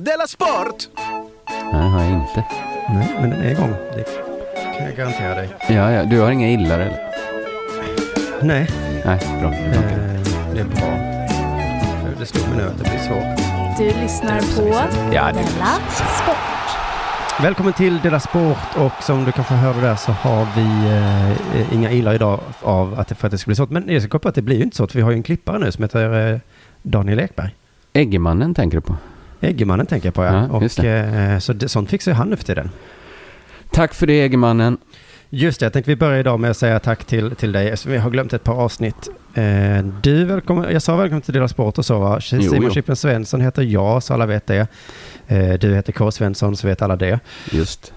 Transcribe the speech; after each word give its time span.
Della 0.00 0.26
Sport! 0.26 0.88
Nej, 1.72 1.88
har 1.90 2.02
jag 2.02 2.12
inte. 2.12 2.44
Nej, 2.88 3.16
men 3.20 3.30
den 3.30 3.40
är 3.42 3.50
igång. 3.50 3.74
Det 3.96 4.04
kan 4.78 4.86
jag 4.86 4.96
garantera 4.96 5.34
dig. 5.34 5.48
Ja, 5.68 5.92
ja. 5.92 6.04
Du 6.04 6.20
har 6.20 6.30
inga 6.30 6.48
illar 6.50 6.78
eller? 6.78 6.98
Nej, 8.42 8.68
Nej, 9.04 9.18
bra. 9.40 9.52
eh, 9.52 10.20
det 10.54 10.60
är 10.60 10.64
bra. 10.64 10.90
Det 12.18 12.26
slog 12.26 12.48
mig 12.48 12.56
nu 12.58 12.62
att 12.64 12.78
det 12.78 12.84
blir 12.90 12.98
svårt. 12.98 13.78
Du 13.78 14.00
lyssnar 14.02 14.40
på 14.40 14.74
Ja, 15.14 15.24
det 15.26 15.32
Della 15.32 15.78
Sport. 16.22 16.36
Välkommen 17.42 17.72
till 17.72 17.98
Dela 18.00 18.20
Sport 18.20 18.76
och 18.76 19.02
som 19.02 19.24
du 19.24 19.32
kanske 19.32 19.54
hörde 19.54 19.80
där 19.80 19.96
så 19.96 20.12
har 20.12 20.46
vi 20.56 20.88
eh, 21.60 21.74
inga 21.74 21.90
illar 21.90 22.14
idag 22.14 22.40
av 22.62 23.00
att 23.00 23.08
det, 23.08 23.14
för 23.14 23.26
att 23.26 23.30
det 23.30 23.38
ska 23.38 23.48
bli 23.48 23.56
svårt. 23.56 23.70
Men 23.70 23.84
jag 23.92 24.02
ska 24.02 24.08
komma 24.08 24.18
på 24.20 24.28
att 24.28 24.34
det 24.34 24.42
blir 24.42 24.56
ju 24.56 24.62
inte 24.62 24.76
så. 24.76 24.86
För 24.86 24.94
vi 24.96 25.02
har 25.02 25.10
ju 25.10 25.16
en 25.16 25.22
klippare 25.22 25.58
nu 25.58 25.72
som 25.72 25.84
heter 25.84 26.32
eh, 26.32 26.38
Daniel 26.82 27.20
Ekberg. 27.20 27.54
Äggemannen 27.92 28.54
tänker 28.54 28.76
du 28.76 28.80
på. 28.80 28.96
Äggemannen 29.40 29.86
tänker 29.86 30.06
jag 30.06 30.14
på 30.14 30.24
ja. 30.24 30.32
Ja, 30.32 30.56
och, 30.56 30.84
eh, 30.84 31.38
så 31.38 31.52
det, 31.52 31.68
sånt 31.68 31.90
fixar 31.90 32.12
ju 32.12 32.16
han 32.16 32.30
nu 32.30 32.36
för 32.36 32.44
tiden. 32.44 32.70
Tack 33.70 33.94
för 33.94 34.06
det, 34.06 34.22
Äggemannen. 34.22 34.78
Just 35.30 35.60
det, 35.60 35.66
jag 35.66 35.72
tänkte 35.72 35.90
vi 35.90 35.96
börjar 35.96 36.18
idag 36.18 36.40
med 36.40 36.50
att 36.50 36.56
säga 36.56 36.78
tack 36.78 37.04
till, 37.04 37.36
till 37.36 37.52
dig. 37.52 37.68
eftersom 37.68 37.92
Vi 37.92 37.98
har 37.98 38.10
glömt 38.10 38.32
ett 38.32 38.44
par 38.44 38.54
avsnitt. 38.54 39.08
Eh, 39.34 39.84
du, 40.02 40.24
välkommen, 40.24 40.72
jag 40.72 40.82
sa 40.82 40.96
välkommen 40.96 41.22
till 41.22 41.34
Dela 41.34 41.48
Sport 41.48 41.78
och 41.78 41.84
så 41.86 41.98
va? 41.98 42.20
Simon 42.20 42.62
jo. 42.62 42.70
Chippen 42.70 42.96
Svensson 42.96 43.40
heter 43.40 43.62
jag, 43.62 44.02
så 44.02 44.14
alla 44.14 44.26
vet 44.26 44.46
det. 44.46 44.66
Eh, 45.26 45.52
du 45.52 45.74
heter 45.74 45.92
K. 45.92 46.10
Svensson, 46.10 46.56
så 46.56 46.66
vet 46.66 46.82
alla 46.82 46.96
det. 46.96 47.20
Just. 47.50 47.92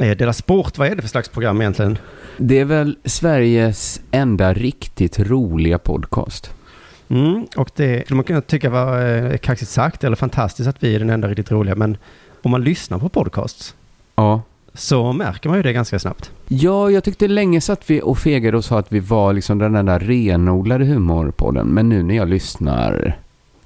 Eh, 0.00 0.16
Dela 0.16 0.32
Sport, 0.32 0.78
vad 0.78 0.88
är 0.88 0.94
det 0.94 1.02
för 1.02 1.08
slags 1.08 1.28
program 1.28 1.60
egentligen? 1.60 1.98
Det 2.36 2.58
är 2.58 2.64
väl 2.64 2.96
Sveriges 3.04 4.00
enda 4.10 4.54
riktigt 4.54 5.18
roliga 5.18 5.78
podcast. 5.78 6.54
Mm, 7.10 7.46
och 7.56 7.70
det 7.76 8.04
skulle 8.04 8.16
man 8.16 8.24
kunna 8.24 8.40
tycka 8.40 8.70
var 8.70 9.06
eh, 9.32 9.36
kaxigt 9.36 9.70
sagt 9.70 10.04
eller 10.04 10.16
fantastiskt 10.16 10.68
att 10.68 10.76
vi 10.82 10.94
är 10.94 10.98
den 10.98 11.10
enda 11.10 11.28
riktigt 11.28 11.50
roliga. 11.50 11.74
Men 11.74 11.96
om 12.42 12.50
man 12.50 12.64
lyssnar 12.64 12.98
på 12.98 13.08
podcasts 13.08 13.74
Ja. 14.16 14.42
så 14.74 15.12
märker 15.12 15.48
man 15.48 15.58
ju 15.58 15.62
det 15.62 15.72
ganska 15.72 15.98
snabbt. 15.98 16.30
Ja, 16.48 16.90
jag 16.90 17.04
tyckte 17.04 17.28
länge 17.28 17.60
satt 17.60 17.90
vi 17.90 18.00
och 18.02 18.18
fegade 18.18 18.56
och 18.56 18.64
sa 18.64 18.78
att 18.78 18.92
vi 18.92 19.00
var 19.00 19.32
liksom 19.32 19.58
den 19.58 19.74
enda 19.74 19.98
renodlade 19.98 20.84
humorpodden. 20.84 21.66
Men 21.66 21.88
nu 21.88 22.02
när 22.02 22.16
jag 22.16 22.28
lyssnar, 22.28 23.18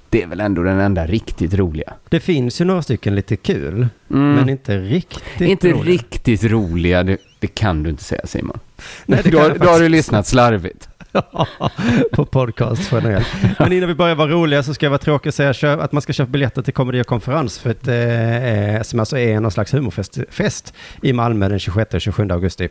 det 0.09 0.23
är 0.23 0.27
väl 0.27 0.39
ändå 0.39 0.63
den 0.63 0.79
enda 0.79 1.05
riktigt 1.07 1.53
roliga. 1.53 1.93
Det 2.09 2.19
finns 2.19 2.61
ju 2.61 2.65
några 2.65 2.81
stycken 2.81 3.15
lite 3.15 3.35
kul, 3.35 3.87
Mm. 4.09 4.33
men 4.33 4.49
inte 4.49 4.77
riktigt 4.77 5.41
inte 5.41 5.71
roliga. 5.71 5.83
riktigt 5.93 6.43
roliga, 6.43 7.03
det, 7.03 7.17
det 7.39 7.47
kan 7.47 7.83
du 7.83 7.89
inte 7.89 8.03
säga 8.03 8.21
Simon. 8.25 8.59
Nej, 9.05 9.19
det 9.23 9.29
då, 9.31 9.49
då 9.59 9.65
har 9.69 9.79
du 9.79 9.89
lyssnat 9.89 10.27
slarvigt. 10.27 10.89
på 12.11 12.25
podcast 12.25 12.89
generellt. 12.91 13.27
Men 13.59 13.73
innan 13.73 13.89
vi 13.89 13.95
börjar 13.95 14.15
vara 14.15 14.29
roliga 14.29 14.63
så 14.63 14.73
ska 14.73 14.85
jag 14.85 14.91
vara 14.91 14.99
tråkig 14.99 15.29
och 15.29 15.33
säga 15.33 15.73
att 15.73 15.91
man 15.91 16.01
ska 16.01 16.13
köpa 16.13 16.31
biljetter 16.31 16.61
till 16.61 16.73
Komedi 16.73 17.01
och 17.01 17.07
konferens 17.07 17.59
för 17.59 17.69
att, 17.69 17.87
eh, 17.87 18.81
som 18.83 18.99
alltså 18.99 19.17
är 19.17 19.39
någon 19.39 19.51
slags 19.51 19.73
humorfest 19.73 20.19
fest 20.29 20.73
i 21.01 21.13
Malmö 21.13 21.49
den 21.49 21.59
26 21.59 21.93
och 21.93 22.01
27 22.01 22.31
augusti. 22.31 22.69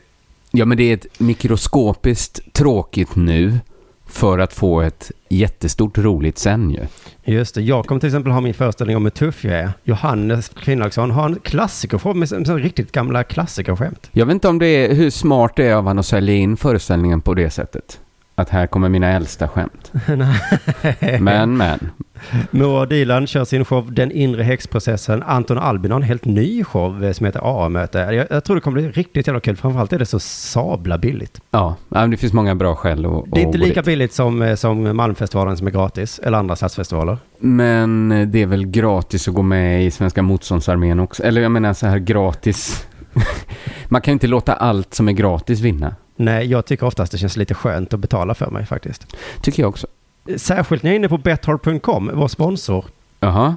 Ja, 0.51 0.65
men 0.65 0.79
det 0.79 0.85
är 0.85 0.95
ett 0.95 1.21
mikroskopiskt 1.21 2.53
tråkigt 2.53 3.17
nu 3.17 3.59
för 4.07 4.39
att 4.39 4.53
få 4.53 4.81
ett 4.81 5.11
jättestort 5.29 5.99
roligt 5.99 6.39
sen 6.39 6.71
ju. 6.71 6.81
Just 7.25 7.55
det, 7.55 7.63
jag 7.63 7.87
kommer 7.87 8.01
till 8.01 8.09
exempel 8.09 8.33
ha 8.33 8.41
min 8.41 8.55
föreställning 8.55 8.97
om 8.97 9.05
hur 9.05 9.11
tuff 9.11 9.45
jag 9.45 9.55
är. 9.55 9.73
Johannes 9.85 10.49
Finnlaugsson 10.49 11.11
har 11.11 11.27
en 11.27 11.39
klassikershow 11.43 12.17
med 12.17 12.29
sån 12.29 12.45
riktigt 12.45 12.93
gamla 12.93 13.25
klassikerskämt. 13.25 14.09
Jag 14.13 14.27
vet 14.27 14.35
inte 14.35 14.49
om 14.49 14.59
det 14.59 14.67
är 14.67 14.95
hur 14.95 15.11
smart 15.11 15.53
det 15.57 15.67
är 15.67 15.75
av 15.75 15.87
han 15.87 15.99
att 15.99 16.07
sälja 16.07 16.35
in 16.35 16.57
föreställningen 16.57 17.21
på 17.21 17.35
det 17.35 17.51
sättet. 17.51 18.01
Att 18.37 18.49
här 18.49 18.67
kommer 18.67 18.89
mina 18.89 19.09
äldsta 19.13 19.49
skämt. 19.49 19.93
Men, 21.21 21.57
men. 21.57 21.91
Moa 22.51 22.87
Dilan 22.87 23.27
kör 23.27 23.45
sin 23.45 23.65
show 23.65 23.93
Den 23.93 24.13
inre 24.13 24.43
häxprocessen. 24.43 25.23
Anton 25.23 25.59
Albin 25.59 25.91
har 25.91 25.99
en 26.01 26.03
helt 26.07 26.25
ny 26.25 26.65
show 26.65 27.05
eh, 27.05 27.13
som 27.13 27.27
heter 27.27 27.41
A-möte. 27.65 27.99
Jag, 27.99 28.27
jag 28.31 28.45
tror 28.45 28.57
det 28.57 28.61
kommer 28.61 28.81
bli 28.81 28.91
riktigt 28.91 29.27
jävla 29.27 29.41
kul. 29.41 29.57
Framförallt 29.57 29.93
är 29.93 29.99
det 29.99 30.07
så 30.07 30.19
sabla 30.19 30.99
billigt. 30.99 31.41
Ja, 31.51 31.77
det 32.11 32.17
finns 32.17 32.33
många 32.33 32.55
bra 32.55 32.75
skäl 32.75 33.07
att 33.07 33.25
Det 33.33 33.41
är 33.41 33.45
inte 33.47 33.59
lika 33.59 33.81
dit. 33.81 33.87
billigt 33.87 34.13
som, 34.13 34.43
eh, 34.43 34.55
som 34.55 34.97
Malmfestivalen 34.97 35.57
som 35.57 35.67
är 35.67 35.71
gratis. 35.71 36.19
Eller 36.19 36.39
andra 36.39 36.57
stadsfestivaler. 36.57 37.19
Men 37.39 38.09
det 38.33 38.43
är 38.43 38.47
väl 38.47 38.67
gratis 38.67 39.29
att 39.29 39.35
gå 39.35 39.43
med 39.43 39.85
i 39.85 39.91
Svenska 39.91 40.23
motståndsarmén 40.23 41.01
också. 41.01 41.23
Eller 41.23 41.41
jag 41.41 41.53
menar 41.53 41.73
så 41.73 41.87
här 41.87 41.99
gratis. 41.99 42.87
Man 43.89 44.01
kan 44.01 44.13
inte 44.13 44.27
låta 44.27 44.55
allt 44.55 44.95
som 44.95 45.09
är 45.09 45.13
gratis 45.13 45.61
vinna. 45.61 45.95
Nej, 46.17 46.47
jag 46.47 46.65
tycker 46.67 46.87
oftast 46.87 47.13
det 47.13 47.19
känns 47.19 47.37
lite 47.37 47.55
skönt 47.55 47.95
att 47.95 48.01
betala 48.01 48.35
för 48.35 48.51
mig 48.51 48.67
faktiskt. 48.67 49.17
Tycker 49.43 49.63
jag 49.63 49.69
också. 49.69 49.87
Särskilt 50.37 50.83
när 50.83 50.91
jag 50.91 50.95
är 50.95 50.99
inne 50.99 51.09
på 51.09 51.19
betthard.com, 51.19 52.11
vår 52.15 52.29
sponsor. 52.29 52.85
Jaha. 53.21 53.57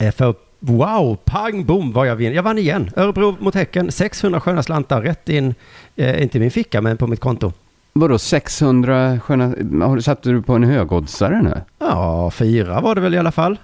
Eh, 0.00 0.12
För 0.14 0.34
wow, 0.60 1.16
pang 1.24 1.64
bom 1.64 1.92
vad 1.92 2.06
jag 2.06 2.16
vinner. 2.16 2.36
Jag 2.36 2.42
vann 2.42 2.58
igen. 2.58 2.90
Örebro 2.96 3.36
mot 3.40 3.54
Häcken, 3.54 3.92
600 3.92 4.40
sköna 4.40 4.62
slantar 4.62 5.02
rätt 5.02 5.28
in, 5.28 5.54
eh, 5.96 6.22
inte 6.22 6.38
i 6.38 6.40
min 6.40 6.50
ficka 6.50 6.80
men 6.80 6.96
på 6.96 7.06
mitt 7.06 7.20
konto. 7.20 7.52
Vadå 7.92 8.18
600 8.18 9.20
sköna... 9.20 9.44
Har 9.86 10.32
du 10.32 10.42
på 10.42 10.52
en 10.54 10.64
högoddsare 10.64 11.42
nu? 11.42 11.60
Ja, 11.78 12.30
fyra 12.30 12.80
var 12.80 12.94
det 12.94 13.00
väl 13.00 13.14
i 13.14 13.18
alla 13.18 13.32
fall. 13.32 13.56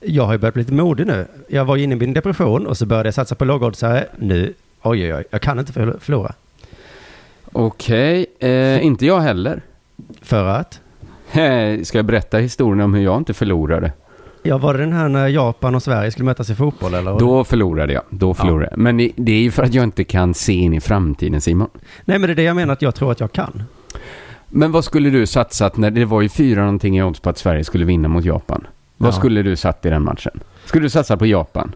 Jag 0.00 0.24
har 0.26 0.32
ju 0.32 0.38
börjat 0.38 0.54
bli 0.54 0.62
lite 0.62 0.74
modig 0.74 1.06
nu. 1.06 1.26
Jag 1.48 1.64
var 1.64 1.76
inne 1.76 1.94
i 1.94 1.98
min 1.98 2.12
depression 2.12 2.66
och 2.66 2.76
så 2.78 2.86
började 2.86 3.06
jag 3.06 3.14
satsa 3.14 3.34
på 3.34 3.44
lågoddsare. 3.44 4.06
Nu, 4.18 4.54
oj 4.82 5.02
oj 5.04 5.14
oj, 5.14 5.24
jag 5.30 5.40
kan 5.42 5.58
inte 5.58 5.72
förl- 5.72 5.98
förlora. 6.00 6.32
Okej, 7.52 8.26
eh, 8.38 8.84
inte 8.86 9.06
jag 9.06 9.20
heller. 9.20 9.62
För 10.22 10.44
att? 10.44 10.80
Eh, 11.32 11.82
Ska 11.82 11.98
jag 11.98 12.04
berätta 12.04 12.38
historien 12.38 12.80
om 12.80 12.94
hur 12.94 13.02
jag 13.02 13.18
inte 13.18 13.34
förlorade? 13.34 13.92
Ja, 14.42 14.58
var 14.58 14.74
det 14.74 14.80
den 14.80 14.92
här 14.92 15.08
när 15.08 15.28
Japan 15.28 15.74
och 15.74 15.82
Sverige 15.82 16.10
skulle 16.10 16.24
mötas 16.24 16.50
i 16.50 16.54
fotboll 16.54 16.94
eller? 16.94 17.18
Då 17.18 17.44
förlorade 17.44 17.92
jag. 17.92 18.02
Då 18.10 18.34
förlorade 18.34 18.68
jag. 18.70 18.78
Men 18.78 18.96
det, 18.96 19.10
det 19.16 19.32
är 19.32 19.40
ju 19.40 19.50
för 19.50 19.62
att 19.62 19.74
jag 19.74 19.84
inte 19.84 20.04
kan 20.04 20.34
se 20.34 20.52
in 20.52 20.74
i 20.74 20.80
framtiden, 20.80 21.40
Simon. 21.40 21.68
Nej, 22.04 22.18
men 22.18 22.28
det 22.28 22.32
är 22.32 22.34
det 22.34 22.42
jag 22.42 22.56
menar 22.56 22.72
att 22.72 22.82
jag 22.82 22.94
tror 22.94 23.12
att 23.12 23.20
jag 23.20 23.32
kan. 23.32 23.62
Men 24.48 24.72
vad 24.72 24.84
skulle 24.84 25.10
du 25.10 25.26
satsat 25.26 25.76
när 25.76 25.90
det 25.90 26.04
var 26.04 26.20
ju 26.22 26.28
fyra 26.28 26.60
någonting 26.60 26.98
i 26.98 27.02
odds 27.02 27.20
på 27.20 27.30
att 27.30 27.38
Sverige 27.38 27.64
skulle 27.64 27.84
vinna 27.84 28.08
mot 28.08 28.24
Japan? 28.24 28.66
Vad 28.96 29.08
Ja. 29.08 29.12
skulle 29.12 29.42
du 29.42 29.56
satt 29.56 29.86
i 29.86 29.90
den 29.90 30.02
matchen? 30.02 30.40
Skulle 30.64 30.84
du 30.84 30.90
satsa 30.90 31.16
på 31.16 31.26
Japan? 31.26 31.74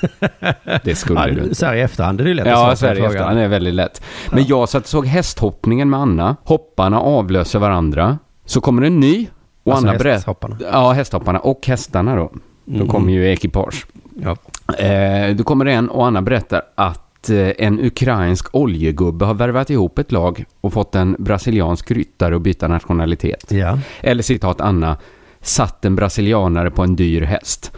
Det 0.84 0.94
skulle 0.94 1.26
du 1.26 1.32
Ja, 1.38 1.42
inte. 1.42 1.54
så 1.54 1.66
här 1.66 1.74
i 1.74 1.80
efterhand 1.80 2.20
är 2.20 2.24
det 2.24 2.30
ju 2.30 2.34
lätt 2.36 2.46
att 2.46 2.52
Ja, 2.52 2.70
på 2.70 2.76
Sverige 2.76 2.94
frågan. 2.94 3.10
efterhand 3.12 3.38
är 3.38 3.48
väldigt 3.48 3.74
lätt. 3.74 4.02
Men 4.32 4.44
jag 4.46 4.68
satt 4.68 4.82
och 4.82 4.88
såg 4.88 5.06
hästhoppningen 5.06 5.90
med 5.90 6.00
Anna. 6.00 6.36
Hopparna 6.44 7.00
avlöser 7.00 7.58
varandra. 7.58 8.18
Så 8.44 8.60
kommer 8.60 8.82
en 8.82 9.00
ny. 9.00 9.26
Och 9.64 9.72
Alltså 9.72 9.88
Anna 9.88 9.98
berättar... 9.98 10.10
hästhopparna. 10.16 10.56
Ja, 10.72 10.92
hästhopparna 10.92 11.38
och 11.38 11.66
hästarna 11.66 12.16
då. 12.16 12.32
Då 12.64 12.74
Mm. 12.74 12.88
kommer 12.88 13.12
ju 13.12 13.32
ekipage. 13.32 13.86
Ja. 14.22 14.36
Eh, 14.84 15.36
då 15.36 15.44
kommer 15.44 15.64
det 15.64 15.72
en 15.72 15.88
och 15.88 16.06
Anna 16.06 16.22
berättar 16.22 16.62
att 16.74 17.30
eh, 17.30 17.48
en 17.58 17.80
ukrainsk 17.80 18.54
oljegubbe 18.54 19.24
har 19.24 19.34
värvat 19.34 19.70
ihop 19.70 19.98
ett 19.98 20.12
lag 20.12 20.44
och 20.60 20.72
fått 20.72 20.94
en 20.94 21.16
brasiliansk 21.18 21.90
ryttare 21.90 22.36
att 22.36 22.42
byta 22.42 22.68
nationalitet. 22.68 23.44
ja. 23.52 23.78
Eller 24.00 24.22
citat 24.22 24.60
Anna, 24.60 24.96
satt 25.40 25.84
en 25.84 25.96
brasilianare 25.96 26.70
på 26.70 26.82
en 26.82 26.96
dyr 26.96 27.22
häst. 27.22 27.72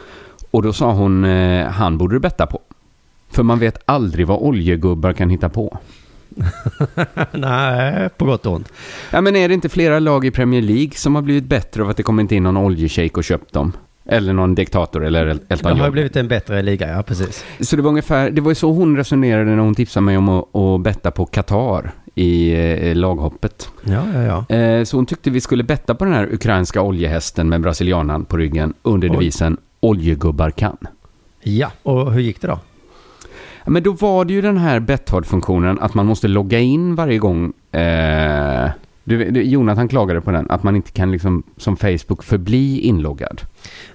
Och 0.51 0.63
då 0.63 0.73
sa 0.73 0.93
hon, 0.93 1.25
eh, 1.25 1.67
han 1.67 1.99
borde 1.99 2.15
du 2.15 2.19
betta 2.21 2.47
på. 2.47 2.61
För 3.31 3.43
man 3.43 3.59
vet 3.59 3.79
aldrig 3.85 4.27
vad 4.27 4.39
oljegubbar 4.39 5.13
kan 5.13 5.31
hitta 5.31 5.49
på. 5.49 5.79
Nej, 7.33 8.09
på 8.17 8.25
gott 8.25 8.47
och 8.47 8.53
ont. 8.53 8.73
Ja, 9.11 9.21
men 9.21 9.37
är 9.37 9.49
det 9.49 9.55
inte 9.55 9.69
flera 9.69 9.99
lag 9.99 10.25
i 10.25 10.31
Premier 10.31 10.63
League 10.63 10.93
som 10.95 11.15
har 11.15 11.23
blivit 11.23 11.45
bättre 11.45 11.83
av 11.83 11.89
att 11.91 11.97
det 11.97 12.03
kommit 12.03 12.33
in 12.33 12.43
någon 12.43 12.57
oljeshejk 12.57 13.17
och 13.17 13.25
köpt 13.25 13.53
dem? 13.53 13.73
Eller 14.07 14.33
någon 14.33 14.55
diktator 14.55 15.05
eller 15.05 15.27
El- 15.27 15.39
Det 15.49 15.55
Elton 15.55 15.71
har 15.73 15.79
ju 15.79 15.85
John. 15.85 15.93
blivit 15.93 16.17
en 16.17 16.29
bättre 16.29 16.63
liga, 16.63 16.89
ja 16.97 17.03
precis. 17.03 17.45
Så 17.61 17.77
det 17.77 17.83
var 17.83 17.89
ungefär, 17.91 18.31
det 18.31 18.41
var 18.41 18.51
ju 18.51 18.55
så 18.55 18.73
hon 18.73 18.97
resonerade 18.97 19.45
när 19.51 19.59
hon 19.63 19.75
tipsade 19.75 20.05
mig 20.05 20.17
om 20.19 20.29
att, 20.29 20.57
att 20.57 20.81
betta 20.81 21.11
på 21.11 21.27
Qatar 21.27 21.91
i 22.15 22.53
eh, 22.91 22.95
laghoppet. 22.95 23.69
Ja, 23.85 24.03
ja, 24.15 24.45
ja. 24.49 24.57
Eh, 24.57 24.85
så 24.85 24.97
hon 24.97 25.07
tyckte 25.07 25.31
vi 25.31 25.41
skulle 25.41 25.63
betta 25.65 25.95
på 25.95 26.05
den 26.05 26.15
här 26.15 26.29
ukrainska 26.35 26.83
oljehästen 26.83 27.49
med 27.49 27.61
brasilianan 27.61 28.25
på 28.25 28.37
ryggen 28.37 28.75
under 28.83 29.09
devisen 29.09 29.57
oljegubbar 29.81 30.51
kan. 30.51 30.77
Ja, 31.43 31.73
och 31.83 32.13
hur 32.13 32.21
gick 32.21 32.41
det 32.41 32.47
då? 32.49 32.59
Men 33.67 33.83
då 33.83 33.93
var 33.93 34.25
det 34.25 34.33
ju 34.33 34.41
den 34.41 34.59
här 34.59 34.81
Betthard-funktionen 34.81 35.79
att 35.81 35.95
man 35.95 36.07
måste 36.07 36.29
logga 36.29 36.59
in 36.59 36.95
varje 36.95 37.19
gång. 37.19 37.53
Eh, 37.73 38.71
du, 39.05 39.31
du, 39.31 39.43
Jonathan 39.43 39.89
klagade 39.89 40.21
på 40.21 40.31
den, 40.31 40.51
att 40.51 40.63
man 40.63 40.77
inte 40.77 40.91
kan 40.93 41.13
liksom 41.13 41.43
som 41.57 41.77
Facebook 41.77 42.23
förbli 42.25 42.81
inloggad. 42.81 43.41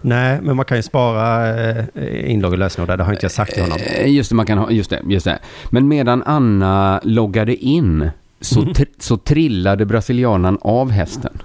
Nej, 0.02 0.40
men 0.44 0.56
man 0.56 0.66
kan 0.66 0.78
ju 0.78 0.84
spara 0.84 1.50
eh, 1.70 2.32
inlogg 2.32 2.52
och 2.52 2.58
lösenord 2.60 2.88
där. 2.90 2.98
Det 2.98 3.04
har 3.04 3.12
inte 3.14 3.26
jag 3.26 3.32
sagt 3.32 3.54
till 3.54 3.62
honom. 3.64 3.78
Eh, 3.98 4.08
Just 4.14 4.30
det, 4.30 4.36
man 4.36 4.46
kan 4.46 4.58
ha, 4.58 4.72
just 4.72 4.90
det, 4.90 5.00
just 5.08 5.26
det. 5.26 5.40
Men 5.70 5.88
medan 5.88 6.24
Anna 6.26 7.00
loggade 7.04 7.56
in 7.56 8.10
så, 8.42 8.62
Mm. 8.62 8.74
tr- 8.74 8.86
så 9.00 9.18
trillade 9.18 9.86
brasilianan 9.86 10.58
av 10.62 10.92
hästen. 10.92 11.38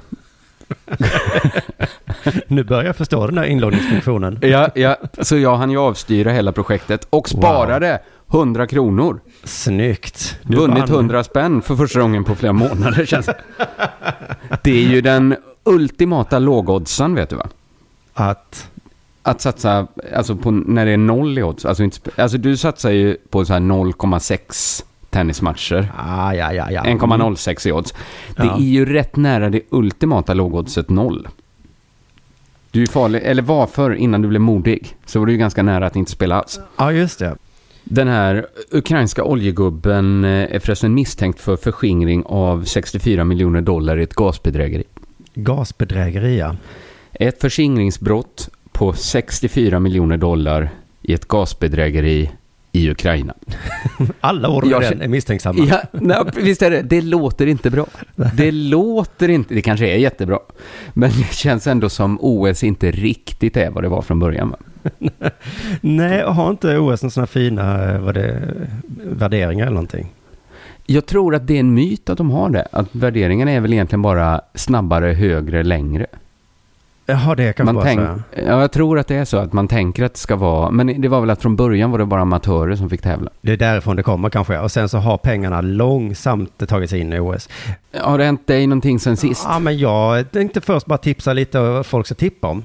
Nu 2.47 2.65
börjar 2.65 2.85
jag 2.85 2.97
förstå 2.97 3.27
den 3.27 3.39
här 3.39 3.45
inloggningsfunktionen. 3.45 4.39
Ja, 4.43 4.69
ja, 4.75 4.97
så 5.19 5.37
jag 5.37 5.57
hann 5.57 5.71
ju 5.71 5.79
avstyra 5.79 6.33
hela 6.33 6.53
projektet 6.53 7.07
och 7.11 7.29
sparade 7.29 8.01
100 8.33 8.67
kronor. 8.67 9.21
Snyggt. 9.45 10.39
Du 10.43 10.57
Vunnit 10.57 10.79
vann. 10.79 10.91
100 10.91 11.25
spänn 11.25 11.63
för 11.63 11.77
första 11.77 12.01
gången 12.01 12.25
på 12.25 12.35
flera 12.35 12.53
månader 12.53 13.05
känns 13.07 13.27
det. 13.27 13.41
Det 14.63 14.85
är 14.85 14.89
ju 14.89 15.01
den 15.01 15.37
ultimata 15.65 16.39
lågoddsaren 16.39 17.15
vet 17.15 17.31
du 17.31 17.37
va? 17.37 17.49
Att 18.15 18.71
att 19.23 19.41
satsa, 19.41 19.87
alltså 20.15 20.37
på, 20.37 20.51
när 20.51 20.87
det 20.87 20.93
är 20.93 20.97
noll 20.97 21.39
i 21.39 21.43
odds. 21.43 21.65
Alltså, 21.65 21.83
inte, 21.83 22.11
alltså 22.17 22.39
du 22.39 22.57
satsar 22.57 22.91
ju 22.91 23.17
på 23.31 23.45
så 23.45 23.53
här 23.53 23.61
0,6 23.61 24.85
tennismatcher. 25.11 25.93
Ah, 25.97 26.33
ja, 26.33 26.53
ja, 26.53 26.71
ja. 26.71 26.83
1,06 26.83 27.69
i 27.69 27.73
odds. 27.73 27.95
Det 28.37 28.43
är 28.43 28.59
ju 28.59 28.85
rätt 28.85 29.17
nära 29.17 29.51
det 29.51 29.63
ultimata 29.71 30.35
lågoddset 30.35 30.91
noll. 30.91 31.29
Du 32.71 32.83
är 32.83 32.87
farlig, 32.87 33.23
eller 33.25 33.43
var 33.43 33.67
för 33.67 33.95
innan 33.95 34.23
du 34.23 34.29
blev 34.29 34.41
modig, 34.41 34.97
så 35.07 35.19
var 35.19 35.27
du 35.27 35.33
ju 35.33 35.39
ganska 35.39 35.63
nära 35.63 35.87
att 35.87 35.97
inte 35.97 36.11
spela 36.11 36.37
alls. 36.37 36.61
Ja, 36.77 36.93
just 36.93 37.19
det. 37.19 37.37
Den 37.85 38.09
här 38.09 38.47
ukrainska 38.71 39.25
oljegubben 39.25 40.25
eh, 40.25 40.55
är 40.55 40.59
förresten 40.59 40.95
misstänkt 40.95 41.41
för 41.41 41.57
förskingring 41.57 42.23
av 42.27 42.65
64 42.65 43.25
miljoner 43.25 43.61
dollar 43.61 43.97
i 43.99 44.03
ett 44.03 44.15
gasbedrägeri. 44.15 44.85
Gasbedrägeri, 45.35 46.39
ja. 46.39 46.57
Ett 47.13 47.41
förskingringsbrott 47.41 48.49
på 48.73 48.93
64 48.93 49.81
miljoner 49.81 50.17
dollar 50.17 50.71
i 51.03 51.15
ett 51.15 51.29
gasbedrägeri 51.29 52.31
i 52.73 52.91
Ukraina. 52.91 53.35
Alla 54.21 54.49
känner- 54.83 55.05
är 55.05 55.09
misstänksamma. 55.09 55.65
Ja, 55.71 55.81
nej, 55.93 56.17
visst 56.37 56.63
är 56.63 56.71
det. 56.71 56.83
Det 56.83 57.01
låter 57.01 57.47
inte 57.47 57.71
bra. 57.71 57.87
Det 58.35 58.51
låter 58.51 59.29
inte, 59.29 59.55
det 59.55 59.63
kanske 59.63 59.89
är 59.89 59.97
jättebra. 59.97 60.39
Men 60.93 61.11
det 61.11 61.35
känns 61.35 61.67
ändå 61.67 61.89
som 61.89 62.19
OS 62.21 62.65
inte 62.65 62.91
riktigt 62.91 63.57
är 63.57 63.71
vad 63.71 63.85
det 63.85 63.89
var 63.89 64.03
från 64.03 64.19
början. 64.19 64.51
Va? 64.51 64.57
Nej, 65.81 66.23
har 66.23 66.51
inte 66.51 66.79
OS 66.79 67.03
några 67.03 67.11
sådana 67.11 67.27
fina 67.27 67.93
eh, 67.93 68.01
vad 68.01 68.15
det, 68.15 68.41
värderingar 69.03 69.67
eller 69.67 69.75
någonting? 69.75 70.13
Jag 70.87 71.07
tror 71.07 71.35
att 71.35 71.47
det 71.47 71.55
är 71.55 71.61
en 71.61 71.75
myt 71.75 72.11
att 72.11 72.19
de 72.19 72.31
har 72.31 72.51
det. 72.51 72.69
Att 72.73 72.95
värderingen 72.95 73.49
är 73.49 73.61
väl 73.61 73.73
egentligen 73.73 74.03
bara 74.03 74.41
snabbare, 74.55 75.13
högre, 75.13 75.63
längre. 75.63 76.07
Jaha, 77.11 77.35
det 77.35 77.53
kan 77.53 77.67
Man 77.67 77.75
vara 77.75 77.85
tänk, 77.85 78.01
så. 78.01 78.21
ja, 78.47 78.61
jag 78.61 78.73
tror 78.73 78.99
att 78.99 79.07
det 79.07 79.15
är 79.17 79.25
så 79.25 79.37
att 79.37 79.53
man 79.53 79.69
tänker 79.69 80.05
att 80.05 80.13
det 80.15 80.19
ska 80.21 80.37
vara, 80.37 80.71
men 80.71 81.01
det 81.01 81.09
var 81.09 81.21
väl 81.21 81.31
att 81.31 81.43
från 81.43 81.57
början 81.57 81.91
var 81.91 81.99
det 81.99 82.07
bara 82.07 82.21
amatörer 82.23 82.77
som 82.77 82.91
fick 82.91 83.03
tävla. 83.03 83.31
Det 83.41 83.53
är 83.53 83.57
därifrån 83.57 83.97
det 83.97 84.03
kommer 84.03 84.31
kanske. 84.31 84.59
Och 84.59 84.73
sen 84.73 84.89
så 84.89 84.99
har 84.99 85.17
pengarna 85.19 85.61
långsamt 85.61 86.69
tagit 86.69 86.91
sig 86.91 87.01
in 87.01 87.13
i 87.13 87.19
OS. 87.21 87.49
Har 88.01 88.19
det 88.19 88.25
hänt 88.25 88.47
dig 88.47 88.67
någonting 88.67 88.99
sen 89.01 89.17
sist? 89.17 89.47
Ja, 89.49 89.59
men 89.59 89.79
jag 89.79 90.31
tänkte 90.33 90.61
först 90.61 90.87
bara 90.87 90.99
tipsa 90.99 91.33
lite 91.33 91.61
vad 91.61 91.87
folk 91.87 92.07
ska 92.07 92.15
tippa 92.15 92.49
om. 92.49 92.65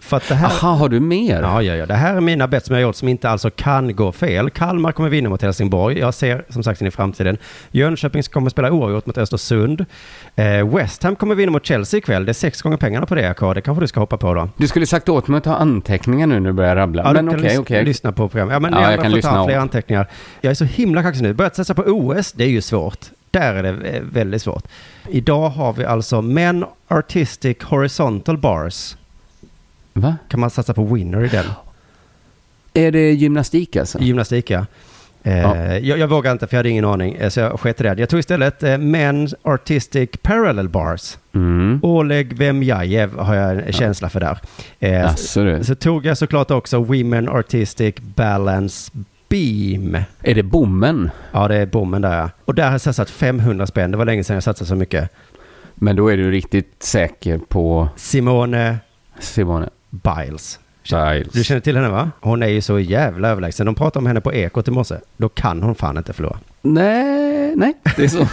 För 0.00 0.16
att 0.16 0.28
det 0.28 0.34
här... 0.34 0.46
Aha, 0.46 0.68
har 0.74 0.88
du 0.88 1.00
mer? 1.00 1.42
Ja, 1.42 1.62
ja, 1.62 1.74
ja. 1.74 1.86
Det 1.86 1.94
här 1.94 2.16
är 2.16 2.20
mina 2.20 2.48
bett 2.48 2.66
som 2.66 2.74
jag 2.74 2.82
har 2.82 2.88
gjort 2.88 2.96
som 2.96 3.08
inte 3.08 3.30
alltså 3.30 3.50
kan 3.50 3.96
gå 3.96 4.12
fel. 4.12 4.50
Kalmar 4.50 4.92
kommer 4.92 5.08
vinna 5.08 5.28
mot 5.28 5.42
Helsingborg. 5.42 5.98
Jag 5.98 6.14
ser 6.14 6.44
som 6.48 6.62
sagt 6.62 6.80
in 6.80 6.86
i 6.86 6.90
framtiden. 6.90 7.36
Jönköping 7.70 8.22
kommer 8.22 8.50
spela 8.50 8.70
oavgjort 8.70 9.06
mot 9.06 9.18
Östersund. 9.18 9.84
Eh, 10.36 10.74
West 10.76 11.02
Ham 11.02 11.16
kommer 11.16 11.34
vinna 11.34 11.52
mot 11.52 11.66
Chelsea 11.66 11.98
ikväll. 11.98 12.24
Det 12.24 12.30
är 12.30 12.34
sex 12.34 12.62
gånger 12.62 12.76
pengarna 12.76 13.06
på 13.06 13.14
det, 13.14 13.30
AK. 13.30 13.54
Det 13.54 13.60
kanske 13.60 13.84
du 13.84 13.88
ska 13.88 14.00
hoppa 14.00 14.16
på 14.16 14.34
då. 14.34 14.48
Du 14.56 14.68
skulle 14.68 14.86
sagt 14.86 15.08
åt 15.08 15.28
mig 15.28 15.38
att 15.38 15.44
ta 15.44 15.54
anteckningar 15.54 16.26
nu 16.26 16.40
när 16.40 16.50
du 16.50 16.52
börjar 16.52 16.76
rabbla. 16.76 17.02
Ja, 17.02 17.12
men 17.12 17.30
kan 17.30 17.38
okej, 17.40 17.50
lys- 17.50 17.60
okej. 17.60 17.84
lyssna 17.84 18.12
på 18.12 18.28
programmet. 18.28 18.52
Ja, 18.52 18.60
men 18.60 18.72
Ja, 18.72 18.90
jag, 18.90 19.02
kan 19.02 19.12
lyssna 19.12 19.44
fler 19.46 19.58
anteckningar. 19.58 20.06
Jag 20.40 20.50
är 20.50 20.54
så 20.54 20.64
himla 20.64 21.02
kaxig 21.02 21.22
nu. 21.22 21.34
Börjat 21.34 21.56
satsa 21.56 21.74
på 21.74 21.82
OS, 21.82 22.32
det 22.32 22.44
är 22.44 22.48
ju 22.48 22.60
svårt. 22.62 22.98
Där 23.30 23.54
är 23.54 23.62
det 23.62 23.88
eh, 23.88 24.02
väldigt 24.02 24.42
svårt. 24.42 24.64
Idag 25.08 25.48
har 25.48 25.72
vi 25.72 25.84
alltså 25.84 26.22
Men 26.22 26.64
Artistic 26.88 27.56
Horizontal 27.62 28.38
Bars. 28.38 28.96
Va? 30.00 30.16
Kan 30.28 30.40
man 30.40 30.50
satsa 30.50 30.74
på 30.74 30.84
winner 30.84 31.24
i 31.24 31.28
den? 31.28 31.44
Är 32.74 32.92
det 32.92 33.12
gymnastik 33.12 33.76
alltså? 33.76 33.98
Gymnastik, 33.98 34.50
ja. 34.50 34.66
Eh, 35.22 35.38
Ja. 35.38 35.56
jag, 35.78 35.98
jag 35.98 36.08
vågar 36.08 36.32
inte 36.32 36.46
för 36.46 36.54
jag 36.54 36.58
hade 36.58 36.68
ingen 36.68 36.84
aning, 36.84 37.14
eh, 37.14 37.28
så 37.28 37.40
jag 37.40 37.60
sket 37.60 37.80
i 37.80 37.82
det. 37.84 37.94
Jag 37.98 38.08
tog 38.08 38.20
istället 38.20 38.62
eh, 38.62 38.78
Men 38.78 39.28
Artistic 39.42 40.10
Parallel 40.22 40.68
Bars. 40.68 41.18
Mm. 41.34 41.80
Oleg 41.82 42.36
Vemjajev 42.38 43.18
har 43.18 43.34
jag 43.34 43.66
en 43.66 43.72
känsla 43.72 44.08
för 44.08 44.20
där. 44.20 44.38
Eh, 44.78 45.08
Alltså, 45.10 45.44
du. 45.44 45.64
Så 45.64 45.74
tog 45.74 46.06
jag 46.06 46.18
såklart 46.18 46.50
också 46.50 46.78
Women 46.82 47.28
Artistic 47.28 47.94
Balance 47.96 48.90
Beam. 49.28 49.96
Är 50.22 50.34
det 50.34 50.42
bommen? 50.42 51.10
Ja, 51.32 51.48
det 51.48 51.56
är 51.56 51.66
bommen 51.66 52.02
där 52.02 52.18
ja. 52.18 52.30
Och 52.44 52.54
där 52.54 52.64
har 52.64 52.72
jag 52.72 52.80
satsat 52.80 53.10
500 53.10 53.66
spänn. 53.66 53.90
Det 53.90 53.96
var 53.96 54.04
länge 54.04 54.24
sedan 54.24 54.34
jag 54.34 54.42
satsade 54.42 54.68
så 54.68 54.74
mycket. 54.76 55.10
Men 55.74 55.96
då 55.96 56.08
är 56.08 56.16
du 56.16 56.30
riktigt 56.30 56.82
säker 56.82 57.38
på 57.38 57.88
Simone 57.96 58.78
Simone 59.20 59.68
Biles. 59.90 60.58
Biles. 60.90 61.32
Du 61.32 61.44
känner 61.44 61.60
till 61.60 61.76
henne 61.76 61.88
va? 61.88 62.10
Hon 62.20 62.42
är 62.42 62.48
ju 62.48 62.60
så 62.60 62.78
jävla 62.78 63.28
överlägsen. 63.28 63.66
De 63.66 63.74
pratade 63.74 63.98
om 63.98 64.06
henne 64.06 64.20
på 64.20 64.32
Ekot 64.34 64.68
i 64.68 64.70
morse. 64.70 64.94
Då 65.16 65.28
kan 65.28 65.62
hon 65.62 65.74
fan 65.74 65.96
inte 65.98 66.12
förlora. 66.12 66.38
Nej, 66.62 67.56
nej, 67.56 67.74
det 67.96 68.04
är 68.04 68.08
så. 68.08 68.18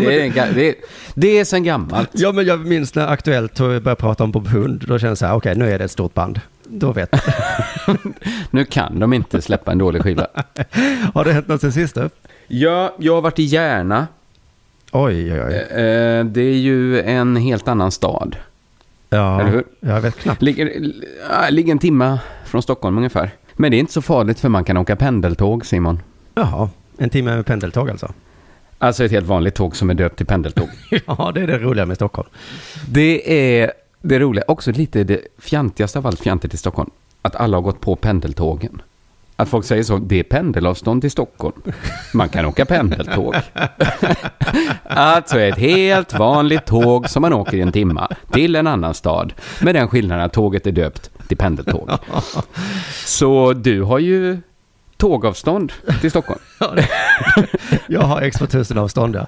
det, 0.00 0.20
är, 0.20 0.46
en 0.48 0.54
det, 0.54 0.68
är, 0.68 0.74
det 1.14 1.38
är 1.38 1.44
sen 1.44 1.64
gammalt. 1.64 2.10
Ja, 2.12 2.32
men 2.32 2.44
jag 2.46 2.66
minns 2.66 2.94
när 2.94 3.06
Aktuellt 3.06 3.58
började 3.58 3.94
prata 3.94 4.24
om 4.24 4.30
Bob 4.32 4.48
Hund. 4.48 4.84
Då 4.88 4.98
kände 4.98 5.10
jag 5.10 5.18
så 5.18 5.26
här, 5.26 5.34
okej, 5.34 5.54
nu 5.56 5.70
är 5.70 5.78
det 5.78 5.84
ett 5.84 5.90
stort 5.90 6.14
band. 6.14 6.40
Då 6.64 6.92
vet 6.92 7.08
jag. 7.86 7.96
Nu 8.50 8.64
kan 8.64 8.98
de 8.98 9.12
inte 9.12 9.42
släppa 9.42 9.72
en 9.72 9.78
dålig 9.78 10.02
skiva. 10.02 10.26
Har 11.14 11.24
det 11.24 11.32
hänt 11.32 11.48
något 11.48 11.60
sen 11.60 11.72
sist? 11.72 11.96
Ja, 12.46 12.94
jag 12.98 13.14
har 13.14 13.20
varit 13.22 13.38
i 13.38 13.42
Järna. 13.44 14.06
Oj, 14.92 15.32
oj, 15.32 15.42
oj. 15.42 15.54
Eh, 15.54 16.24
Det 16.24 16.40
är 16.40 16.56
ju 16.56 17.00
en 17.02 17.36
helt 17.36 17.68
annan 17.68 17.90
stad. 17.90 18.36
Ja, 19.12 19.40
Eller 19.40 19.50
hur? 19.50 19.64
jag 19.80 20.00
vet 20.00 20.18
knappt. 20.18 20.42
Ligger, 20.42 20.92
ligger 21.50 21.72
en 21.72 21.78
timme 21.78 22.18
från 22.44 22.62
Stockholm 22.62 22.96
ungefär. 22.98 23.30
Men 23.54 23.70
det 23.70 23.76
är 23.76 23.78
inte 23.78 23.92
så 23.92 24.02
farligt 24.02 24.40
för 24.40 24.48
man 24.48 24.64
kan 24.64 24.76
åka 24.76 24.96
pendeltåg, 24.96 25.66
Simon. 25.66 26.00
Jaha, 26.34 26.70
en 26.98 27.10
timme 27.10 27.36
med 27.36 27.46
pendeltåg 27.46 27.90
alltså. 27.90 28.12
Alltså 28.78 29.04
ett 29.04 29.10
helt 29.10 29.26
vanligt 29.26 29.54
tåg 29.54 29.76
som 29.76 29.90
är 29.90 29.94
döpt 29.94 30.16
till 30.16 30.26
pendeltåg. 30.26 30.68
Ja, 31.06 31.32
det 31.34 31.40
är 31.40 31.46
det 31.46 31.58
roliga 31.58 31.86
med 31.86 31.96
Stockholm. 31.96 32.28
Det 32.88 33.32
är 33.60 33.72
det 34.02 34.18
roliga, 34.18 34.44
också 34.48 34.72
lite 34.72 35.04
det 35.04 35.20
fjantigaste 35.38 35.98
av 35.98 36.06
allt 36.06 36.20
fjantigt 36.20 36.54
i 36.54 36.56
Stockholm. 36.56 36.90
Att 37.22 37.36
alla 37.36 37.56
har 37.56 37.62
gått 37.62 37.80
på 37.80 37.96
pendeltågen. 37.96 38.82
Att 39.42 39.48
folk 39.48 39.64
säger 39.64 39.82
så, 39.82 39.98
det 39.98 40.18
är 40.18 40.22
pendelavstånd 40.22 41.00
till 41.00 41.10
Stockholm. 41.10 41.62
Man 42.14 42.28
kan 42.28 42.44
åka 42.46 42.64
pendeltåg. 42.66 43.34
alltså 44.84 45.40
ett 45.40 45.58
helt 45.58 46.18
vanligt 46.18 46.66
tåg 46.66 47.08
som 47.08 47.20
man 47.22 47.32
åker 47.32 47.56
i 47.56 47.60
en 47.60 47.72
timma 47.72 48.08
till 48.32 48.56
en 48.56 48.66
annan 48.66 48.94
stad. 48.94 49.32
Med 49.62 49.74
den 49.74 49.88
skillnaden 49.88 50.24
att 50.24 50.32
tåget 50.32 50.66
är 50.66 50.72
döpt 50.72 51.10
till 51.28 51.36
pendeltåg. 51.36 51.90
Så 53.04 53.52
du 53.52 53.82
har 53.82 53.98
ju 53.98 54.38
tågavstånd 54.96 55.72
till 56.00 56.10
Stockholm. 56.10 56.40
Jag 57.86 58.00
har 58.02 58.20
X 58.22 58.36
2000 58.38 58.78
avstånd, 58.78 59.16
ja. 59.16 59.26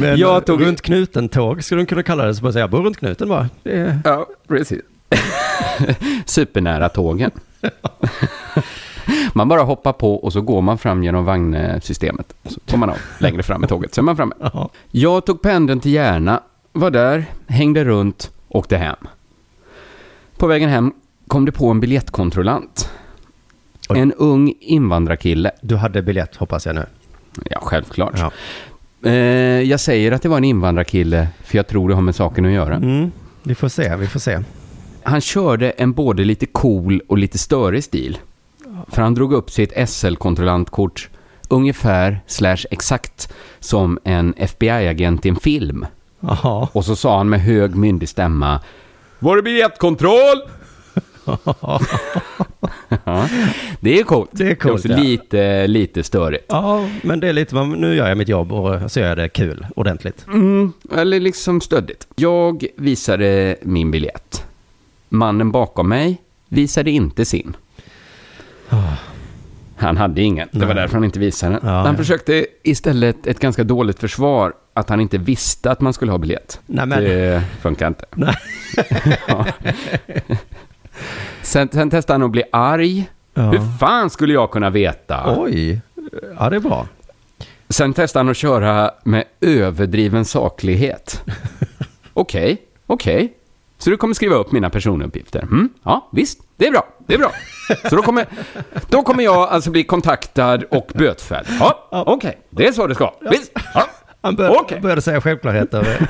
Men 0.00 0.16
Jag 0.18 0.46
tog- 0.46 0.60
runt 0.66 0.82
knuten-tåg 0.82 1.64
skulle 1.64 1.80
de 1.80 1.86
kunna 1.86 2.02
kalla 2.02 2.24
det. 2.24 2.34
Så 2.34 2.42
bara 2.42 2.52
säga, 2.52 2.62
jag 2.62 2.70
bor 2.70 2.82
runt 2.82 2.96
knuten 2.96 3.28
bara. 3.28 3.48
Är... 3.64 3.98
Ja, 4.04 4.26
precis. 4.48 4.80
Supernära 6.26 6.88
tågen. 6.88 7.30
Man 9.32 9.48
bara 9.48 9.62
hoppar 9.62 9.92
på 9.92 10.14
och 10.14 10.32
så 10.32 10.40
går 10.40 10.62
man 10.62 10.78
fram 10.78 11.04
genom 11.04 11.24
vagnsystemet. 11.24 12.34
Så 12.44 12.60
går 12.70 12.78
man 12.78 12.90
av 12.90 12.96
längre 13.18 13.42
fram 13.42 13.64
i 13.64 13.66
tåget, 13.66 13.94
så 13.94 14.00
är 14.00 14.02
man 14.02 14.16
framme. 14.16 14.34
Ja. 14.40 14.70
Jag 14.90 15.26
tog 15.26 15.42
pendeln 15.42 15.80
till 15.80 15.92
Järna, 15.92 16.42
var 16.72 16.90
där, 16.90 17.24
hängde 17.46 17.84
runt, 17.84 18.30
åkte 18.48 18.76
hem. 18.76 18.96
På 20.36 20.46
vägen 20.46 20.70
hem 20.70 20.92
kom 21.26 21.44
det 21.44 21.52
på 21.52 21.70
en 21.70 21.80
biljettkontrollant. 21.80 22.90
Oj. 23.88 23.98
En 23.98 24.12
ung 24.12 24.54
invandrarkille. 24.60 25.50
Du 25.60 25.76
hade 25.76 26.02
biljett 26.02 26.36
hoppas 26.36 26.66
jag 26.66 26.74
nu. 26.74 26.86
Ja, 27.50 27.58
självklart. 27.62 28.18
Ja. 28.18 28.30
Eh, 29.10 29.12
jag 29.62 29.80
säger 29.80 30.12
att 30.12 30.22
det 30.22 30.28
var 30.28 30.36
en 30.36 30.44
invandrarkille, 30.44 31.28
för 31.44 31.56
jag 31.56 31.66
tror 31.66 31.88
det 31.88 31.94
har 31.94 32.02
med 32.02 32.14
saken 32.14 32.44
att 32.44 32.52
göra. 32.52 32.74
Mm, 32.74 33.12
vi 33.42 33.54
får 33.54 33.68
se, 33.68 33.96
vi 33.96 34.06
får 34.06 34.20
se. 34.20 34.42
Han 35.06 35.20
körde 35.20 35.70
en 35.70 35.92
både 35.92 36.24
lite 36.24 36.46
cool 36.46 37.02
och 37.08 37.18
lite 37.18 37.38
störig 37.38 37.84
stil. 37.84 38.18
För 38.88 39.02
han 39.02 39.14
drog 39.14 39.32
upp 39.32 39.50
sitt 39.50 39.88
SL-kontrollantkort 39.88 41.08
ungefär 41.48 42.20
slash 42.26 42.56
exakt 42.70 43.32
som 43.60 43.98
en 44.04 44.34
FBI-agent 44.36 45.26
i 45.26 45.28
en 45.28 45.36
film. 45.36 45.86
Jaha. 46.20 46.68
Och 46.72 46.84
så 46.84 46.96
sa 46.96 47.16
han 47.16 47.28
med 47.28 47.40
hög 47.40 47.74
myndig 47.74 48.08
stämma 48.08 48.60
Var 49.18 49.36
det 49.36 49.42
biljettkontroll? 49.42 50.42
ja, 51.24 51.80
det 53.80 54.00
är 54.00 54.02
coolt. 54.02 54.30
Det 54.32 54.50
är 54.50 54.54
coolt, 54.54 54.74
också 54.74 54.88
ja. 54.88 54.96
lite, 54.96 55.66
lite 55.66 56.02
störigt. 56.02 56.44
Ja, 56.48 56.88
men 57.02 57.20
det 57.20 57.28
är 57.28 57.32
lite, 57.32 57.64
nu 57.64 57.94
gör 57.94 58.08
jag 58.08 58.18
mitt 58.18 58.28
jobb 58.28 58.52
och 58.52 58.90
så 58.90 59.00
gör 59.00 59.08
jag 59.08 59.18
det 59.18 59.28
kul, 59.28 59.66
ordentligt. 59.76 60.26
Mm, 60.26 60.72
eller 60.96 61.20
liksom 61.20 61.60
stöddigt. 61.60 62.06
Jag 62.16 62.66
visade 62.76 63.56
min 63.62 63.90
biljett. 63.90 64.45
Mannen 65.08 65.50
bakom 65.50 65.88
mig 65.88 66.22
visade 66.48 66.90
inte 66.90 67.24
sin. 67.24 67.56
Han 69.76 69.96
hade 69.96 70.22
ingen. 70.22 70.48
Det 70.52 70.66
var 70.66 70.74
därför 70.74 70.94
han 70.94 71.04
inte 71.04 71.18
visade 71.18 71.52
den. 71.52 71.60
Ja, 71.64 71.76
han 71.76 71.86
ja. 71.86 71.96
försökte 71.96 72.46
istället 72.62 73.26
ett 73.26 73.40
ganska 73.40 73.64
dåligt 73.64 73.98
försvar 73.98 74.52
att 74.74 74.88
han 74.88 75.00
inte 75.00 75.18
visste 75.18 75.70
att 75.70 75.80
man 75.80 75.92
skulle 75.92 76.10
ha 76.12 76.18
biljett. 76.18 76.60
Nej, 76.66 76.86
men, 76.86 77.04
Det 77.04 77.42
funkar 77.60 77.86
inte. 77.86 78.04
Ja. 79.28 79.46
sen, 81.42 81.68
sen 81.72 81.90
testade 81.90 82.14
han 82.14 82.22
att 82.22 82.30
bli 82.30 82.42
arg. 82.52 83.10
Hur 83.34 83.78
fan 83.78 84.10
skulle 84.10 84.32
jag 84.32 84.50
kunna 84.50 84.70
veta? 84.70 85.34
Oj, 85.38 85.80
ja 86.38 86.50
det 86.50 86.56
är 86.56 86.60
bra. 86.60 86.86
Sen 87.68 87.92
testade 87.92 88.20
han 88.20 88.30
att 88.30 88.36
köra 88.36 88.90
med 89.04 89.24
överdriven 89.40 90.24
saklighet. 90.24 91.22
Okej, 92.12 92.62
okej. 92.86 93.35
Så 93.78 93.90
du 93.90 93.96
kommer 93.96 94.14
skriva 94.14 94.34
upp 94.34 94.52
mina 94.52 94.70
personuppgifter? 94.70 95.42
Mm, 95.42 95.68
ja, 95.82 96.08
visst. 96.12 96.40
Det 96.56 96.66
är 96.66 96.70
bra. 96.70 96.88
Det 97.06 97.14
är 97.14 97.18
bra. 97.18 97.32
Så 97.90 97.96
då 97.96 98.02
kommer, 98.02 98.26
då 98.88 99.02
kommer 99.02 99.24
jag 99.24 99.36
alltså 99.36 99.70
bli 99.70 99.84
kontaktad 99.84 100.64
och 100.70 100.92
bötfälld. 100.94 101.46
Ja, 101.60 101.88
okej. 101.90 102.14
Okay. 102.14 102.34
Det 102.50 102.66
är 102.66 102.72
så 102.72 102.86
det 102.86 102.94
ska. 102.94 103.14
Visst. 103.30 103.52
Ja. 103.74 103.86
Han 104.20 104.36
bör, 104.36 104.60
okay. 104.60 104.80
började 104.80 105.02
säga 105.02 105.20
självklarheter. 105.20 106.08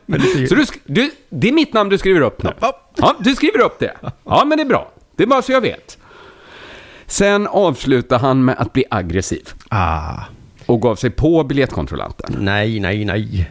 men 0.06 0.20
så 0.20 0.54
du, 0.54 0.66
du, 0.84 1.10
det 1.28 1.48
är 1.48 1.52
mitt 1.52 1.72
namn 1.72 1.90
du 1.90 1.98
skriver 1.98 2.20
upp 2.20 2.42
nu? 2.42 2.50
Ja, 2.96 3.14
du 3.18 3.34
skriver 3.34 3.60
upp 3.60 3.78
det. 3.78 3.92
Ja, 4.24 4.44
men 4.46 4.58
det 4.58 4.64
är 4.64 4.68
bra. 4.68 4.90
Det 5.16 5.22
är 5.22 5.26
bara 5.26 5.42
så 5.42 5.52
jag 5.52 5.60
vet. 5.60 5.98
Sen 7.06 7.46
avslutar 7.46 8.18
han 8.18 8.44
med 8.44 8.56
att 8.58 8.72
bli 8.72 8.84
aggressiv. 8.90 9.48
Ah. 9.68 10.20
Och 10.66 10.82
gav 10.82 10.96
sig 10.96 11.10
på 11.10 11.44
biljettkontrollanten. 11.44 12.36
Nej, 12.38 12.80
nej, 12.80 13.04
nej. 13.04 13.50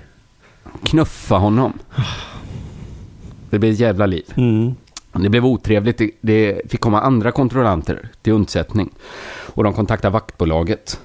Knuffa 0.84 1.36
honom. 1.36 1.79
Det 3.55 3.59
blev 3.59 3.74
ett 3.74 3.79
jävla 3.79 4.05
liv. 4.05 4.33
Mm. 4.35 4.75
Det 5.12 5.29
blev 5.29 5.45
otrevligt. 5.45 6.01
Det 6.21 6.62
fick 6.71 6.79
komma 6.79 7.01
andra 7.01 7.31
kontrollanter 7.31 8.09
till 8.21 8.33
undsättning. 8.33 8.89
Och 9.53 9.63
de 9.63 9.74
kontaktade 9.74 10.13
vaktbolaget. 10.13 11.00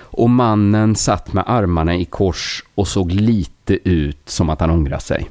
Och 0.00 0.30
mannen 0.30 0.96
satt 0.96 1.32
med 1.32 1.44
armarna 1.46 1.96
i 1.96 2.04
kors 2.04 2.64
och 2.74 2.88
såg 2.88 3.12
lite 3.12 3.88
ut 3.88 4.18
som 4.24 4.50
att 4.50 4.60
han 4.60 4.70
ångrade 4.70 5.02
sig. 5.02 5.30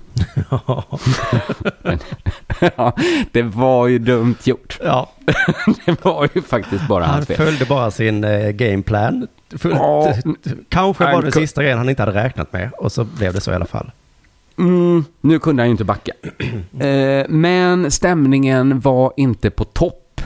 ja, 2.75 2.95
det 3.31 3.41
var 3.41 3.87
ju 3.87 3.99
dumt 3.99 4.37
gjort. 4.43 4.79
Ja. 4.83 5.11
det 5.85 6.05
var 6.05 6.29
ju 6.33 6.41
faktiskt 6.41 6.87
bara 6.87 7.03
han 7.03 7.13
hans 7.13 7.27
fel. 7.27 7.37
Han 7.37 7.45
följde 7.45 7.65
bara 7.65 7.91
sin 7.91 8.23
eh, 8.23 8.49
gameplan. 8.49 9.27
Ja, 9.63 10.13
Kanske 10.69 11.03
var 11.03 11.21
det 11.21 11.31
sista 11.31 11.61
grejen 11.61 11.77
han 11.77 11.89
inte 11.89 12.01
hade 12.01 12.23
räknat 12.23 12.53
med 12.53 12.71
och 12.77 12.91
så 12.91 13.03
blev 13.03 13.33
det 13.33 13.41
så 13.41 13.51
i 13.51 13.55
alla 13.55 13.65
fall. 13.65 13.91
Mm, 14.57 15.05
nu 15.21 15.39
kunde 15.39 15.61
han 15.61 15.67
ju 15.67 15.71
inte 15.71 15.83
backa. 15.83 16.11
eh, 16.79 17.25
men 17.29 17.91
stämningen 17.91 18.79
var 18.79 19.13
inte 19.17 19.49
på 19.49 19.63
topp 19.63 20.21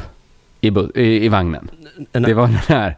i, 0.61 0.67
i, 0.95 1.25
i 1.25 1.29
vagnen. 1.29 1.69
Det 2.11 2.33
var 2.33 2.47
den 2.47 2.55
här... 2.55 2.97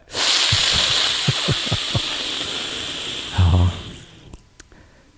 ja. 3.38 3.70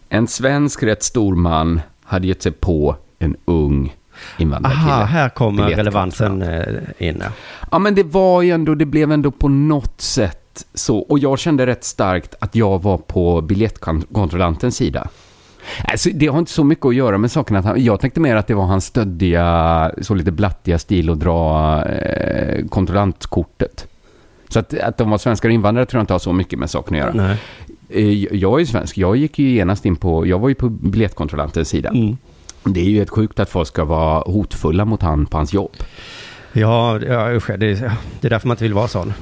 En 0.08 0.26
svensk 0.26 0.82
rätt 0.82 1.02
stor 1.02 1.34
man 1.34 1.80
hade 2.02 2.26
gett 2.26 2.42
sig 2.42 2.52
på 2.52 2.96
en 3.18 3.36
ung 3.44 3.96
invandrarkille. 4.38 4.92
Aha, 4.92 5.04
här 5.04 5.28
kommer 5.28 5.68
relevansen 5.68 6.42
eh, 6.42 7.08
in. 7.08 7.22
Ja, 7.70 7.78
men 7.78 7.94
det 7.94 8.02
var 8.02 8.42
ju 8.42 8.50
ändå, 8.50 8.74
det 8.74 8.86
blev 8.86 9.12
ändå 9.12 9.30
på 9.30 9.48
något 9.48 10.00
sätt 10.00 10.66
så. 10.74 10.98
Och 10.98 11.18
jag 11.18 11.38
kände 11.38 11.66
rätt 11.66 11.84
starkt 11.84 12.34
att 12.40 12.54
jag 12.54 12.82
var 12.82 12.98
på 12.98 13.40
biljettkontrollantens 13.40 14.76
sida. 14.76 15.08
Alltså, 15.84 16.10
det 16.14 16.26
har 16.26 16.38
inte 16.38 16.52
så 16.52 16.64
mycket 16.64 16.86
att 16.86 16.94
göra 16.94 17.18
med 17.18 17.30
saken 17.30 17.56
att 17.56 17.64
han, 17.64 17.84
jag 17.84 18.00
tänkte 18.00 18.20
mer 18.20 18.36
att 18.36 18.46
det 18.46 18.54
var 18.54 18.64
hans 18.64 18.84
stöddiga, 18.84 19.92
så 20.00 20.14
lite 20.14 20.32
blattiga 20.32 20.78
stil 20.78 21.10
att 21.10 21.20
dra 21.20 21.84
eh, 21.84 22.66
kontrollantkortet. 22.66 23.86
Så 24.48 24.58
att, 24.58 24.78
att 24.78 24.98
de 24.98 25.10
var 25.10 25.18
svenskar 25.18 25.48
och 25.48 25.52
invandrare 25.52 25.86
tror 25.86 25.98
jag 25.98 26.02
inte 26.02 26.14
har 26.14 26.18
så 26.18 26.32
mycket 26.32 26.58
med 26.58 26.70
saken 26.70 26.94
att 26.94 27.00
göra. 27.00 27.12
Nej. 27.12 27.36
Eh, 27.88 28.36
jag 28.36 28.54
är 28.54 28.58
ju 28.58 28.66
svensk, 28.66 28.98
jag 28.98 29.16
gick 29.16 29.38
ju 29.38 29.50
genast 29.50 29.86
in 29.86 29.96
på, 29.96 30.26
jag 30.26 30.38
var 30.38 30.48
ju 30.48 30.54
på 30.54 30.68
biljettkontrollantens 30.68 31.68
sida. 31.68 31.88
Mm. 31.88 32.16
Det 32.64 32.80
är 32.80 32.90
ju 32.90 33.02
ett 33.02 33.10
sjukt 33.10 33.40
att 33.40 33.50
folk 33.50 33.68
ska 33.68 33.84
vara 33.84 34.20
hotfulla 34.20 34.84
mot 34.84 35.02
han 35.02 35.26
på 35.26 35.36
hans 35.36 35.52
jobb. 35.52 35.72
Ja, 36.52 37.00
ja 37.00 37.32
usch, 37.32 37.50
det, 37.58 37.66
är, 37.66 37.92
det 38.20 38.26
är 38.26 38.30
därför 38.30 38.48
man 38.48 38.54
inte 38.54 38.64
vill 38.64 38.74
vara 38.74 38.88
sån. 38.88 39.12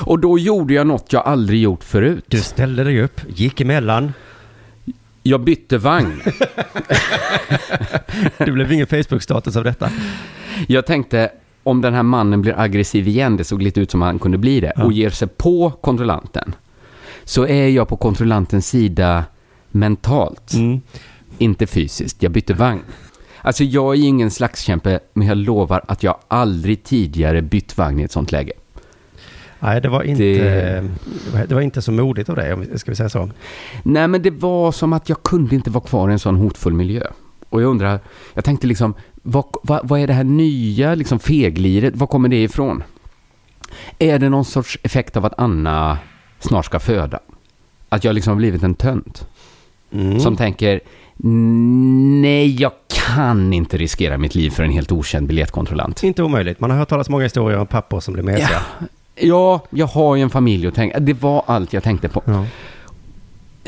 Och 0.00 0.18
då 0.18 0.38
gjorde 0.38 0.74
jag 0.74 0.86
något 0.86 1.12
jag 1.12 1.26
aldrig 1.26 1.60
gjort 1.60 1.84
förut. 1.84 2.24
Du 2.28 2.40
ställde 2.40 2.84
dig 2.84 3.02
upp, 3.02 3.20
gick 3.28 3.60
emellan. 3.60 4.12
Jag 5.22 5.40
bytte 5.40 5.78
vagn. 5.78 6.22
det 8.38 8.52
blev 8.52 8.72
ingen 8.72 8.86
Facebook-status 8.86 9.56
av 9.56 9.64
detta. 9.64 9.90
Jag 10.68 10.86
tänkte, 10.86 11.30
om 11.62 11.80
den 11.80 11.94
här 11.94 12.02
mannen 12.02 12.42
blir 12.42 12.60
aggressiv 12.60 13.08
igen, 13.08 13.36
det 13.36 13.44
såg 13.44 13.62
lite 13.62 13.80
ut 13.80 13.90
som 13.90 14.02
han 14.02 14.18
kunde 14.18 14.38
bli 14.38 14.60
det, 14.60 14.72
ja. 14.76 14.84
och 14.84 14.92
ger 14.92 15.10
sig 15.10 15.28
på 15.28 15.70
kontrollanten, 15.70 16.54
så 17.24 17.46
är 17.46 17.68
jag 17.68 17.88
på 17.88 17.96
kontrollantens 17.96 18.68
sida 18.68 19.24
mentalt. 19.70 20.52
Mm. 20.52 20.80
Inte 21.38 21.66
fysiskt. 21.66 22.22
Jag 22.22 22.32
bytte 22.32 22.54
vagn. 22.54 22.82
Alltså 23.42 23.64
jag 23.64 23.94
är 23.94 24.02
ingen 24.02 24.30
slagskämpe, 24.30 25.00
men 25.12 25.26
jag 25.26 25.36
lovar 25.36 25.84
att 25.88 26.02
jag 26.02 26.18
aldrig 26.28 26.84
tidigare 26.84 27.42
bytt 27.42 27.78
vagn 27.78 28.00
i 28.00 28.02
ett 28.02 28.12
sånt 28.12 28.32
läge. 28.32 28.52
Nej, 29.60 29.80
det 29.80 29.88
var 29.88 30.02
inte, 30.02 30.22
det... 30.22 31.46
det 31.48 31.54
var 31.54 31.60
inte 31.60 31.82
så 31.82 31.92
modigt 31.92 32.28
av 32.28 32.36
dig, 32.36 32.78
ska 32.78 32.90
vi 32.90 32.96
säga 32.96 33.08
så. 33.08 33.30
Nej, 33.82 34.08
men 34.08 34.22
det 34.22 34.30
var 34.30 34.72
som 34.72 34.92
att 34.92 35.08
jag 35.08 35.22
kunde 35.22 35.54
inte 35.54 35.70
vara 35.70 35.84
kvar 35.84 36.10
i 36.10 36.12
en 36.12 36.18
sån 36.18 36.36
hotfull 36.36 36.72
miljö. 36.72 37.02
Och 37.48 37.62
jag 37.62 37.68
undrar, 37.68 38.00
jag 38.34 38.44
tänkte 38.44 38.66
liksom, 38.66 38.94
vad, 39.22 39.44
vad, 39.62 39.88
vad 39.88 40.00
är 40.00 40.06
det 40.06 40.12
här 40.12 40.24
nya 40.24 40.94
liksom 40.94 41.18
fegliret, 41.18 41.96
var 41.96 42.06
kommer 42.06 42.28
det 42.28 42.42
ifrån? 42.42 42.82
Är 43.98 44.18
det 44.18 44.28
någon 44.28 44.44
sorts 44.44 44.78
effekt 44.82 45.16
av 45.16 45.26
att 45.26 45.38
Anna 45.38 45.98
snart 46.38 46.64
ska 46.64 46.78
föda? 46.78 47.18
Att 47.88 48.04
jag 48.04 48.14
liksom 48.14 48.30
har 48.30 48.36
blivit 48.36 48.62
en 48.62 48.74
tönt? 48.74 49.26
Mm. 49.92 50.20
Som 50.20 50.36
tänker, 50.36 50.80
nej, 52.20 52.60
jag 52.60 52.72
kan 52.88 53.52
inte 53.52 53.76
riskera 53.76 54.18
mitt 54.18 54.34
liv 54.34 54.50
för 54.50 54.62
en 54.62 54.70
helt 54.70 54.92
okänd 54.92 55.26
biljettkontrollant. 55.26 56.02
Inte 56.02 56.22
omöjligt. 56.22 56.60
Man 56.60 56.70
har 56.70 56.78
hört 56.78 56.88
talas 56.88 57.08
många 57.08 57.24
historier 57.24 57.58
om 57.58 57.66
pappor 57.66 58.00
som 58.00 58.14
blir 58.14 58.24
mesiga. 58.24 58.62
Ja, 58.80 58.86
ja, 59.20 59.64
jag 59.70 59.86
har 59.86 60.16
ju 60.16 60.22
en 60.22 60.30
familj 60.30 60.66
att 60.66 60.74
tänka. 60.74 61.00
Det 61.00 61.12
var 61.12 61.44
allt 61.46 61.72
jag 61.72 61.82
tänkte 61.82 62.08
på. 62.08 62.22
Ja. 62.24 62.46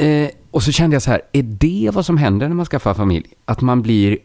Eh, 0.05 0.29
och 0.51 0.63
så 0.63 0.73
kände 0.73 0.95
jag 0.95 1.03
så 1.03 1.11
här, 1.11 1.23
är 1.33 1.43
det 1.43 1.91
vad 1.93 2.07
som 2.07 2.17
händer 2.17 2.49
när 2.49 2.55
man 2.55 2.67
skaffar 2.67 2.95
familj? 2.95 3.27
Att 3.45 3.61
man 3.61 3.83
blir 3.83 4.19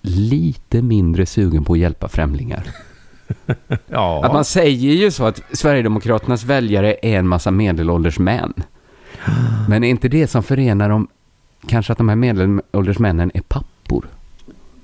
lite 0.00 0.82
mindre 0.82 1.26
sugen 1.26 1.64
på 1.64 1.72
att 1.72 1.78
hjälpa 1.78 2.08
främlingar. 2.08 2.66
ja. 3.86 4.24
Att 4.24 4.32
man 4.32 4.44
säger 4.44 4.94
ju 4.94 5.10
så 5.10 5.24
att 5.24 5.42
Sverigedemokraternas 5.52 6.44
väljare 6.44 6.96
är 7.02 7.18
en 7.18 7.28
massa 7.28 7.50
medelålders 7.50 8.18
män. 8.18 8.52
Men 9.68 9.84
är 9.84 9.88
inte 9.88 10.08
det 10.08 10.26
som 10.26 10.42
förenar 10.42 10.88
dem, 10.88 11.08
kanske 11.66 11.92
att 11.92 11.98
de 11.98 12.08
här 12.08 12.16
medelålders 12.16 12.98
männen 12.98 13.30
är 13.34 13.40
pappor? 13.40 14.06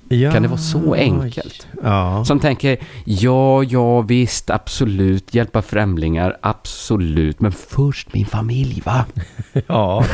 Ja. 0.08 0.32
Kan 0.32 0.42
det 0.42 0.48
vara 0.48 0.58
så 0.58 0.94
enkelt? 0.94 1.66
Ja. 1.82 2.24
Som 2.24 2.40
tänker, 2.40 2.78
ja, 3.04 3.62
ja, 3.62 4.00
visst, 4.00 4.50
absolut, 4.50 5.34
hjälpa 5.34 5.62
främlingar, 5.62 6.36
absolut, 6.40 7.40
men 7.40 7.52
först 7.52 8.14
min 8.14 8.26
familj, 8.26 8.82
va? 8.84 9.04
Ja. 9.66 10.04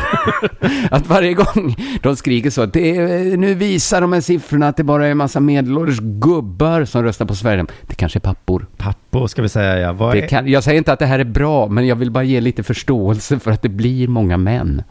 att 0.91 1.09
varje 1.09 1.35
gång 1.35 1.77
de 2.03 2.17
skriker 2.17 2.51
så, 2.51 2.67
det 2.67 2.97
är, 2.97 3.37
nu 3.37 3.55
visar 3.55 4.01
de 4.01 4.13
här 4.13 4.21
siffrorna 4.21 4.69
att 4.69 4.77
det 4.77 4.85
bara 4.85 5.07
är 5.07 5.11
en 5.11 5.17
massa 5.17 5.41
medelålders 5.41 5.99
gubbar 6.01 6.85
som 6.85 7.03
röstar 7.03 7.25
på 7.25 7.35
Sverige. 7.35 7.67
Det 7.83 7.95
kanske 7.95 8.19
är 8.19 8.21
pappor. 8.21 8.67
Pappor 8.77 9.27
ska 9.27 9.43
vi 9.43 9.49
säga, 9.49 9.79
ja. 9.79 9.93
Vad 9.93 10.17
är... 10.17 10.29
kan, 10.29 10.49
jag 10.49 10.65
säger 10.65 10.79
inte 10.79 10.93
att 10.93 10.99
det 10.99 11.07
här 11.07 11.19
är 11.19 11.25
bra, 11.25 11.69
men 11.69 11.87
jag 11.87 11.97
vill 11.97 12.11
bara 12.11 12.25
ge 12.25 12.41
lite 12.41 12.63
förståelse 12.63 13.39
för 13.39 13.51
att 13.51 13.63
det 13.63 13.69
blir 13.69 14.09
många 14.09 14.37
män. 14.37 14.83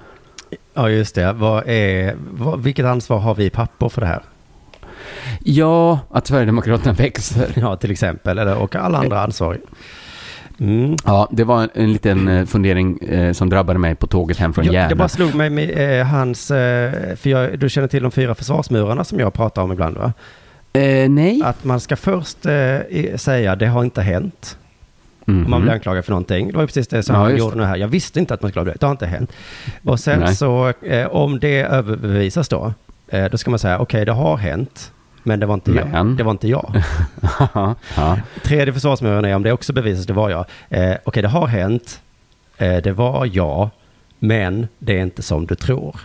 Ja, 0.73 0.89
just 0.89 1.15
det. 1.15 1.33
Vad 1.33 1.63
är, 1.67 2.15
vad, 2.31 2.59
vilket 2.61 2.85
ansvar 2.85 3.19
har 3.19 3.35
vi 3.35 3.49
pappor 3.49 3.89
för 3.89 4.01
det 4.01 4.07
här? 4.07 4.21
Ja, 5.39 5.99
att 6.09 6.27
Sverigedemokraterna 6.27 6.93
växer. 6.97 7.53
Ja, 7.55 7.75
till 7.75 7.91
exempel. 7.91 8.37
Eller, 8.37 8.57
och 8.57 8.75
alla 8.75 8.97
andra 8.97 9.23
ansvariga. 9.23 9.61
Mm. 10.59 10.95
Ja, 11.05 11.27
det 11.31 11.43
var 11.43 11.63
en, 11.63 11.69
en 11.73 11.93
liten 11.93 12.27
eh, 12.27 12.45
fundering 12.45 12.99
eh, 12.99 13.33
som 13.33 13.49
drabbade 13.49 13.79
mig 13.79 13.95
på 13.95 14.07
tåget 14.07 14.37
hem 14.37 14.53
från 14.53 14.65
Järna. 14.65 14.89
Det 14.89 14.95
bara 14.95 15.09
slog 15.09 15.35
mig 15.35 15.49
med 15.49 15.99
eh, 15.99 16.05
hans, 16.05 16.51
eh, 16.51 17.15
för 17.15 17.29
jag, 17.29 17.59
du 17.59 17.69
känner 17.69 17.87
till 17.87 18.03
de 18.03 18.11
fyra 18.11 18.35
försvarsmurarna 18.35 19.03
som 19.03 19.19
jag 19.19 19.33
pratar 19.33 19.61
om 19.61 19.71
ibland 19.71 19.97
va? 19.97 20.13
Eh, 20.73 21.09
nej. 21.09 21.41
Att 21.43 21.63
man 21.63 21.79
ska 21.79 21.95
först 21.95 22.45
eh, 22.45 23.15
säga 23.15 23.55
det 23.55 23.67
har 23.67 23.83
inte 23.83 24.01
hänt. 24.01 24.57
Mm 25.27 25.45
-hmm. 25.45 25.49
Man 25.49 25.61
blir 25.61 25.71
anklagad 25.71 26.05
för 26.05 26.11
någonting. 26.11 26.51
Det 26.51 26.57
var 26.57 26.65
precis 26.65 26.87
det 26.87 27.03
som 27.03 27.15
ja, 27.15 27.21
han 27.21 27.37
gjorde 27.37 27.55
nu 27.55 27.63
här. 27.63 27.77
Jag 27.77 27.87
visste 27.87 28.19
inte 28.19 28.33
att 28.33 28.41
man 28.41 28.51
skulle 28.51 28.63
bli 28.63 28.73
det. 28.73 28.79
Det 28.79 28.85
har 28.85 28.91
inte 28.91 29.05
hänt. 29.05 29.31
Och 29.83 29.99
sen 29.99 30.19
nej. 30.19 30.35
så, 30.35 30.73
om 31.09 31.39
det 31.39 31.61
överbevisas 31.61 32.49
då, 32.49 32.73
då 33.31 33.37
ska 33.37 33.49
man 33.49 33.59
säga 33.59 33.75
okej, 33.75 33.83
okay, 33.83 34.05
det 34.05 34.11
har 34.11 34.37
hänt. 34.37 34.91
Men 35.23 35.39
det 35.39 35.45
var 35.45 35.53
inte 35.53 35.71
men. 35.71 35.93
jag. 35.93 36.07
Det 36.17 36.23
var 36.23 36.31
inte 36.31 36.47
jag. 36.47 36.81
ja. 37.95 38.17
Tredje 38.43 38.73
försvarsmuren 38.73 39.25
är 39.25 39.35
om 39.35 39.43
det 39.43 39.51
också 39.51 39.73
bevisas, 39.73 40.05
det 40.05 40.13
var 40.13 40.29
jag. 40.29 40.39
Eh, 40.39 40.45
Okej, 40.69 40.99
okay, 41.05 41.21
det 41.21 41.27
har 41.27 41.47
hänt. 41.47 42.01
Eh, 42.57 42.77
det 42.77 42.91
var 42.91 43.29
jag. 43.33 43.69
Men 44.19 44.67
det 44.79 44.97
är 44.97 45.01
inte 45.01 45.21
som 45.21 45.45
du 45.45 45.55
tror. 45.55 45.99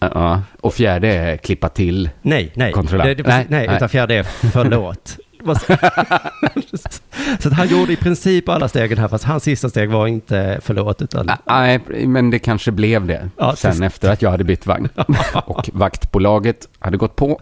Uh-uh. 0.00 0.40
Och 0.60 0.74
fjärde 0.74 1.08
är 1.08 1.36
klippa 1.36 1.68
till 1.68 2.10
Nej, 2.22 2.52
nej. 2.54 2.72
Det, 2.90 3.14
det, 3.14 3.22
nej, 3.26 3.46
nej, 3.48 3.68
utan 3.76 3.88
fjärde 3.88 4.14
är 4.14 4.22
förlåt. 4.22 5.18
så 7.40 7.48
att 7.48 7.54
han 7.54 7.68
gjorde 7.68 7.92
i 7.92 7.96
princip 7.96 8.48
alla 8.48 8.68
stegen 8.68 8.98
här, 8.98 9.08
fast 9.08 9.24
hans 9.24 9.42
sista 9.42 9.68
steg 9.68 9.90
var 9.90 10.06
inte 10.06 10.60
förlåt, 10.62 11.02
utan... 11.02 11.30
Nej, 11.44 11.80
men 12.06 12.30
det 12.30 12.38
kanske 12.38 12.70
blev 12.70 13.06
det 13.06 13.30
ja, 13.36 13.56
sen 13.56 13.72
till... 13.72 13.82
efter 13.82 14.10
att 14.10 14.22
jag 14.22 14.30
hade 14.30 14.44
bytt 14.44 14.66
vagn. 14.66 14.88
och 15.34 15.70
vaktbolaget 15.72 16.68
hade 16.78 16.96
gått 16.96 17.16
på 17.16 17.40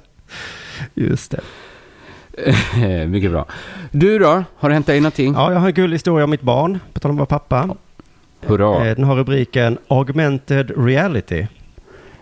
Just 0.94 1.30
det. 1.30 1.40
Mycket 3.06 3.30
bra. 3.30 3.46
Du 3.90 4.18
då? 4.18 4.44
Har 4.56 4.68
det 4.68 4.74
hänt 4.74 4.86
dig 4.86 5.00
någonting? 5.00 5.34
Ja, 5.34 5.52
jag 5.52 5.60
har 5.60 5.66
en 5.66 5.74
gullig 5.74 5.94
historia 5.94 6.24
om 6.24 6.30
mitt 6.30 6.42
barn, 6.42 6.78
på 6.92 7.00
tal 7.00 7.10
om 7.10 7.16
vår 7.16 7.26
pappa. 7.26 7.76
Hurra. 8.40 8.86
Eh, 8.86 8.96
den 8.96 9.04
har 9.04 9.16
rubriken 9.16 9.78
Augmented 9.88 10.86
Reality. 10.86 11.46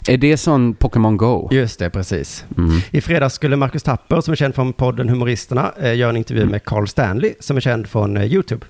Är 0.08 0.16
det 0.16 0.36
sån 0.36 0.74
Pokémon 0.74 1.16
Go? 1.16 1.48
Just 1.52 1.78
det, 1.78 1.90
precis. 1.90 2.44
Mm. 2.56 2.80
I 2.90 3.00
fredags 3.00 3.34
skulle 3.34 3.56
Marcus 3.56 3.82
Tapper, 3.82 4.20
som 4.20 4.32
är 4.32 4.36
känd 4.36 4.54
från 4.54 4.72
podden 4.72 5.08
Humoristerna, 5.08 5.72
eh, 5.80 5.94
göra 5.96 6.10
en 6.10 6.16
intervju 6.16 6.46
med 6.46 6.64
Carl 6.64 6.86
Stanley, 6.88 7.34
som 7.40 7.56
är 7.56 7.60
känd 7.60 7.86
från 7.86 8.16
eh, 8.16 8.24
YouTube 8.24 8.66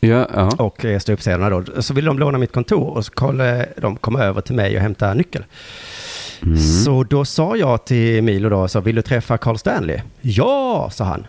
Ja, 0.00 0.28
ja. 0.34 0.50
och 0.58 0.84
eh, 0.84 0.98
ståuppscenerna 0.98 1.50
då. 1.50 1.82
Så 1.82 1.94
ville 1.94 2.06
de 2.06 2.18
låna 2.18 2.38
mitt 2.38 2.52
kontor 2.52 2.86
och 2.90 3.04
så 3.04 3.10
skulle 3.10 3.66
de 3.76 3.96
komma 3.96 4.20
över 4.22 4.40
till 4.40 4.54
mig 4.54 4.76
och 4.76 4.82
hämta 4.82 5.14
nyckel. 5.14 5.44
Mm. 6.42 6.58
Så 6.58 7.04
då 7.04 7.24
sa 7.24 7.56
jag 7.56 7.84
till 7.84 8.22
Milo 8.22 8.48
då, 8.48 8.68
så 8.68 8.80
vill 8.80 8.96
du 8.96 9.02
träffa 9.02 9.38
Carl 9.38 9.56
Stanley? 9.58 10.00
Ja, 10.20 10.90
sa 10.92 11.04
han. 11.04 11.26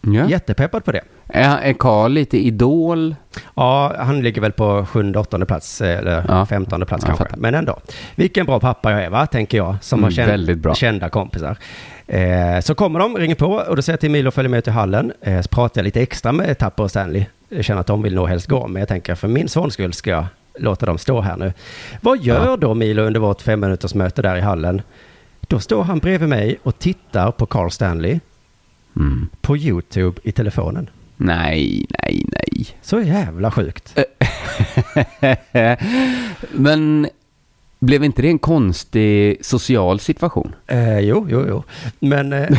ja. 0.00 0.28
Jättepeppad 0.28 0.84
på 0.84 0.92
det. 0.92 1.02
Är, 1.28 1.58
är 1.58 1.72
Carl 1.72 2.12
lite 2.12 2.38
idol? 2.38 3.14
Ja, 3.54 3.94
han 3.98 4.22
ligger 4.22 4.40
väl 4.40 4.52
på 4.52 4.86
sjunde, 4.86 5.18
åttonde 5.18 5.46
plats, 5.46 5.80
eh, 5.80 5.98
eller 5.98 6.24
Ja. 6.28 6.46
femtonde 6.46 6.86
plats 6.86 7.04
Ja, 7.08 7.14
kanske. 7.16 7.36
Men 7.36 7.54
ändå. 7.54 7.78
Vilken 8.16 8.46
bra 8.46 8.60
pappa 8.60 8.92
jag 8.92 9.04
är, 9.04 9.10
va? 9.10 9.26
Tänker 9.26 9.58
jag, 9.58 9.76
som 9.80 9.98
Mm, 10.04 10.12
har 10.18 10.26
väldigt 10.26 10.58
bra. 10.58 10.74
kända 10.74 11.08
kompisar. 11.08 11.56
Eh, 12.06 12.60
så 12.60 12.74
kommer 12.74 12.98
de, 13.00 13.16
ringer 13.16 13.34
på 13.34 13.46
och 13.46 13.76
då 13.76 13.82
säger 13.82 13.92
jag 13.94 14.00
till 14.00 14.10
Milo 14.10 14.30
följa 14.30 14.48
med 14.48 14.64
till 14.64 14.72
hallen. 14.72 15.12
Eh, 15.20 15.40
så 15.40 15.48
pratar 15.48 15.80
jag 15.80 15.84
lite 15.84 16.00
extra 16.02 16.32
med 16.32 16.58
Tapper 16.58 16.82
och 16.82 16.90
Stanley. 16.90 17.24
Jag 17.48 17.64
känner 17.64 17.80
att 17.80 17.86
de 17.86 18.02
vill 18.02 18.14
nog 18.14 18.28
helst 18.28 18.46
gå, 18.46 18.66
men 18.66 18.80
jag 18.80 18.88
tänker 18.88 19.14
för 19.14 19.28
min 19.28 19.48
sons 19.48 19.74
skull 19.74 19.92
ska 19.92 20.10
jag 20.10 20.26
låta 20.58 20.86
dem 20.86 20.98
stå 20.98 21.20
här 21.20 21.36
nu. 21.36 21.52
Vad 22.00 22.22
gör 22.22 22.46
Ja. 22.46 22.56
då 22.56 22.74
Milo 22.74 23.02
under 23.02 23.20
vårt 23.20 23.42
fem 23.42 23.60
minuters 23.60 23.94
möte 23.94 24.22
där 24.22 24.36
i 24.36 24.40
hallen? 24.40 24.82
Då 25.40 25.60
står 25.60 25.82
han 25.82 25.98
bredvid 25.98 26.28
mig 26.28 26.58
och 26.62 26.78
tittar 26.78 27.30
på 27.30 27.46
Carl 27.46 27.70
Stanley 27.70 28.20
Mm. 28.96 29.28
på 29.40 29.56
YouTube 29.56 30.20
i 30.24 30.32
telefonen. 30.32 30.90
Nej, 31.20 31.86
nej, 32.02 32.24
nej. 32.32 32.66
Så 32.82 33.00
jävla 33.00 33.50
sjukt. 33.50 33.92
Men 36.52 37.08
blev 37.78 38.04
inte 38.04 38.22
det 38.22 38.28
en 38.28 38.38
konstig 38.38 39.46
social 39.46 40.00
situation? 40.00 40.54
Eh, 40.66 40.98
jo, 40.98 41.26
jo, 41.30 41.44
jo. 41.48 41.62
Men, 41.98 42.32
eh, 42.32 42.48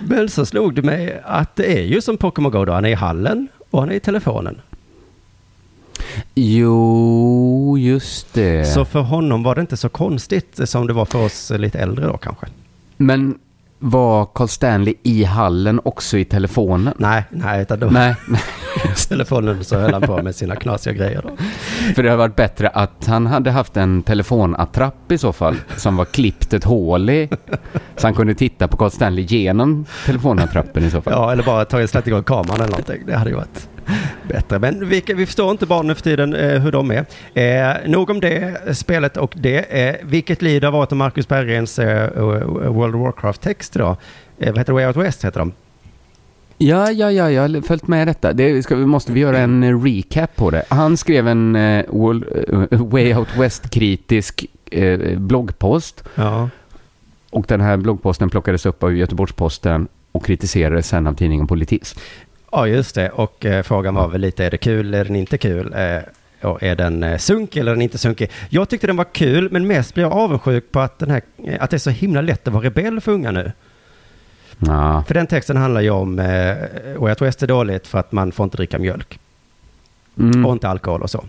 men 0.00 0.28
så 0.28 0.46
slog 0.46 0.74
det 0.74 0.82
mig 0.82 1.20
att 1.24 1.56
det 1.56 1.78
är 1.78 1.82
ju 1.82 2.00
som 2.00 2.16
Pokémon 2.16 2.52
Go 2.52 2.64
då. 2.64 2.72
Han 2.72 2.84
är 2.84 2.88
i 2.88 2.94
hallen 2.94 3.48
och 3.70 3.80
han 3.80 3.90
är 3.90 3.94
i 3.94 4.00
telefonen. 4.00 4.60
Jo, 6.34 7.78
just 7.78 8.34
det. 8.34 8.64
Så 8.64 8.84
för 8.84 9.00
honom 9.00 9.42
var 9.42 9.54
det 9.54 9.60
inte 9.60 9.76
så 9.76 9.88
konstigt 9.88 10.68
som 10.68 10.86
det 10.86 10.92
var 10.92 11.04
för 11.04 11.24
oss 11.24 11.50
lite 11.50 11.78
äldre 11.78 12.06
då 12.06 12.16
kanske. 12.16 12.46
Men 12.96 13.38
var 13.82 14.26
Carl 14.34 14.48
Stanley 14.48 14.94
i 15.02 15.24
hallen 15.24 15.80
också 15.84 16.18
i 16.18 16.24
telefonen? 16.24 16.94
Nej, 16.98 17.24
nej, 17.30 17.62
utan 17.62 17.80
då 17.80 17.86
Nej, 17.86 18.14
telefonen 19.08 19.64
så 19.64 19.78
höll 19.78 19.92
han 19.92 20.02
på 20.02 20.22
med 20.22 20.34
sina 20.34 20.56
knasiga 20.56 20.92
grejer 20.94 21.22
då. 21.22 21.30
för 21.94 22.02
det 22.02 22.08
hade 22.08 22.18
varit 22.18 22.36
bättre 22.36 22.68
att 22.68 23.06
han 23.06 23.26
hade 23.26 23.50
haft 23.50 23.76
en 23.76 24.02
telefonattrapp 24.02 25.12
i 25.12 25.18
så 25.18 25.32
fall, 25.32 25.56
som 25.76 25.96
var 25.96 26.04
klippt 26.04 26.52
ett 26.54 26.64
hål 26.64 27.10
i, 27.10 27.28
så 27.96 28.06
han 28.06 28.14
kunde 28.14 28.34
titta 28.34 28.68
på 28.68 28.76
Carl 28.76 28.90
Stanley 28.90 29.24
genom 29.24 29.86
telefonattrappen 30.06 30.84
i 30.84 30.90
så 30.90 31.00
fall. 31.02 31.12
Ja, 31.12 31.32
eller 31.32 31.42
bara 31.42 31.64
tagit 31.64 31.90
slätt 31.90 32.06
igång 32.06 32.22
kameran 32.22 32.56
eller 32.56 32.70
någonting. 32.70 33.02
Det 33.06 33.16
hade 33.16 33.30
ju 33.30 33.36
varit 33.36 33.68
bättre. 34.28 34.58
Men 34.58 34.88
vi, 34.88 35.02
vi 35.06 35.26
förstår 35.26 35.50
inte 35.50 35.66
barn 35.66 35.86
nu 35.86 35.94
för 35.94 36.02
tiden 36.02 36.34
eh, 36.34 36.60
hur 36.60 36.72
de 36.72 36.90
är. 36.90 37.04
Eh, 37.34 37.88
nog 37.90 38.10
om 38.10 38.20
det 38.20 38.60
spelet 38.76 39.16
och 39.16 39.32
det. 39.36 39.58
Eh, 39.58 39.96
vilket 40.02 40.42
liv 40.42 40.60
det 40.60 40.66
har 40.66 40.72
varit 40.72 40.92
om 40.92 40.98
Marcus 40.98 41.28
Berggrens 41.28 41.78
eh, 41.78 42.10
World 42.68 42.94
of 42.94 43.00
Warcraft-text 43.00 43.76
idag. 43.76 43.96
Eh, 44.38 44.48
vad 44.48 44.58
heter 44.58 44.72
det? 44.72 44.74
Way 44.74 44.86
Out 44.86 44.96
West 44.96 45.24
heter 45.24 45.38
de. 45.40 45.52
Ja, 46.58 46.90
ja, 46.90 47.10
ja, 47.12 47.30
jag 47.30 47.42
har 47.42 47.60
följt 47.62 47.86
med 47.86 48.06
detta. 48.08 48.32
Det 48.32 48.62
ska, 48.62 48.76
måste 48.76 49.12
vi 49.12 49.20
göra 49.20 49.38
en 49.38 49.84
recap 49.84 50.36
på 50.36 50.50
det. 50.50 50.64
Han 50.68 50.96
skrev 50.96 51.28
en 51.28 51.56
eh, 51.56 51.84
World, 51.88 52.24
eh, 52.70 52.80
Way 52.86 53.14
Out 53.14 53.28
West-kritisk 53.38 54.46
eh, 54.70 55.18
bloggpost 55.18 56.04
Ja. 56.14 56.48
och 57.30 57.44
den 57.48 57.60
här 57.60 57.76
bloggposten 57.76 58.30
plockades 58.30 58.66
upp 58.66 58.82
av 58.82 58.94
Göteborgs-Posten 58.96 59.88
och 60.12 60.24
kritiserades 60.24 60.88
sen 60.88 61.06
av 61.06 61.14
tidningen 61.14 61.46
Politism. 61.46 61.98
Ja, 62.50 62.66
just 62.66 62.94
det. 62.94 63.10
Och 63.10 63.46
eh, 63.46 63.62
frågan 63.62 63.94
var 63.94 64.08
väl 64.08 64.20
lite, 64.20 64.44
är 64.44 64.50
det 64.50 64.58
kul, 64.58 64.90
den 64.90 65.16
inte 65.16 65.38
kul? 65.38 65.74
Eh, 65.76 65.98
och 66.42 66.62
är 66.62 66.76
den 66.76 67.02
eh, 67.02 67.18
sunkig 67.18 67.60
eller 67.60 67.70
är 67.70 67.76
den 67.76 67.82
inte 67.82 67.98
sunkig? 67.98 68.30
Jag 68.48 68.68
tyckte 68.68 68.86
den 68.86 68.96
var 68.96 69.04
kul, 69.12 69.48
men 69.52 69.66
mest 69.66 69.94
blev 69.94 70.06
jag 70.06 70.12
avundsjuk 70.12 70.72
på 70.72 70.80
att, 70.80 70.98
den 70.98 71.10
här, 71.10 71.22
eh, 71.44 71.62
att 71.62 71.70
det 71.70 71.76
är 71.76 71.78
så 71.78 71.90
himla 71.90 72.20
lätt 72.20 72.48
att 72.48 72.54
vara 72.54 72.64
rebell 72.64 73.00
för 73.00 73.12
unga 73.12 73.30
nu. 73.30 73.52
Ja, 74.58 75.04
För 75.06 75.14
den 75.14 75.26
texten 75.26 75.56
handlar 75.56 75.80
ju 75.80 75.90
om, 75.90 76.18
eh, 76.18 76.56
Way 76.96 77.10
Out 77.10 77.22
West 77.22 77.42
är 77.42 77.46
dåligt 77.46 77.86
för 77.86 77.98
att 77.98 78.12
man 78.12 78.32
får 78.32 78.44
inte 78.44 78.56
dricka 78.56 78.78
mjölk. 78.78 79.18
mm. 80.18 80.46
och 80.46 80.52
inte 80.52 80.68
alkohol 80.68 81.02
och 81.02 81.10
så. 81.10 81.24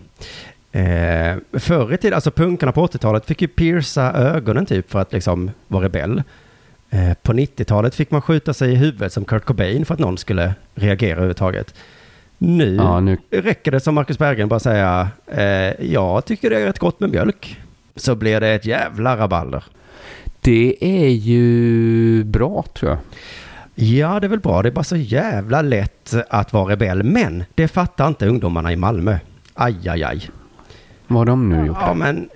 Eh, 0.72 1.36
förr 1.52 1.92
i 1.94 1.96
tiden, 1.96 2.14
alltså 2.14 2.30
punkarna 2.30 2.72
på 2.72 2.86
80-talet 2.86 3.26
fick 3.26 3.42
ju 3.42 3.48
pierca 3.48 4.12
ögonen 4.12 4.66
typ 4.66 4.90
för 4.90 4.98
att 4.98 5.12
liksom 5.12 5.50
vara 5.68 5.84
rebell. 5.84 6.22
Eh, 6.94 7.14
på 7.22 7.32
90-talet 7.32 7.94
fick 7.94 8.10
man 8.10 8.22
skjuta 8.22 8.54
sig 8.54 8.72
i 8.72 8.74
huvudet 8.74 9.12
som 9.12 9.24
Kurt 9.24 9.44
Cobain 9.44 9.84
för 9.84 9.94
att 9.94 10.00
någon 10.00 10.18
skulle 10.18 10.54
reagera 10.74 11.12
överhuvudtaget. 11.12 11.74
Nu 12.38 12.74
ja, 12.74 13.00
nu 13.00 13.18
räcker 13.30 13.70
det 13.70 13.80
som 13.80 13.94
Marcus 13.94 14.18
Berggren 14.18 14.48
bara 14.48 14.60
säga, 14.60 15.08
eh, 15.26 15.86
jag 15.92 16.24
tycker 16.24 16.50
det 16.50 16.60
är 16.60 16.66
rätt 16.66 16.78
gott 16.78 17.00
med 17.00 17.10
mjölk. 17.10 17.60
Så 17.96 18.14
blir 18.14 18.40
det 18.40 18.48
ett 18.48 18.66
jävla 18.66 19.16
rabalder. 19.16 19.64
Det 20.40 20.76
är 20.80 21.08
ju 21.08 22.24
bra 22.24 22.64
tror 22.74 22.90
jag. 22.90 22.98
Ja, 23.74 24.20
det 24.20 24.26
är 24.26 24.28
väl 24.28 24.40
bra. 24.40 24.62
Det 24.62 24.68
är 24.68 24.72
bara 24.72 24.84
så 24.84 24.96
jävla 24.96 25.62
lätt 25.62 26.14
att 26.28 26.52
vara 26.52 26.72
rebell. 26.72 27.02
Men 27.02 27.44
det 27.54 27.68
fattar 27.68 28.08
inte 28.08 28.26
ungdomarna 28.26 28.72
i 28.72 28.76
Malmö. 28.76 29.18
Aj, 29.54 29.88
aj, 29.88 30.02
aj. 30.02 30.30
Vad 31.12 31.20
har 31.20 31.24
de 31.26 31.48
nu 31.48 31.66
gjort? 31.66 31.76
Ja, 31.80 31.94
men 31.94 32.28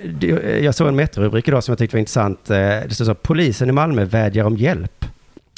jag 0.63 0.75
såg 0.75 0.89
en 0.89 0.97
Metro-rubrik 0.97 1.49
idag 1.49 1.65
som 1.65 1.73
jag 1.73 1.79
tyckte 1.79 1.97
var 1.97 2.01
intressant. 2.01 2.51
Eh, 2.51 2.57
Det 2.57 2.95
står 2.95 3.05
så 3.05 3.15
polisen 3.15 3.69
i 3.69 3.73
Malmö 3.73 4.05
vädjar 4.05 4.45
om 4.45 4.57
hjälp 4.57 5.05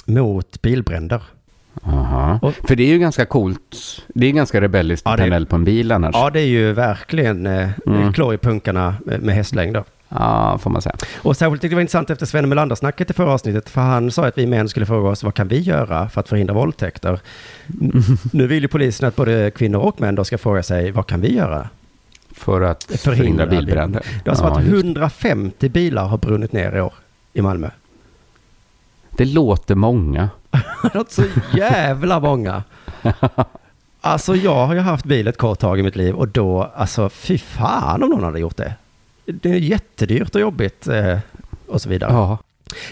mot 0.04 0.62
bilbränder. 0.62 1.22
Aha. 1.82 2.38
Och- 2.42 2.54
För 2.68 2.76
det 2.76 2.82
är 2.82 2.88
ju 2.88 2.98
ganska 2.98 3.24
coolt. 3.26 3.76
Det 4.14 4.26
är 4.26 4.30
ganska 4.32 4.60
rebelliskt 4.60 5.02
Ja, 5.06 5.12
att 5.12 5.18
tända 5.18 5.36
eld 5.36 5.48
på 5.48 5.56
en 5.56 5.64
bil 5.64 5.92
annars. 5.92 6.14
Ja, 6.14 6.30
det 6.30 6.40
är 6.40 6.46
ju 6.46 6.72
verkligen 6.72 7.46
eh, 7.46 7.68
Mm. 7.86 8.12
klå 8.12 8.34
i 8.34 8.38
punkarna 8.38 8.94
med, 9.04 9.34
hästlängder. 9.34 9.84
Ja, 10.08 10.58
får 10.58 10.70
man 10.70 10.82
säga. 10.82 10.96
Och 11.22 11.36
särskilt 11.36 11.62
tyckte 11.62 11.72
det 11.72 11.76
var 11.76 11.80
intressant 11.80 12.10
efter 12.10 12.26
Sven 12.26 12.48
Melander-snacket 12.48 13.10
i 13.10 13.12
förra 13.12 13.32
avsnittet, 13.32 13.68
för 13.68 13.80
han 13.80 14.10
sa 14.10 14.26
att 14.26 14.38
vi 14.38 14.46
män 14.46 14.68
skulle 14.68 14.86
fråga 14.86 15.08
oss 15.08 15.24
vad 15.24 15.34
kan 15.34 15.48
vi 15.48 15.58
göra 15.60 16.08
för 16.08 16.20
att 16.20 16.28
förhindra 16.28 16.54
våldtäkter? 16.54 17.20
Nu 18.32 18.46
vill 18.46 18.62
ju 18.62 18.68
polisen 18.68 19.08
att 19.08 19.16
både 19.16 19.50
kvinnor 19.50 19.80
och 19.80 20.00
män 20.00 20.14
då 20.14 20.24
ska 20.24 20.38
fråga 20.38 20.62
sig 20.62 20.90
vad 20.90 21.06
kan 21.06 21.20
vi 21.20 21.34
göra? 21.36 21.68
För 22.38 22.60
att 22.60 22.84
Förhindra 22.84 23.14
förhindra 23.14 23.46
bilbränder. 23.46 24.00
Det 24.24 24.30
har 24.30 24.30
alltså 24.30 24.44
Ja, 24.44 24.50
varit 24.50 24.66
just. 24.66 24.84
150 24.84 25.68
bilar 25.68 26.06
har 26.06 26.18
brunnit 26.18 26.52
ner 26.52 26.76
i 26.76 26.80
år 26.80 26.92
i 27.32 27.42
Malmö. 27.42 27.70
Det 29.10 29.24
låter 29.24 29.74
många. 29.74 30.30
Det 30.82 30.94
varit 30.94 31.10
så 31.10 31.24
jävla 31.54 32.20
många. 32.20 32.62
Alltså 34.00 34.36
jag 34.36 34.66
har 34.66 34.74
ju 34.74 34.80
haft 34.80 35.04
bil 35.04 35.28
ett 35.28 35.36
kort 35.36 35.58
tag 35.58 35.78
i 35.78 35.82
mitt 35.82 35.96
liv 35.96 36.14
och 36.14 36.28
då, 36.28 36.62
alltså 36.74 37.08
fy 37.08 37.38
fan 37.38 38.02
om 38.02 38.10
någon 38.10 38.24
hade 38.24 38.40
gjort 38.40 38.56
det. 38.56 38.74
Det 39.24 39.50
är 39.50 39.54
jättedyrt 39.54 40.34
och 40.34 40.40
jobbigt 40.40 40.88
eh, 40.88 41.18
och 41.66 41.82
så 41.82 41.88
vidare. 41.88 42.12
Ja. 42.12 42.38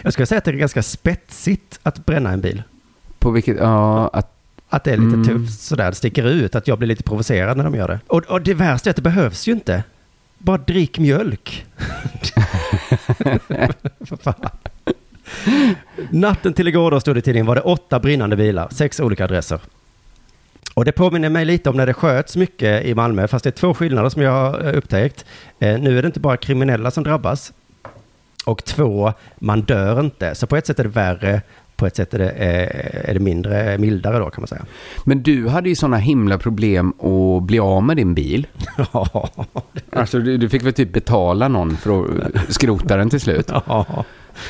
Jag 0.03 0.13
skulle 0.13 0.27
säga 0.27 0.39
att 0.39 0.45
det 0.45 0.51
är 0.51 0.55
ganska 0.55 0.83
spetsigt 0.83 1.79
att 1.83 2.07
bränna 2.07 2.31
en 2.31 2.41
bil. 2.41 2.63
På 3.19 3.31
vilket, 3.31 3.57
ja, 3.57 4.09
att, 4.13 4.36
Att 4.69 4.85
det 4.85 4.93
är 4.93 4.97
lite 4.97 5.15
Mm. 5.15 5.25
tufft 5.25 5.61
sådär, 5.61 5.91
det 5.91 5.95
sticker 5.97 6.25
ut, 6.25 6.55
att 6.55 6.69
jag 6.69 6.79
blir 6.79 6.89
lite 6.89 7.03
provocerad 7.03 7.57
när 7.57 7.65
de 7.65 7.75
gör 7.75 7.89
det. 7.89 7.99
Och, 8.07 8.25
och 8.25 8.43
det 8.43 8.55
värsta 8.55 8.89
är 8.89 8.91
att 8.91 8.97
det 8.97 9.03
behövs 9.03 9.49
ju 9.49 9.53
inte. 9.53 9.83
Bara 10.39 10.59
drick 10.59 10.99
mjölk. 10.99 11.67
Natten 16.11 16.53
till 16.53 16.69
igår 16.69 16.91
då 16.91 17.01
stod 17.01 17.15
det 17.15 17.19
i 17.19 17.23
tidningen 17.23 17.47
var 17.47 17.55
det 17.55 17.61
åtta 17.61 18.01
brinnande 18.01 18.37
bilar, 18.37 18.69
sex 18.71 19.01
olika 19.01 19.25
adresser. 19.25 19.61
Och 20.75 20.85
det 20.85 20.93
påminner 20.93 21.29
mig 21.29 21.45
lite 21.45 21.71
om 21.71 21.77
när 21.77 21.87
det 21.87 21.95
sköts 21.95 22.37
mycket 22.37 22.85
i 22.85 22.95
Malmö, 22.95 23.29
fast 23.29 23.43
det 23.45 23.51
är 23.51 23.53
två 23.53 23.75
skillnader 23.75 24.09
som 24.09 24.23
jag 24.23 24.31
har 24.33 24.67
eh, 24.67 24.77
upptäckt. 24.79 25.25
Eh, 25.59 25.79
nu 25.81 25.99
är 25.99 26.03
det 26.03 26.07
inte 26.07 26.21
bara 26.21 26.37
kriminella 26.37 26.91
som 26.91 27.05
drabbas. 27.05 27.53
Och 28.45 28.65
två, 28.65 29.13
man 29.39 29.61
dör 29.61 30.01
inte. 30.01 30.35
Så 30.35 30.47
på 30.47 30.57
ett 30.57 30.67
sätt 30.67 30.79
är 30.79 30.83
det 30.85 30.89
värre, 30.91 31.43
på 31.77 31.87
ett 31.87 31.97
sätt 31.97 32.15
är 32.15 32.19
det, 32.19 32.31
eh, 32.31 33.11
är 33.11 33.15
det 33.15 33.21
mindre, 33.21 33.79
mildare 33.79 34.19
då 34.19 34.31
kan 34.31 34.41
man 34.43 34.49
säga. 34.49 34.65
men 35.05 35.23
du 35.23 35.49
hade 35.49 35.69
ju 35.69 35.75
sådana 35.75 35.97
himla 35.97 36.39
problem 36.39 36.93
att 37.01 37.43
bli 37.43 37.59
av 37.59 37.83
med 37.83 37.97
din 37.97 38.15
bil. 38.15 38.47
Ja, 38.93 39.29
Alltså 39.93 40.19
du, 40.19 40.37
du 40.37 40.49
fick 40.49 40.63
väl 40.63 40.73
typ 40.73 40.93
betala 40.93 41.49
någon 41.49 41.77
för 41.77 42.05
att 42.27 42.55
skrota 42.55 42.97
den 42.97 43.11
till 43.11 43.21
slut. 43.21 43.47
ja. 43.51 44.05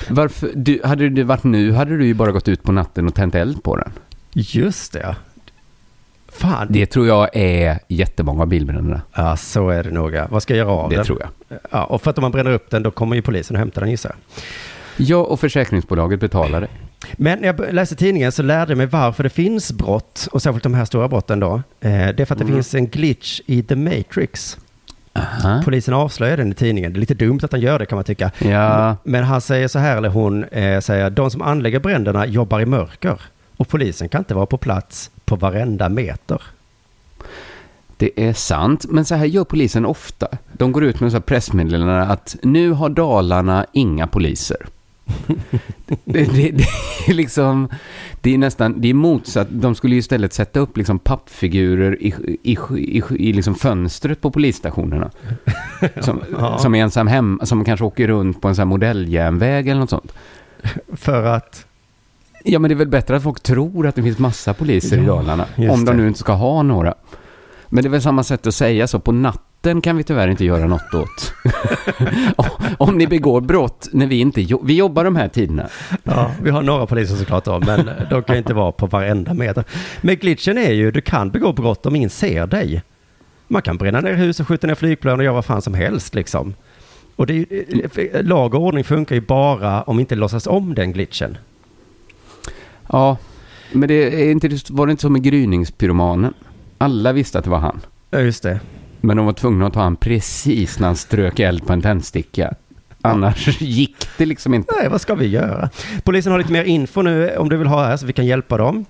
Varför, 0.09 0.51
du, 0.55 0.81
hade 0.85 1.09
det 1.09 1.25
varit 1.25 1.45
nu 1.45 1.73
hade 1.73 1.97
du 1.97 2.07
ju 2.07 2.15
bara 2.15 2.33
gått 2.33 2.49
ut 2.49 2.62
på 2.62 2.73
natten 2.73 3.07
och 3.07 3.15
tänt 3.15 3.35
eld 3.35 3.62
på 3.62 3.77
den. 3.77 3.93
just 4.33 4.93
det. 4.93 5.17
Fan, 6.29 6.67
Det 6.71 6.87
tror 6.87 7.07
jag 7.07 7.29
är 7.33 7.79
jättemånga 7.89 8.43
av 8.43 8.49
bilbränderna. 8.49 9.01
ja 9.17 9.37
så 9.37 9.69
är 9.69 9.83
det 9.83 9.91
nog. 9.91 10.17
Vad 10.31 10.43
ska 10.43 10.57
jag 10.57 10.67
göra 10.67 10.77
av 10.77 10.91
Det 10.91 10.97
den? 10.97 11.05
tror 11.05 11.21
jag. 11.21 11.59
Ja, 11.71 11.85
och 11.85 12.03
för 12.03 12.11
att 12.11 12.19
om 12.19 12.23
man 12.23 12.31
bränner 12.33 12.51
upp 12.53 12.71
den 12.71 12.83
då 12.83 12.91
kommer 12.91 13.17
ju 13.17 13.23
polisen 13.23 13.57
och 13.57 13.59
hämtar 13.59 13.81
den 13.81 13.91
gissar 13.91 14.11
jag. 14.11 14.19
Ja, 15.07 15.17
och 15.17 15.41
försäkringsbolaget 15.41 16.21
betalar 16.21 16.61
det. 16.61 16.69
Men 17.12 17.38
när 17.38 17.46
jag 17.46 17.74
läste 17.74 17.96
tidningen 17.96 18.32
så 18.32 18.42
lärde 18.42 18.70
jag 18.70 18.76
mig 18.78 18.87
varför 18.87 19.22
det 19.22 19.28
finns 19.30 19.72
brott, 19.72 20.28
och 20.32 20.42
särskilt 20.42 20.62
de 20.62 20.74
här 20.74 20.85
stora 20.85 21.09
brotten 21.09 21.40
då. 21.40 21.54
Eh, 21.54 21.62
det 21.80 22.20
är 22.20 22.24
för 22.24 22.35
att 22.35 22.38
det 22.38 22.44
Mm. 22.44 22.54
finns 22.54 22.74
en 22.74 22.87
glitch 22.87 23.40
i 23.46 23.62
The 23.62 23.76
Matrix. 23.76 24.59
Aha. 25.12 25.62
Polisen 25.64 25.94
avslöjar 25.94 26.37
den 26.37 26.50
i 26.50 26.54
tidningen. 26.54 26.92
Det 26.92 26.96
är 26.98 27.00
lite 27.00 27.14
dumt 27.14 27.40
att 27.42 27.52
han 27.52 27.61
gör 27.61 27.78
det 27.78 27.87
kan 27.87 27.96
man 27.96 28.04
tycka. 28.04 28.30
Ja, 28.38 28.96
Men 29.04 29.24
han 29.24 29.40
säger 29.40 29.68
så 29.68 29.78
här, 29.78 29.96
eller 29.96 30.09
hon 30.09 30.44
eh, 30.44 30.80
säger, 30.80 31.11
de 31.11 31.30
som 31.30 31.42
anlägger 31.42 31.78
bränderna 31.80 32.26
jobbar 32.26 32.61
i 32.61 32.66
mörker. 32.66 33.20
Och 33.56 33.68
polisen 33.68 34.09
kan 34.09 34.18
inte 34.20 34.35
vara 34.35 34.46
på 34.46 34.59
plats 34.59 35.11
på 35.24 35.37
varenda 35.37 35.88
meter. 35.88 36.42
det 37.96 38.20
är 38.28 38.32
sant. 38.32 38.85
Men 38.88 39.04
så 39.04 39.14
här 39.14 39.24
gör 39.24 39.44
polisen 39.44 39.87
ofta. 39.87 40.28
De 40.52 40.72
går 40.72 40.85
ut 40.85 41.00
med 41.00 41.12
så 41.12 41.20
pressmeddelanden 41.20 42.11
att 42.11 42.37
nu 42.42 42.70
har 42.70 42.88
Dalarna 42.88 43.66
inga 43.72 44.06
poliser. 44.06 44.56
Det, 45.87 45.99
det, 46.05 46.25
det 46.51 46.64
är 47.09 47.14
liksom, 47.14 47.69
det 48.21 48.35
är 48.35 48.38
nästan, 48.38 48.81
det 48.81 48.88
är 48.90 48.95
motsatt. 48.95 49.49
De 49.51 49.75
skulle 49.75 49.95
ju 49.95 49.99
istället 49.99 50.33
sätta 50.33 50.61
upp 50.61 50.77
liksom 50.77 50.99
pappfigurer 50.99 52.03
i, 52.03 52.14
i, 52.42 52.59
i, 52.77 53.03
i 53.19 53.33
liksom 53.33 53.55
fönstret 53.55 54.21
på 54.21 54.31
polisstationerna. 54.31 55.11
Som, 56.01 56.21
Ja. 56.38 56.59
som 56.59 56.75
är 56.75 56.83
ensam 56.83 57.07
hem, 57.07 57.40
som 57.42 57.64
kanske 57.64 57.85
åker 57.85 58.07
runt 58.09 58.40
på 58.40 58.49
en 58.49 58.55
sån 58.55 58.61
här 58.62 58.66
modelljärnväg 58.66 59.69
eller 59.69 59.81
något 59.81 59.90
sånt. 59.90 60.12
För 60.92 61.25
att, 61.25 61.66
Ja, 62.45 62.59
men 62.59 62.69
det 62.69 62.75
är 62.75 62.77
väl 62.77 62.88
bättre 62.88 63.16
att 63.16 63.23
folk 63.23 63.40
tror 63.40 63.87
att 63.87 63.95
det 63.95 64.03
finns 64.03 64.19
massa 64.19 64.55
poliser 64.55 64.97
i 64.99 65.05
Ja, 65.05 65.07
Dalarna. 65.14 65.47
just 65.57 65.73
Om 65.75 65.85
de 65.85 65.97
nu 65.97 66.07
inte 66.09 66.19
ska 66.19 66.33
ha 66.33 66.62
några. 66.62 66.95
Men 67.69 67.83
det 67.85 67.88
är 67.88 67.90
väl 67.90 68.03
samma 68.03 68.23
sätt 68.25 68.47
att 68.47 68.55
säga 68.55 68.87
så. 68.87 68.99
På 68.99 69.12
natten 69.12 69.45
kan 69.83 69.96
vi 69.96 70.05
tyvärr 70.05 70.29
inte 70.29 70.44
göra 70.44 70.66
något 70.66 70.94
åt. 70.94 71.33
Om 72.79 72.98
ni 72.98 73.07
begår 73.07 73.40
brott 73.40 73.88
när 73.92 74.07
vi 74.07 74.20
inte 74.20 74.40
jo- 74.42 74.62
Vi 74.64 74.74
jobbar 74.76 75.05
de 75.05 75.16
här 75.16 75.29
tiderna. 75.29 75.68
ja, 76.05 76.31
vi 76.42 76.50
har 76.50 76.62
några 76.62 76.87
poliser 76.87 77.16
såklart 77.16 77.44
då, 77.44 77.61
men 77.66 77.90
de 78.11 78.22
kan 78.22 78.37
inte 78.37 78.55
vara 78.55 78.72
på 78.72 78.87
varenda 78.87 79.35
meter. 79.35 79.64
Men 80.00 80.16
glitchen 80.16 80.59
är 80.59 80.72
ju, 80.72 80.90
du 80.90 81.00
kan 81.00 81.31
begå 81.31 81.52
brott 81.52 81.87
om 81.87 81.96
ingen 81.96 82.11
ser 82.11 82.46
dig. 82.46 82.83
Man 83.48 83.62
kan 83.62 83.76
bränna 83.76 84.00
ner 84.00 84.14
hus 84.14 84.40
och 84.40 84.48
skjuta 84.48 84.66
ner 84.66 84.74
flygplan 84.74 85.18
och 85.18 85.24
göra 85.24 85.35
vad 85.35 85.44
fan 85.44 85.62
som 85.62 85.74
helst 85.74 86.14
liksom. 86.14 86.55
Och 87.16 87.26
det 87.26 87.33
är 87.35 87.37
ju, 87.37 88.22
lag 88.22 88.55
och 88.55 88.61
ordning 88.62 88.85
funkar 88.85 89.14
ju 89.14 89.20
bara 89.20 89.83
om 89.83 90.00
inte 90.00 90.14
låtsas 90.14 90.46
om 90.46 90.74
den 90.74 90.92
glitchen. 90.92 91.37
Ja, 92.92 93.16
men 93.72 93.88
det 93.88 93.94
är 94.24 94.31
inte, 94.31 94.48
var 94.70 94.87
det 94.87 94.90
inte 94.90 95.00
så 95.02 95.11
med 95.11 95.22
gryningspyromanen? 95.22 96.35
Alla 96.79 97.12
visste 97.12 97.38
att 97.38 97.44
det 97.44 97.50
var 97.50 97.59
han. 97.59 97.81
Ja, 98.11 98.18
just 98.20 98.42
det. 98.42 98.61
Men 99.07 99.16
de 99.16 99.27
var 99.27 99.33
tvungna 99.33 99.66
att 99.66 99.73
ta 99.73 99.81
han 99.83 99.97
precis 99.97 100.79
när 100.79 100.87
han 100.87 100.97
strök 100.97 101.38
eld 101.38 101.66
på 101.66 101.73
en 101.73 101.83
tändsticka. 101.83 102.55
Annars 103.03 103.61
gick 103.61 104.07
det 104.19 104.27
liksom 104.27 104.55
inte. 104.55 104.75
Nej, 104.81 104.88
vad 104.88 105.01
ska 105.01 105.14
vi 105.14 105.27
göra? 105.27 105.71
Polisen 106.05 106.33
har 106.33 106.38
lite 106.38 106.53
mer 106.53 106.64
info 106.64 107.03
nu 107.03 107.37
om 107.37 107.49
du 107.49 107.57
vill 107.57 107.66
ha 107.66 107.85
här 107.85 107.97
så 107.97 108.07
vi 108.07 108.12
kan 108.12 108.27
hjälpa 108.27 108.57
dem. 108.57 108.85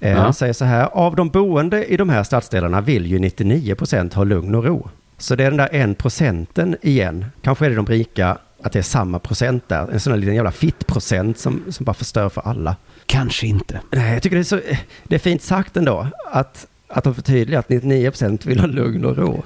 Eh, 0.00 0.10
Ja. 0.10 0.18
Han 0.18 0.34
säger 0.34 0.52
så 0.52 0.64
här, 0.64 0.84
av 0.84 1.16
de 1.16 1.28
boende 1.28 1.84
i 1.84 1.96
de 1.96 2.08
här 2.08 2.22
stadsdelarna 2.22 2.80
vill 2.80 3.06
ju 3.06 3.18
99% 3.18 4.14
ha 4.14 4.24
lugn 4.24 4.54
och 4.54 4.64
ro. 4.64 4.88
Så 5.18 5.36
det 5.36 5.44
är 5.44 5.50
den 5.50 5.56
där 5.58 5.68
en 5.72 5.94
procenten 5.94 6.76
igen. 6.82 7.24
Kanske 7.42 7.66
är 7.66 7.70
det 7.70 7.76
de 7.76 7.86
rika, 7.86 8.38
att 8.62 8.72
det 8.72 8.78
är 8.78 8.82
samma 8.82 9.18
procent 9.18 9.68
där. 9.68 9.88
En 9.92 10.00
sån 10.00 10.10
där 10.12 10.20
liten 10.20 10.34
jävla 10.34 10.52
fittprocent 10.52 11.38
som, 11.38 11.62
som 11.70 11.84
bara 11.84 11.94
förstör 11.94 12.28
för 12.28 12.40
alla. 12.40 12.76
Kanske 13.06 13.46
inte. 13.46 13.80
Nej, 13.90 14.12
jag 14.12 14.22
tycker 14.22 14.36
det 14.36 14.42
är 14.42 14.44
så, 14.44 14.56
eh, 14.56 14.78
det 15.04 15.14
är 15.14 15.18
fint 15.18 15.42
sagt 15.42 15.76
ändå. 15.76 16.06
Att, 16.32 16.66
att 16.88 17.04
de 17.04 17.14
förtydligar 17.14 17.60
att 17.60 17.68
99% 17.68 18.46
vill 18.46 18.60
ha 18.60 18.66
lugn 18.66 19.04
och 19.04 19.16
ro. 19.16 19.42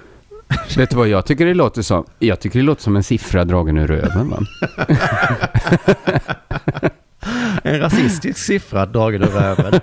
Vet 0.77 0.91
du 0.91 0.97
vad 0.97 1.09
jag 1.09 1.27
tycker 1.27 1.47
det 1.47 1.55
låter 1.55 1.83
som? 1.83 2.05
Jag 2.19 2.41
tycker 2.41 2.59
det 2.59 2.65
låter 2.65 2.83
som 2.83 2.97
en 2.97 3.03
siffra 3.03 3.45
dragen 3.45 3.79
ur 3.79 3.87
röven. 3.87 4.31
Va? 4.31 4.39
En 7.63 7.79
rasistisk 7.79 8.39
siffra 8.39 8.87
dragen 8.87 9.23
ur 9.23 9.27
röven. 9.27 9.81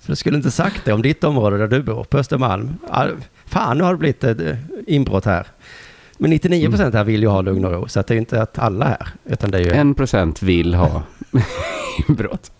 För 0.00 0.06
du 0.06 0.16
skulle 0.16 0.36
inte 0.36 0.50
sagt 0.50 0.84
det 0.84 0.92
om 0.92 1.02
ditt 1.02 1.24
område 1.24 1.58
där 1.58 1.68
du 1.68 1.82
bor, 1.82 2.04
på 2.04 2.18
Östermalm. 2.18 2.74
Fan, 3.46 3.78
nu 3.78 3.84
har 3.84 3.92
det 3.92 3.98
blivit 3.98 4.24
ett 4.24 4.40
eh, 4.40 4.56
inbrott 4.86 5.24
här. 5.24 5.46
Men 6.18 6.30
99 6.30 6.68
procent 6.68 6.94
här 6.94 7.04
vill 7.04 7.22
ju 7.22 7.28
ha 7.28 7.40
lugn 7.40 7.64
och 7.64 7.72
ro, 7.72 7.88
så 7.88 8.02
det 8.02 8.14
är 8.14 8.18
inte 8.18 8.42
att 8.42 8.58
alla 8.58 8.84
här, 8.84 9.08
utan 9.24 9.50
det 9.50 9.58
är 9.58 9.62
ju... 9.62 9.70
En 9.70 9.94
procent 9.94 10.42
vill 10.42 10.74
ha 10.74 11.02
inbrott. 12.08 12.52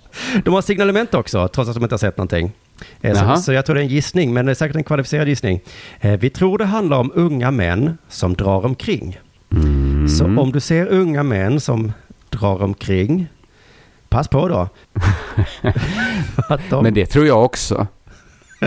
De 0.45 0.55
har 0.55 0.63
signalement 0.63 1.15
också, 1.15 1.49
trots 1.49 1.71
att 1.71 1.75
de 1.75 1.83
inte 1.83 1.93
har 1.93 1.99
sett 1.99 2.17
någonting. 2.17 2.53
Eh. 3.01 3.35
Så, 3.37 3.43
så 3.43 3.53
jag 3.53 3.67
tror 3.67 3.75
det 3.75 3.81
är 3.81 3.85
en 3.85 3.89
gissning, 3.89 4.35
men 4.35 4.47
det 4.47 4.53
är 4.53 4.55
säkert 4.55 4.77
en 4.77 4.85
kvalificerad 4.85 5.29
gissning. 5.29 5.61
Eh, 6.01 6.13
Vi 6.13 6.31
tror 6.31 6.59
det 6.59 6.65
handlar 6.65 6.99
om 6.99 7.13
unga 7.15 7.51
män 7.51 7.99
som 8.09 8.35
drar 8.35 8.65
omkring. 8.67 9.19
Mm. 9.53 10.09
Så 10.09 10.25
om 10.25 10.53
du 10.53 10.61
ser 10.61 10.87
unga 10.87 11.23
män 11.23 11.61
som 11.61 11.93
drar 12.31 12.63
omkring, 12.63 13.27
pass 14.09 14.29
på 14.29 14.49
då. 14.49 14.69
de... 16.71 16.83
Men 16.83 16.95
det 16.95 17.07
tror 17.07 17.27
jag 17.27 17.45
också. 17.45 17.87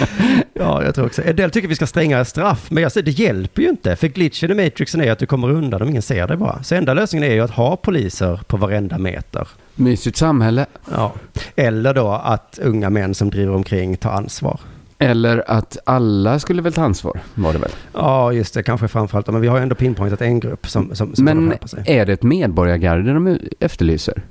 Ja. 0.00 0.06
ja, 0.54 0.84
jag 0.84 0.94
tror 0.94 1.06
också. 1.06 1.22
En 1.24 1.36
del 1.36 1.50
tycker 1.50 1.68
vi 1.68 1.74
ska 1.74 1.82
ha 1.82 1.86
strängare 1.86 2.24
straff, 2.24 2.70
men 2.70 2.82
jag 2.82 2.92
säger 2.92 3.04
det 3.04 3.10
hjälper 3.10 3.62
ju 3.62 3.68
inte. 3.68 3.96
För 3.96 4.08
glitchen 4.08 4.50
i 4.50 4.64
Matrixen 4.64 5.00
är 5.00 5.12
att 5.12 5.18
du 5.18 5.26
kommer 5.26 5.50
undan 5.50 5.82
om 5.82 5.88
ingen 5.88 6.02
ser 6.02 6.26
dig 6.26 6.36
bara. 6.36 6.62
Så 6.62 6.74
enda 6.74 6.94
lösningen 6.94 7.30
är 7.30 7.34
ju 7.34 7.40
att 7.40 7.50
ha 7.50 7.76
poliser 7.76 8.40
på 8.46 8.56
varenda 8.56 8.98
meter. 8.98 9.48
Mysigt 9.74 10.16
samhälle. 10.16 10.66
Ja. 10.90 11.12
Eller 11.56 11.94
då 11.94 12.08
att 12.12 12.58
unga 12.62 12.90
män 12.90 13.14
som 13.14 13.30
driver 13.30 13.54
omkring 13.54 13.96
tar 13.96 14.10
ansvar. 14.10 14.60
Eller 14.98 15.50
att 15.50 15.78
alla 15.84 16.38
skulle 16.38 16.62
väl 16.62 16.72
ta 16.72 16.82
ansvar, 16.82 17.20
var 17.34 17.52
det 17.52 17.58
väl? 17.58 17.70
Ja, 17.92 18.32
just 18.32 18.54
det, 18.54 18.62
kanske 18.62 18.88
framförallt. 18.88 19.26
Men 19.26 19.40
vi 19.40 19.48
har 19.48 19.56
ju 19.56 19.62
ändå 19.62 19.74
pinpointat 19.74 20.20
en 20.20 20.40
grupp 20.40 20.68
som, 20.68 20.94
som, 20.94 21.14
som 21.14 21.24
Men 21.24 21.52
är 21.84 22.06
det 22.06 22.12
ett 22.12 22.22
medborgargarde 22.22 23.14
de 23.14 23.38
efterlyser? 23.60 24.22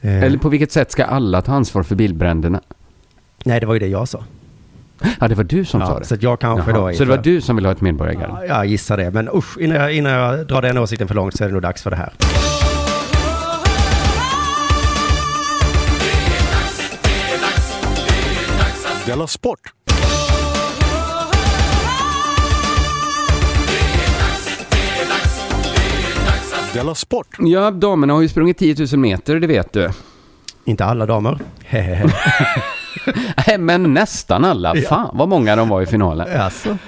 Eh, 0.00 0.22
Eller 0.22 0.38
på 0.38 0.48
vilket 0.48 0.72
sätt 0.72 0.90
ska 0.90 1.04
alla 1.04 1.42
ta 1.42 1.52
ansvar 1.52 1.82
för 1.82 1.94
bilbränderna? 1.94 2.60
Nej, 3.44 3.60
det 3.60 3.66
var 3.66 3.74
ju 3.74 3.80
det 3.80 3.86
jag 3.86 4.08
sa. 4.08 4.24
Ja, 5.20 5.28
det 5.28 5.34
var 5.34 5.44
du 5.44 5.64
som 5.64 5.80
sa 5.80 5.86
Ja, 5.92 5.98
det. 5.98 6.04
så 6.04 6.14
att 6.14 6.22
jag 6.22 6.40
kanske 6.40 6.70
Jaha, 6.70 6.80
då 6.80 6.86
är 6.88 6.92
så 6.92 7.04
det 7.04 7.10
var 7.10 7.16
du 7.18 7.40
som 7.40 7.56
ville 7.56 7.68
ha 7.68 7.72
ett 7.72 7.80
medborgargarde? 7.80 8.46
Ja, 8.46 8.54
jag 8.56 8.66
gissar 8.66 8.96
det. 8.96 9.10
Men 9.10 9.28
usch, 9.34 9.58
innan 9.60 9.76
jag, 9.76 9.92
innan 9.94 10.12
jag 10.12 10.46
drar 10.46 10.62
den 10.62 10.78
åsikten 10.78 11.08
för 11.08 11.14
långt 11.14 11.36
så 11.36 11.44
är 11.44 11.48
det 11.48 11.52
nog 11.52 11.62
dags 11.62 11.82
för 11.82 11.90
det 11.90 11.96
här. 11.96 12.12
Della 19.06 19.26
Sport! 19.26 19.72
Della 26.74 26.94
Sport! 26.94 27.26
Ja, 27.38 27.70
damerna 27.70 28.12
har 28.12 28.20
ju 28.22 28.28
sprungit 28.28 28.58
10 28.58 28.76
000 28.92 29.00
meter, 29.00 29.40
det 29.40 29.46
vet 29.46 29.72
du. 29.72 29.90
Inte 30.64 30.84
alla 30.84 31.06
damer. 31.06 31.38
Nej, 33.46 33.58
Men 33.58 33.94
nästan 33.94 34.44
alla. 34.44 34.74
Fan 34.74 35.10
vad 35.12 35.28
många 35.28 35.56
de 35.56 35.68
var 35.68 35.82
i 35.82 35.86
finalen. 35.86 36.40
Alltså. 36.40 36.78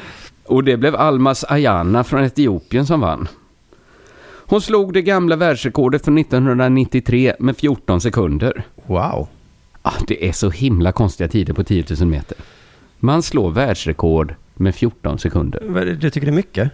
Och 0.46 0.64
det 0.64 0.76
blev 0.76 0.96
Almas 0.96 1.44
Ayana 1.48 2.04
från 2.04 2.24
Etiopien 2.24 2.86
som 2.86 3.00
vann. 3.00 3.28
Hon 4.46 4.60
slog 4.60 4.92
det 4.92 5.02
gamla 5.02 5.36
världsrekordet 5.36 6.04
från 6.04 6.18
1993 6.18 7.34
med 7.38 7.56
14 7.56 8.00
sekunder. 8.00 8.62
Wow. 8.86 9.28
Ah, 9.82 9.92
det 10.06 10.28
är 10.28 10.32
så 10.32 10.50
himla 10.50 10.92
konstiga 10.92 11.28
tider 11.28 11.52
på 11.54 11.64
10 11.64 11.84
000 12.00 12.08
meter. 12.08 12.36
Man 12.98 13.22
slår 13.22 13.50
världsrekord 13.50 14.34
med 14.54 14.74
14 14.74 15.18
sekunder. 15.18 15.96
Du 16.00 16.10
tycker 16.10 16.26
det 16.26 16.32
är 16.32 16.36
mycket? 16.36 16.70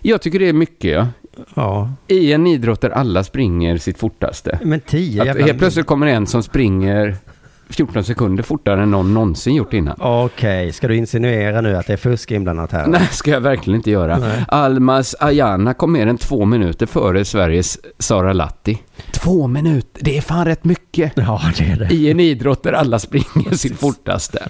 Jag 0.00 0.22
tycker 0.22 0.38
det 0.38 0.48
är 0.48 0.52
mycket, 0.52 0.90
ja. 0.90 1.08
Ja. 1.54 1.90
I 2.06 2.32
en 2.32 2.46
idrott 2.46 2.80
där 2.80 2.90
alla 2.90 3.24
springer 3.24 3.78
sitt 3.78 3.98
fortaste. 3.98 4.58
Men 4.62 4.80
tio 4.80 5.20
Att 5.20 5.26
jävla... 5.26 5.46
helt 5.46 5.58
plötsligt 5.58 5.86
kommer 5.86 6.06
en 6.06 6.26
som 6.26 6.42
springer 6.42 7.16
14 7.70 8.04
sekunder 8.04 8.42
fortare 8.42 8.82
än 8.82 8.90
någon 8.90 9.14
någonsin 9.14 9.54
gjort 9.54 9.72
innan. 9.72 9.96
Okej, 10.00 10.72
ska 10.72 10.88
du 10.88 10.96
insinuera 10.96 11.60
nu 11.60 11.76
att 11.76 11.86
det 11.86 11.92
är 11.92 11.96
fusk 11.96 12.30
inblandat 12.30 12.72
här? 12.72 12.86
Nej, 12.86 13.08
ska 13.10 13.30
jag 13.30 13.40
verkligen 13.40 13.76
inte 13.76 13.90
göra. 13.90 14.18
Nej. 14.18 14.44
Almas 14.48 15.14
Ayana 15.20 15.74
kom 15.74 15.92
mer 15.92 16.06
än 16.06 16.18
två 16.18 16.44
minuter 16.44 16.86
före 16.86 17.24
Sveriges 17.24 17.78
Sara 17.98 18.32
Latti. 18.32 18.78
Två 19.12 19.46
minuter, 19.46 20.04
det 20.04 20.16
är 20.16 20.20
fan 20.20 20.44
rätt 20.44 20.64
mycket. 20.64 21.12
Ja, 21.26 21.40
det 21.58 21.64
är 21.64 21.76
det. 21.76 21.94
I 21.94 22.10
en 22.10 22.20
idrott 22.20 22.62
där 22.62 22.72
alla 22.72 22.98
springer 22.98 23.54
sitt 23.56 23.80
fortaste. 23.80 24.48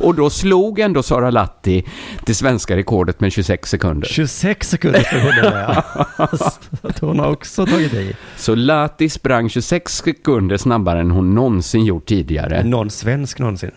Och 0.00 0.14
då 0.14 0.30
slog 0.30 0.78
ändå 0.78 1.02
Sara 1.02 1.30
Latti 1.30 1.84
det 2.26 2.34
svenska 2.34 2.76
rekordet 2.76 3.20
med 3.20 3.32
26 3.32 3.70
sekunder. 3.70 4.08
26 4.08 4.68
sekunder 4.68 5.00
ska 5.02 5.16
hon. 5.18 6.38
Så 6.38 6.88
att 6.88 6.98
hon 7.00 7.18
har 7.18 7.30
också 7.30 7.66
tagit 7.66 7.94
i. 7.94 8.16
Så 8.36 8.54
Latti 8.54 9.08
sprang 9.08 9.48
26 9.48 9.96
sekunder 9.96 10.56
snabbare 10.56 11.00
än 11.00 11.10
hon 11.10 11.34
någonsin 11.34 11.84
gjort 11.84 12.06
tidigare. 12.06 12.43
Någon 12.64 12.90
svensk 12.90 13.38
någonsin. 13.38 13.70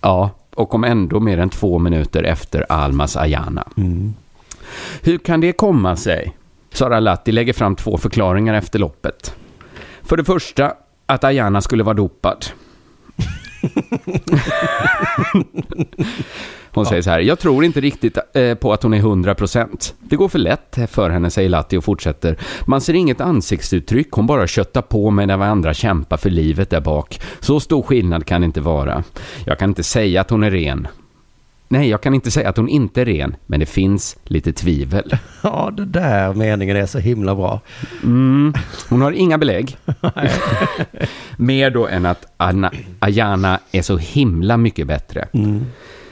Ja, 0.00 0.30
och 0.54 0.68
kom 0.68 0.84
ändå 0.84 1.20
mer 1.20 1.38
än 1.38 1.50
två 1.50 1.78
minuter 1.78 2.22
efter 2.22 2.66
Almas 2.68 3.16
Ayana. 3.16 3.68
Hur 5.02 5.18
kan 5.18 5.40
det 5.40 5.52
komma 5.52 5.96
sig? 5.96 6.36
Sara 6.72 7.00
Latti 7.00 7.32
lägger 7.32 7.52
fram 7.52 7.76
två 7.76 7.98
förklaringar 7.98 8.54
efter 8.54 8.78
loppet. 8.78 9.34
För 10.02 10.16
det 10.16 10.24
första, 10.24 10.72
att 11.06 11.24
Ayana 11.24 11.60
skulle 11.60 11.82
vara 11.82 11.94
dopad. 11.94 12.46
Hon 16.72 16.86
säger 16.86 17.02
så 17.02 17.10
här, 17.10 17.20
jag 17.20 17.38
tror 17.38 17.64
inte 17.64 17.80
riktigt 17.80 18.18
eh, 18.32 18.54
på 18.54 18.72
att 18.72 18.82
hon 18.82 18.94
är 18.94 19.00
100%. 19.02 19.92
Det 20.00 20.16
går 20.16 20.28
för 20.28 20.38
lätt 20.38 20.78
för 20.90 21.10
henne, 21.10 21.30
säger 21.30 21.48
Latti 21.48 21.76
och 21.76 21.84
fortsätter. 21.84 22.36
Man 22.64 22.80
ser 22.80 22.94
inget 22.94 23.20
ansiktsuttryck, 23.20 24.08
hon 24.12 24.26
bara 24.26 24.46
köttar 24.46 24.82
på 24.82 25.10
medan 25.10 25.40
vi 25.40 25.46
andra 25.46 25.74
kämpar 25.74 26.16
för 26.16 26.30
livet 26.30 26.70
där 26.70 26.80
bak. 26.80 27.20
Så 27.40 27.60
stor 27.60 27.82
skillnad 27.82 28.26
kan 28.26 28.40
det 28.40 28.44
inte 28.44 28.60
vara. 28.60 29.04
Jag 29.44 29.58
kan 29.58 29.70
inte 29.70 29.82
säga 29.82 30.20
att 30.20 30.30
hon 30.30 30.42
är 30.42 30.50
ren. 30.50 30.88
Nej, 31.72 31.88
jag 31.88 32.00
kan 32.00 32.14
inte 32.14 32.30
säga 32.30 32.48
att 32.48 32.56
hon 32.56 32.68
inte 32.68 33.00
är 33.00 33.04
ren, 33.04 33.36
men 33.46 33.60
det 33.60 33.66
finns 33.66 34.16
lite 34.24 34.52
tvivel. 34.52 35.16
Ja, 35.42 35.70
det 35.76 35.84
där 35.84 36.34
meningen 36.34 36.76
är 36.76 36.86
så 36.86 36.98
himla 36.98 37.34
bra. 37.34 37.60
Mm, 38.02 38.54
hon 38.88 39.02
har 39.02 39.12
inga 39.12 39.38
belägg. 39.38 39.76
Mer 41.36 41.70
då 41.70 41.86
än 41.86 42.06
att 42.06 42.26
Anna, 42.36 42.72
Ayana 42.98 43.58
är 43.72 43.82
så 43.82 43.96
himla 43.96 44.56
mycket 44.56 44.86
bättre. 44.86 45.28
Mm. 45.32 45.64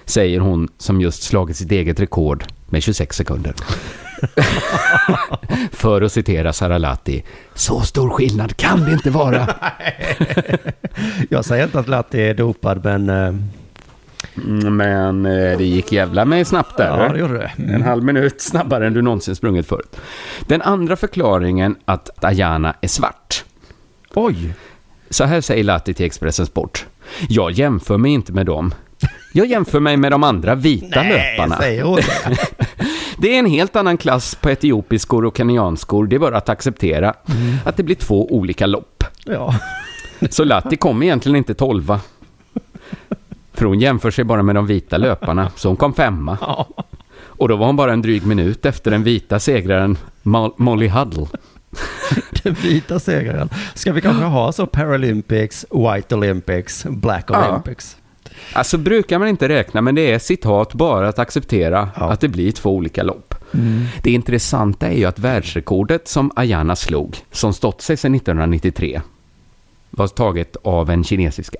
Säger 0.08 0.40
hon 0.40 0.68
som 0.78 1.00
just 1.00 1.22
slagit 1.22 1.56
sitt 1.56 1.72
eget 1.72 2.00
rekord 2.00 2.44
med 2.66 2.82
26 2.82 3.16
sekunder. 3.16 3.54
För 5.72 6.02
att 6.02 6.12
citera 6.12 6.52
Sara 6.52 6.78
Latti, 6.78 7.22
så 7.54 7.80
stor 7.80 8.10
skillnad 8.10 8.56
kan 8.56 8.84
det 8.84 8.92
inte 8.92 9.10
vara. 9.10 9.48
Jag 11.28 11.44
säger 11.44 11.64
inte 11.64 11.78
att 11.78 11.88
Latti 11.88 12.20
är 12.22 12.34
dopad, 12.34 12.84
men 12.84 13.10
eh, 13.10 13.34
Mm, 14.36 14.76
Men 14.76 15.26
eh, 15.26 15.58
det 15.58 15.64
gick 15.64 15.92
jävla 15.92 16.24
mig 16.24 16.44
snabbt 16.44 16.76
där. 16.76 17.02
ja, 17.02 17.12
det 17.12 17.18
gjorde 17.18 17.38
det. 17.38 17.52
En 17.74 17.82
halv 17.82 18.04
minut 18.04 18.40
snabbare 18.40 18.86
än 18.86 18.92
du 18.92 19.02
någonsin 19.02 19.36
sprungit 19.36 19.66
förut. 19.66 19.96
Den 20.46 20.62
andra 20.62 20.96
förklaringen 20.96 21.76
att 21.84 22.24
Ayana 22.24 22.74
är 22.80 22.88
svart. 22.88 23.44
Oj! 24.14 24.54
Så 25.10 25.24
här 25.24 25.40
säger 25.40 25.64
Latti 25.64 25.94
till 25.94 26.06
Expressen 26.06 26.46
Sport. 26.46 26.86
Jag 27.28 27.50
jämför 27.52 27.98
mig 27.98 28.12
inte 28.12 28.32
med 28.32 28.46
dem. 28.46 28.74
Jag 29.38 29.46
jämför 29.46 29.80
mig 29.80 29.96
med 29.96 30.12
de 30.12 30.24
andra 30.24 30.54
vita 30.54 31.02
löparna. 31.02 31.56
säger 31.56 31.82
hon 31.82 31.96
det. 31.96 32.38
Det 33.18 33.34
är 33.34 33.38
en 33.38 33.46
helt 33.46 33.76
annan 33.76 33.96
klass 33.96 34.34
på 34.34 34.50
etiopiskor 34.50 35.24
och 35.24 35.36
kenyanskor. 35.36 36.06
Det 36.06 36.16
är 36.16 36.20
bara 36.20 36.36
att 36.36 36.48
acceptera 36.48 37.14
att 37.64 37.76
det 37.76 37.82
blir 37.82 37.94
två 37.96 38.26
olika 38.34 38.66
lopp. 38.66 39.04
Ja. 39.24 39.54
Så 40.30 40.44
Latti 40.44 40.76
kom 40.76 41.02
egentligen 41.02 41.36
inte 41.36 41.54
tolva. 41.54 42.00
För 43.54 43.64
hon 43.66 43.80
jämför 43.80 44.10
sig 44.10 44.24
bara 44.24 44.42
med 44.42 44.54
de 44.54 44.66
vita 44.66 44.96
löparna, 44.96 45.50
så 45.56 45.68
hon 45.68 45.76
kom 45.76 45.94
femma. 45.94 46.38
ja. 46.40 46.68
Och 47.20 47.48
då 47.48 47.56
var 47.56 47.66
hon 47.66 47.76
bara 47.76 47.92
en 47.92 48.02
dryg 48.02 48.26
minut 48.26 48.66
efter 48.66 48.90
den 48.90 49.02
vita 49.04 49.38
segraren 49.40 49.98
Mo- 50.22 50.54
Molly 50.56 50.88
Huddle. 50.88 51.26
Den 52.42 52.54
vita 52.54 52.98
segraren. 52.98 53.48
Ska 53.74 53.92
vi 53.92 54.00
kanske 54.00 54.24
ha 54.24 54.52
så 54.52 54.66
Paralympics, 54.66 55.66
White 55.70 56.14
Olympics, 56.14 56.84
Black 56.88 57.24
Ja. 57.28 57.62
Alltså 58.52 58.78
brukar 58.78 59.18
man 59.18 59.28
inte 59.28 59.48
räkna, 59.48 59.80
men 59.80 59.94
det 59.94 60.12
är 60.12 60.18
citat 60.18 60.74
bara 60.74 61.08
att 61.08 61.18
acceptera 61.18 61.90
Ja. 61.96 62.10
att 62.12 62.20
det 62.20 62.28
blir 62.28 62.52
två 62.52 62.70
olika 62.76 63.02
lopp. 63.02 63.34
Det 64.02 64.10
intressanta 64.10 64.86
är 64.88 64.96
ju 64.96 65.04
att 65.04 65.18
världsrekordet 65.18 66.08
som 66.08 66.30
Ayana 66.36 66.76
slog, 66.76 67.16
som 67.32 67.52
stått 67.52 67.82
sig 67.82 67.96
sedan 67.96 68.14
1993, 68.14 69.00
var 69.90 70.08
taget 70.08 70.56
av 70.64 70.90
en 70.90 71.04
kinesiska. 71.04 71.58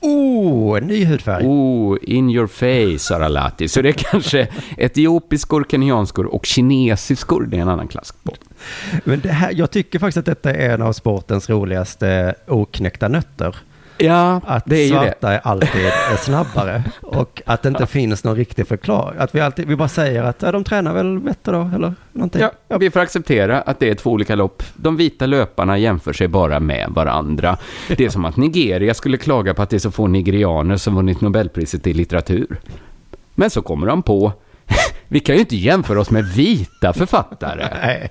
Oh, 0.00 0.78
en 0.78 0.84
ny 0.86 1.04
hudfärg. 1.04 1.44
Oh, 1.46 1.98
in 2.02 2.30
your 2.30 2.46
face, 2.46 2.98
Sara 2.98 3.28
Lati. 3.28 3.68
Så 3.68 3.82
det 3.82 3.88
är 3.88 3.92
kanske 3.92 4.48
etiopiskor, 4.76 5.64
kenyanskor 5.70 6.26
och 6.26 6.46
kinesiskor, 6.46 7.46
det 7.50 7.56
är 7.56 7.60
en 7.60 7.68
annan 7.68 7.88
klass 7.88 8.14
på. 8.22 8.34
Men 9.04 9.20
det 9.20 9.28
här, 9.32 9.52
jag 9.54 9.70
tycker 9.70 9.98
faktiskt 9.98 10.16
att 10.18 10.26
detta 10.26 10.54
är 10.54 10.74
en 10.74 10.82
av 10.82 10.92
sportens 10.92 11.50
roligaste 11.50 12.34
oknäckta 12.46 13.08
nötter. 13.08 13.56
Ja, 13.98 14.40
Att 14.46 14.62
det 14.66 14.76
är 14.76 14.84
ju 14.86 14.90
det. 14.90 14.98
svarta 15.00 15.32
är 15.32 15.40
alltid 15.44 15.84
är 16.12 16.16
snabbare. 16.16 16.82
Och 17.02 17.42
att 17.46 17.62
det 17.62 17.68
inte 17.68 17.86
finns 17.86 18.24
någon 18.24 18.36
riktig 18.36 18.68
förklaring. 18.68 19.18
Att 19.20 19.34
vi, 19.34 19.40
alltid, 19.40 19.68
vi 19.68 19.76
bara 19.76 19.88
säger 19.88 20.22
att 20.22 20.42
ja, 20.42 20.52
de 20.52 20.64
tränar 20.64 20.94
väl 20.94 21.18
bättre 21.18 21.52
då, 21.52 21.70
eller 21.74 21.94
någonting. 22.12 22.42
Ja, 22.68 22.78
vi 22.78 22.90
får 22.90 23.00
acceptera 23.00 23.60
att 23.60 23.80
det 23.80 23.90
är 23.90 23.94
två 23.94 24.10
olika 24.10 24.34
lopp. 24.34 24.62
De 24.76 24.96
vita 24.96 25.26
löparna 25.26 25.78
jämför 25.78 26.12
sig 26.12 26.28
bara 26.28 26.60
med 26.60 26.90
varandra. 26.90 27.56
Det 27.88 28.04
är 28.04 28.10
som 28.10 28.24
att 28.24 28.36
Nigeria 28.36 28.94
skulle 28.94 29.16
klaga 29.16 29.54
på 29.54 29.62
att 29.62 29.70
det 29.70 29.76
är 29.76 29.80
så 29.80 29.90
få 29.90 30.06
nigerianer 30.06 30.76
som 30.76 30.94
vunnit 30.94 31.20
Nobelpriset 31.20 31.86
i 31.86 31.94
litteratur. 31.94 32.60
Men 33.34 33.50
så 33.50 33.62
kommer 33.62 33.86
de 33.86 34.02
på, 34.02 34.32
vi 35.08 35.20
kan 35.20 35.34
ju 35.34 35.40
inte 35.40 35.56
jämföra 35.56 36.00
oss 36.00 36.10
med 36.10 36.24
vita 36.24 36.92
författare. 36.92 37.68
Nej. 37.82 38.08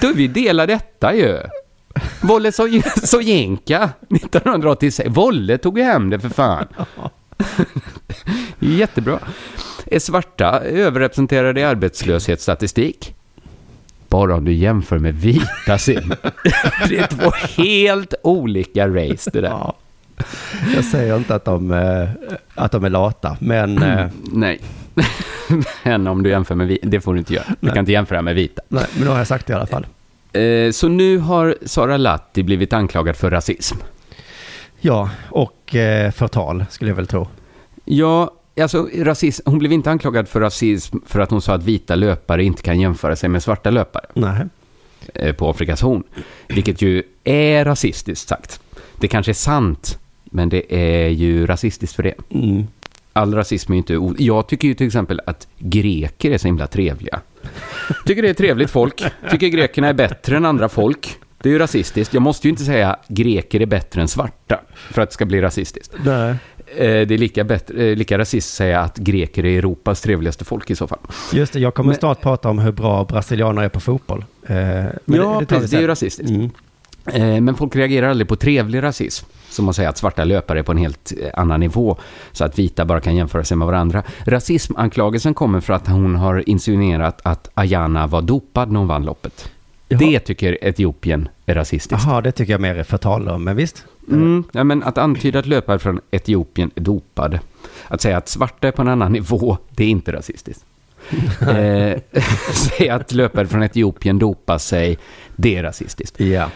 Då 0.00 0.12
vi 0.14 0.26
delar 0.28 0.66
detta 0.66 1.14
ju. 1.14 1.38
Volle 2.20 2.52
Soyinka 3.04 3.90
1986. 4.10 5.08
Volle 5.10 5.58
tog 5.58 5.78
ju 5.78 5.84
hem 5.84 6.10
det 6.10 6.20
för 6.20 6.28
fan. 6.28 6.66
Jättebra. 8.58 9.18
Är 9.86 9.98
svarta 9.98 10.60
överrepresenterade 10.60 11.60
i 11.60 11.64
arbetslöshetsstatistik? 11.64 13.14
Bara 14.08 14.34
om 14.34 14.44
du 14.44 14.52
jämför 14.52 14.98
med 14.98 15.14
vita 15.14 15.78
sim. 15.78 16.12
Det 16.88 16.96
är 16.98 17.06
två 17.06 17.30
helt 17.62 18.14
olika 18.22 18.88
race 18.88 19.30
det 19.30 19.40
där. 19.40 19.48
Ja. 19.48 19.74
Jag 20.74 20.84
säger 20.84 21.16
inte 21.16 21.34
att 21.34 21.44
de, 21.44 21.70
eh, 21.72 22.08
att 22.54 22.72
de 22.72 22.84
är 22.84 22.90
lata, 22.90 23.36
men 23.40 23.82
eh, 23.82 24.06
Nej. 24.32 24.60
Men 25.82 26.06
om 26.06 26.22
du 26.22 26.30
jämför 26.30 26.54
med 26.54 26.66
vita, 26.66 26.86
det 26.88 27.00
får 27.00 27.12
du 27.12 27.18
inte 27.18 27.34
göra. 27.34 27.44
Du 27.48 27.56
Nej. 27.60 27.72
kan 27.74 27.80
inte 27.80 27.92
jämföra 27.92 28.22
med 28.22 28.34
vita. 28.34 28.62
nej, 28.68 28.84
men 28.94 29.04
nu 29.04 29.10
har 29.10 29.18
jag 29.18 29.26
sagt 29.26 29.46
det 29.46 29.52
i 29.52 29.56
alla 29.56 29.66
fall. 29.66 29.86
Eh, 30.32 30.70
Så 30.72 30.88
nu 30.88 31.18
har 31.18 31.56
Sara 31.62 31.96
Latti 31.96 32.42
blivit 32.42 32.72
anklagad 32.72 33.16
för 33.16 33.30
rasism. 33.30 33.76
Ja, 34.80 35.10
och 35.30 35.74
eh, 35.74 36.10
förtal 36.10 36.64
skulle 36.70 36.90
jag 36.90 36.96
väl 36.96 37.06
tro. 37.06 37.28
Ja, 37.84 38.30
alltså 38.60 38.88
rasism, 38.96 39.42
hon 39.50 39.58
blev 39.58 39.72
inte 39.72 39.90
anklagad 39.90 40.28
för 40.28 40.40
rasism 40.40 40.96
för 41.06 41.20
att 41.20 41.30
hon 41.30 41.42
sa 41.42 41.54
att 41.54 41.62
vita 41.64 41.94
löpare 41.94 42.44
inte 42.44 42.62
kan 42.62 42.80
jämföra 42.80 43.16
sig 43.16 43.28
med 43.28 43.42
svarta 43.42 43.70
löpare 43.70 44.06
Nej. 44.14 44.46
eh, 45.14 45.34
på 45.34 45.50
Afrikas 45.50 45.82
horn. 45.82 46.02
Vilket 46.48 46.82
ju 46.82 47.02
är 47.24 47.64
rasistiskt 47.64 48.28
sagt. 48.28 48.60
Det 49.00 49.08
kanske 49.08 49.32
är 49.32 49.34
sant, 49.34 49.98
men 50.24 50.48
det 50.48 50.74
är 50.74 51.08
ju 51.08 51.46
rasistiskt 51.46 51.96
för 51.96 52.02
det. 52.02 52.14
Mm. 52.30 52.66
All 53.12 53.34
rasism 53.34 53.72
är 53.72 53.76
ju 53.76 53.78
inte... 53.78 54.22
Jag 54.24 54.48
tycker 54.48 54.68
ju 54.68 54.74
till 54.74 54.86
exempel 54.86 55.20
att 55.26 55.46
greker 55.58 56.30
är 56.30 56.38
så 56.38 56.48
himla 56.48 56.66
trevliga. 56.66 57.20
Tycker 58.06 58.22
det 58.22 58.28
är 58.28 58.34
trevligt 58.34 58.70
folk. 58.70 59.04
Tycker 59.30 59.48
grekerna 59.48 59.88
är 59.88 59.92
bättre 59.94 60.36
än 60.36 60.44
andra 60.44 60.68
folk. 60.68 61.16
Det 61.42 61.48
är 61.48 61.52
ju 61.52 61.58
rasistiskt. 61.58 62.14
Jag 62.14 62.22
måste 62.22 62.46
ju 62.46 62.50
inte 62.50 62.64
säga 62.64 62.96
greker 63.08 63.60
är 63.62 63.66
bättre 63.66 64.00
än 64.00 64.08
svarta 64.08 64.60
för 64.90 65.02
att 65.02 65.08
det 65.10 65.14
ska 65.14 65.26
bli 65.26 65.40
rasistiskt. 65.40 65.94
Nej. 66.04 66.30
Eh, 66.30 66.36
Det 66.78 67.14
är 67.14 67.18
lika, 67.18 67.44
bättre, 67.44 67.84
eh, 67.90 67.96
lika 67.96 68.18
rasistiskt 68.18 68.54
att 68.54 68.56
säga 68.56 68.80
att 68.80 68.96
greker 68.96 69.44
är 69.46 69.58
Europas 69.58 70.00
trevligaste 70.00 70.44
folk 70.44 70.70
i 70.70 70.76
så 70.76 70.86
fall. 70.86 70.98
Just 71.32 71.52
det, 71.52 71.60
jag 71.60 71.74
kommer 71.74 71.88
Men- 71.90 71.98
snart 71.98 72.20
prata 72.20 72.48
om 72.48 72.58
hur 72.58 72.72
bra 72.72 73.04
brasilianer 73.04 73.62
är 73.62 73.68
på 73.68 73.80
fotboll. 73.80 74.24
Eh, 74.46 74.56
men 74.56 74.92
ja, 75.06 75.22
tar 75.34 75.40
vi 75.40 75.46
precis. 75.46 75.70
Det 75.70 75.76
är 75.76 75.80
ju 75.80 75.86
rasistiskt. 75.86 76.30
Mm. 76.30 76.50
Eh, 77.12 77.40
Men 77.40 77.54
folk 77.54 77.76
reagerar 77.76 78.08
aldrig 78.08 78.28
på 78.28 78.36
trevlig 78.36 78.82
rasism. 78.82 79.26
Som 79.50 79.68
att 79.68 79.76
säga 79.76 79.88
att 79.88 79.98
svarta 79.98 80.24
löpare 80.24 80.58
är 80.58 80.62
på 80.62 80.72
en 80.72 80.78
helt 80.78 81.12
eh, 81.22 81.40
annan 81.40 81.60
nivå. 81.60 81.96
Så 82.32 82.44
att 82.44 82.58
vita 82.58 82.84
bara 82.84 83.00
kan 83.00 83.16
jämföra 83.16 83.44
sig 83.44 83.56
med 83.56 83.66
varandra. 83.66 84.02
Rasismanklagelsen 84.24 85.34
kommer 85.34 85.60
för 85.60 85.72
att 85.72 85.88
hon 85.88 86.14
har 86.14 86.48
insinuerat 86.48 87.20
att 87.22 87.50
Ayana 87.54 88.06
var 88.06 88.22
dopad 88.22 88.70
när 88.70 88.78
hon 88.78 88.88
vann 88.88 89.04
loppet. 89.04 89.50
Jaha. 89.88 89.98
Det 89.98 90.20
tycker 90.20 90.64
Etiopien 90.64 91.28
är 91.46 91.54
rasistiskt. 91.54 92.04
Jaha, 92.06 92.20
det 92.20 92.32
tycker 92.32 92.52
jag 92.52 92.60
mer 92.60 92.74
är 92.74 92.84
förtal 92.84 93.28
om, 93.28 93.44
men 93.44 93.56
visst. 93.56 93.84
Mm, 94.10 94.44
ja, 94.52 94.64
men 94.64 94.82
att 94.82 94.98
antyda 94.98 95.38
att 95.38 95.46
löpare 95.46 95.78
från 95.78 96.00
Etiopien 96.10 96.70
är 96.74 96.80
dopade. 96.80 97.40
Att 97.88 98.00
säga 98.00 98.16
att 98.16 98.28
svarta 98.28 98.68
är 98.68 98.72
på 98.72 98.82
en 98.82 98.88
annan 98.88 99.12
nivå, 99.12 99.58
det 99.70 99.84
är 99.84 99.88
inte 99.88 100.12
rasistiskt. 100.12 100.64
eh, 101.40 102.22
säga 102.54 102.94
att 102.94 103.12
löpare 103.12 103.46
från 103.46 103.62
Etiopien 103.62 104.18
dopar 104.18 104.58
sig, 104.58 104.98
det 105.36 105.56
är 105.56 105.62
rasistiskt. 105.62 106.20
Ja. 106.20 106.50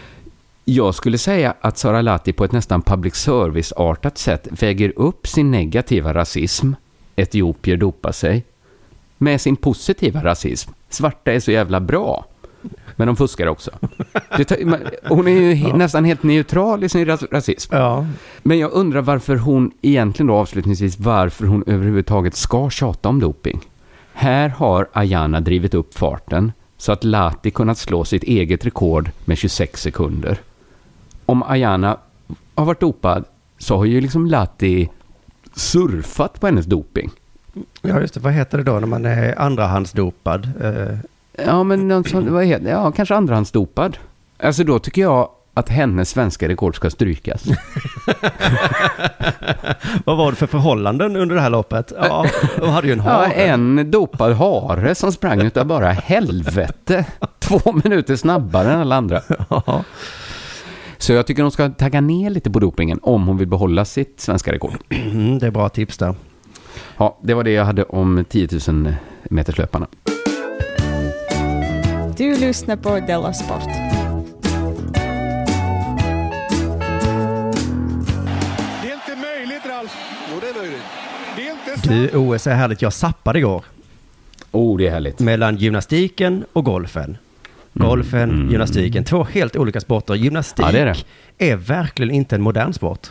Jag 0.65 0.95
skulle 0.95 1.17
säga 1.17 1.53
att 1.61 1.77
Sara 1.77 2.01
Lati 2.01 2.33
på 2.33 2.45
ett 2.45 2.51
nästan 2.51 2.81
public 2.81 3.15
service-artat 3.15 4.17
sätt 4.17 4.47
väger 4.51 4.93
upp 4.95 5.27
sin 5.27 5.51
negativa 5.51 6.13
rasism, 6.13 6.71
etiopier 7.15 7.77
dopar 7.77 8.11
sig, 8.11 8.43
med 9.17 9.41
sin 9.41 9.55
positiva 9.55 10.23
rasism. 10.23 10.71
Svarta 10.89 11.31
är 11.31 11.39
så 11.39 11.51
jävla 11.51 11.79
bra, 11.79 12.25
men 12.95 13.07
de 13.07 13.15
fuskar 13.15 13.47
också. 13.47 13.71
Hon 15.03 15.27
är 15.27 15.31
ju 15.31 15.53
he, 15.53 15.73
nästan 15.73 16.05
helt 16.05 16.23
neutral 16.23 16.83
i 16.83 16.89
sin 16.89 17.05
ras, 17.05 17.23
rasism. 17.31 17.75
Ja. 17.75 18.05
Men 18.43 18.59
jag 18.59 18.71
undrar 18.71 19.01
varför 19.01 19.35
hon, 19.35 19.71
egentligen 19.81 20.27
då 20.27 20.33
avslutningsvis, 20.33 20.99
varför 20.99 21.45
hon 21.45 21.63
överhuvudtaget 21.67 22.35
ska 22.35 22.69
tjata 22.69 23.09
om 23.09 23.19
doping. 23.19 23.61
Här 24.13 24.49
har 24.49 24.89
Ayana 24.93 25.41
drivit 25.41 25.73
upp 25.73 25.93
farten 25.93 26.51
så 26.77 26.91
att 26.91 27.03
Lati 27.03 27.51
kunnat 27.51 27.77
slå 27.77 28.05
sitt 28.05 28.23
eget 28.23 28.65
rekord 28.65 29.11
med 29.25 29.37
26 29.37 29.81
sekunder. 29.81 30.39
Om 31.25 31.43
Ayana 31.43 31.97
har 32.55 32.65
varit 32.65 32.79
dopad 32.79 33.25
så 33.57 33.77
har 33.77 33.85
ju 33.85 34.01
liksom 34.01 34.25
Lati 34.27 34.89
surfat 35.55 36.39
på 36.39 36.45
hennes 36.47 36.65
doping. 36.65 37.09
ja, 37.81 37.99
just 38.01 38.13
det. 38.13 38.19
Vad 38.19 38.33
heter 38.33 38.57
det 38.57 38.63
då 38.63 38.79
när 38.79 38.87
man 38.87 39.05
är 39.05 39.39
andrahandsdopad? 39.41 40.49
Eh, 40.61 40.97
Ja, 41.45 41.63
men 41.63 41.87
någon 41.87 42.03
sån, 42.05 42.33
vad 42.33 42.45
heter, 42.45 42.69
ja, 42.69 42.91
kanske 42.91 43.15
andrahandsdopad. 43.15 43.97
Alltså 44.43 44.63
då 44.63 44.79
tycker 44.79 45.01
jag 45.01 45.29
att 45.53 45.69
hennes 45.69 46.09
svenska 46.09 46.47
rekord 46.47 46.75
ska 46.75 46.89
strykas. 46.89 47.43
vad 50.05 50.17
var 50.17 50.31
det 50.31 50.37
för 50.37 50.47
förhållanden 50.47 51.15
under 51.15 51.35
det 51.35 51.41
här 51.41 51.49
loppet? 51.49 51.93
Ja, 52.01 52.25
de 52.59 52.69
hade 52.69 52.87
ju 52.87 52.93
en 52.93 52.99
Ja, 53.05 53.11
hare. 53.11 53.31
en 53.33 53.91
dopad 53.91 54.33
hare 54.33 54.95
som 54.95 55.11
sprang 55.11 55.41
utav 55.41 55.65
bara 55.65 55.91
helvete. 55.91 57.05
Två 57.39 57.59
minuter 57.83 58.15
snabbare 58.15 58.71
än 58.73 58.79
alla 58.79 58.95
andra. 58.95 59.21
Ja. 59.49 59.83
Så 61.03 61.13
jag 61.13 61.27
tycker 61.27 61.41
hon 61.43 61.51
ska 61.51 61.69
tagga 61.69 62.01
ner 62.01 62.29
lite 62.29 62.51
på 62.51 62.59
dopingen 62.59 62.99
om 63.01 63.27
hon 63.27 63.37
vill 63.37 63.47
behålla 63.47 63.85
sitt 63.85 64.19
svenska 64.21 64.51
rekord. 64.51 64.77
Mm, 64.89 65.39
det 65.39 65.47
är 65.47 65.51
bra 65.51 65.69
tips 65.69 65.97
där. 65.97 66.15
Ja, 66.97 67.19
det 67.23 67.33
var 67.33 67.43
det 67.43 67.51
jag 67.51 67.65
hade 67.65 67.83
om 67.83 68.25
10 68.29 68.47
000 68.67 68.93
meterslöparna. 69.23 69.87
Du 72.17 72.37
lyssnar 72.37 72.75
på 72.75 72.99
Della 72.99 73.33
Sport. 73.33 73.63
Det 78.81 78.89
är 78.89 78.93
inte 78.93 79.15
möjligt, 79.15 79.65
Ralf. 79.65 79.95
Jo, 80.33 80.39
det 80.41 80.49
är 80.49 80.61
möjligt. 80.61 80.81
Det 81.35 81.47
är 81.47 81.51
inte 81.51 81.89
Du, 81.89 82.17
OS 82.17 82.47
är 82.47 82.55
härligt. 82.55 82.81
Jag 82.81 82.93
sappade 82.93 83.39
igår 83.39 83.65
Oh, 84.51 84.77
det 84.77 84.87
är 84.87 84.91
härligt. 84.91 85.19
mellan 85.19 85.57
gymnastiken 85.57 86.45
och 86.53 86.65
golfen. 86.65 87.17
Golfen, 87.73 88.49
gymnastiken, 88.49 89.03
två 89.03 89.23
helt 89.23 89.55
olika 89.55 89.81
sporter. 89.81 90.13
Gymnastik 90.13 90.65
Mm. 90.65 90.75
Ja, 90.75 90.85
det 90.85 90.91
är 90.91 91.03
det. 91.37 91.51
är 91.51 91.55
verkligen 91.55 92.15
inte 92.15 92.35
en 92.35 92.41
modern 92.41 92.73
sport. 92.73 93.07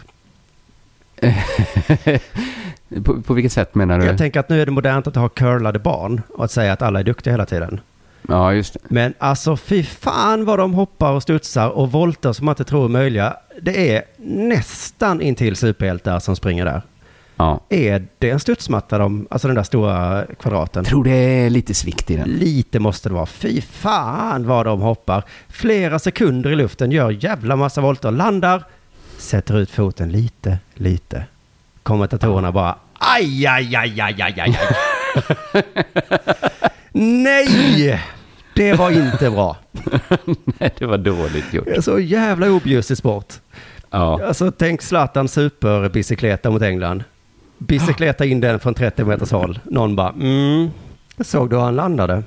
på, 3.05 3.23
på 3.23 3.35
vilket 3.35 3.53
sätt 3.53 3.75
menar 3.75 3.99
du? 3.99 4.05
Jag 4.07 4.19
tänker 4.19 4.41
att 4.41 4.49
nu 4.49 4.63
är 4.63 4.67
det 4.67 4.73
modernt 4.73 5.07
att 5.07 5.17
ha 5.17 5.29
curlade 5.29 5.79
barn 5.79 6.23
och 6.29 6.45
att 6.45 6.51
säga 6.51 6.73
att 6.73 6.83
alla 6.83 7.01
är 7.01 7.05
duktiga 7.05 7.33
hela 7.33 7.47
tiden. 7.47 7.81
Ja, 8.29 8.55
just 8.55 8.73
det. 8.75 8.81
Men 8.83 9.15
alltså 9.19 9.57
fy 9.57 9.83
fan 9.83 10.45
vad 10.45 10.59
de 10.59 10.75
hoppar 10.75 11.13
och 11.13 11.23
studsar 11.23 11.69
och 11.69 11.93
volter 11.93 12.33
som 12.33 12.47
man 12.47 12.53
inte 12.53 12.65
tror 12.65 12.85
är 12.85 12.89
möjliga. 12.89 13.37
Det 13.63 13.95
är 13.97 14.03
nästan 14.27 15.21
intill 15.21 15.57
superhjältar 15.57 16.19
som 16.19 16.37
springer 16.37 16.65
där. 16.65 16.83
Ja. 17.43 17.61
Är 17.69 18.07
det 18.19 18.31
en 18.31 18.41
studsmatta, 18.41 18.99
de, 18.99 19.27
alltså 19.31 19.49
den 19.49 19.55
där 19.55 19.63
stora 19.63 20.25
kvadraten? 20.41 20.83
Jag 20.83 20.91
tror 20.91 21.05
det 21.05 21.11
är 21.11 21.51
lite 21.51 21.75
svikt 21.75 22.11
i 22.11 22.17
den. 22.17 22.29
Lite 22.29 22.79
måste 22.79 23.09
det 23.09 23.15
vara. 23.15 23.27
Fy 23.27 23.61
fan 23.61 24.47
vad 24.47 24.67
de 24.67 24.81
hoppar. 24.81 25.25
Flera 25.49 25.99
sekunder 25.99 26.51
i 26.51 26.57
luften, 26.57 26.91
gör 26.91 27.11
jävla 27.11 27.57
massa 27.57 27.81
volter, 27.81 28.11
landar, 28.11 28.65
sätter 29.19 29.59
ut 29.59 29.71
foten 29.71 30.13
lite, 30.13 30.59
lite. 30.75 31.25
Kommentatorerna 31.83 32.53
bara 32.53 32.77
aj, 32.99 33.47
aj, 33.47 33.77
aj, 33.77 34.01
aj, 34.01 34.23
aj, 34.23 34.41
aj. 34.41 34.59
Nej! 36.93 38.01
Det 38.55 38.73
var 38.73 38.91
inte 38.91 39.31
bra. 39.31 39.57
Nej, 40.59 40.71
det 40.79 40.87
var 40.87 40.99
dåligt 40.99 41.55
gjort. 41.55 41.65
Det 41.65 41.77
är 41.77 41.81
så 41.81 41.99
jävla 41.99 42.51
objusig 42.51 42.97
sport. 42.97 43.35
Ja. 43.91 44.21
Alltså 44.27 44.51
tänk 44.51 44.83
Zlatan 44.83 45.29
superbicykleta 45.29 46.51
mot 46.51 46.63
England. 46.63 47.05
Bicykleta 47.67 48.25
in 48.25 48.41
den 48.41 48.61
från 48.61 48.75
30 48.75 49.05
meters 49.05 49.31
håll. 49.33 49.59
Någon 49.65 49.97
bara, 49.97 50.09
mm, 50.11 50.71
såg 51.21 51.51
du 51.51 51.57
hur 51.57 51.63
han 51.63 51.77
landade? 51.77 52.23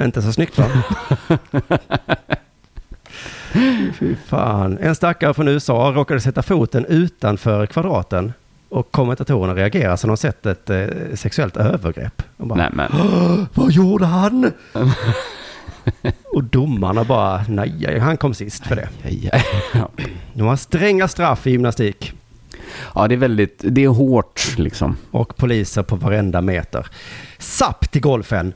Inte 0.00 0.22
så 0.22 0.32
snyggt 0.32 0.58
va? 0.58 0.66
Fy 3.98 4.14
fan. 4.26 4.78
En 4.80 4.94
stackare 4.94 5.34
från 5.34 5.48
USA 5.48 5.92
råkade 5.94 6.20
sätta 6.20 6.42
foten 6.42 6.84
utanför 6.84 7.66
kvadraten 7.66 8.32
och 8.68 8.90
kommentatorerna 8.92 9.54
reagerar 9.54 9.96
som 9.96 10.08
de 10.08 10.16
sett 10.16 10.46
ett 10.46 10.70
eh, 10.70 10.86
sexuellt 11.14 11.56
övergrepp. 11.56 12.22
De 12.36 12.48
bara, 12.48 12.54
Nej, 12.58 12.68
men. 12.72 12.90
vad 13.54 13.70
gjorde 13.72 14.06
han? 14.06 14.52
och 16.24 16.44
domarna 16.44 17.04
bara, 17.04 17.44
nej, 17.48 17.98
han 17.98 18.16
kom 18.16 18.34
sist 18.34 18.66
för 18.66 18.76
det. 18.76 18.88
Aj, 19.04 19.30
aj. 19.32 19.44
Ja. 19.74 19.90
De 20.34 20.42
har 20.42 20.56
stränga 20.56 21.08
straff 21.08 21.46
i 21.46 21.50
gymnastik 21.50 22.12
ja, 22.94 23.08
det 23.08 23.14
är 23.14 23.16
väldigt, 23.16 23.64
det 23.68 23.84
är 23.84 23.88
hårt 23.88 24.54
liksom. 24.58 24.96
och 25.10 25.36
poliser 25.36 25.82
på 25.82 25.96
varenda 25.96 26.40
meter. 26.40 26.86
Sapp 27.38 27.90
till 27.90 28.00
golfen. 28.02 28.52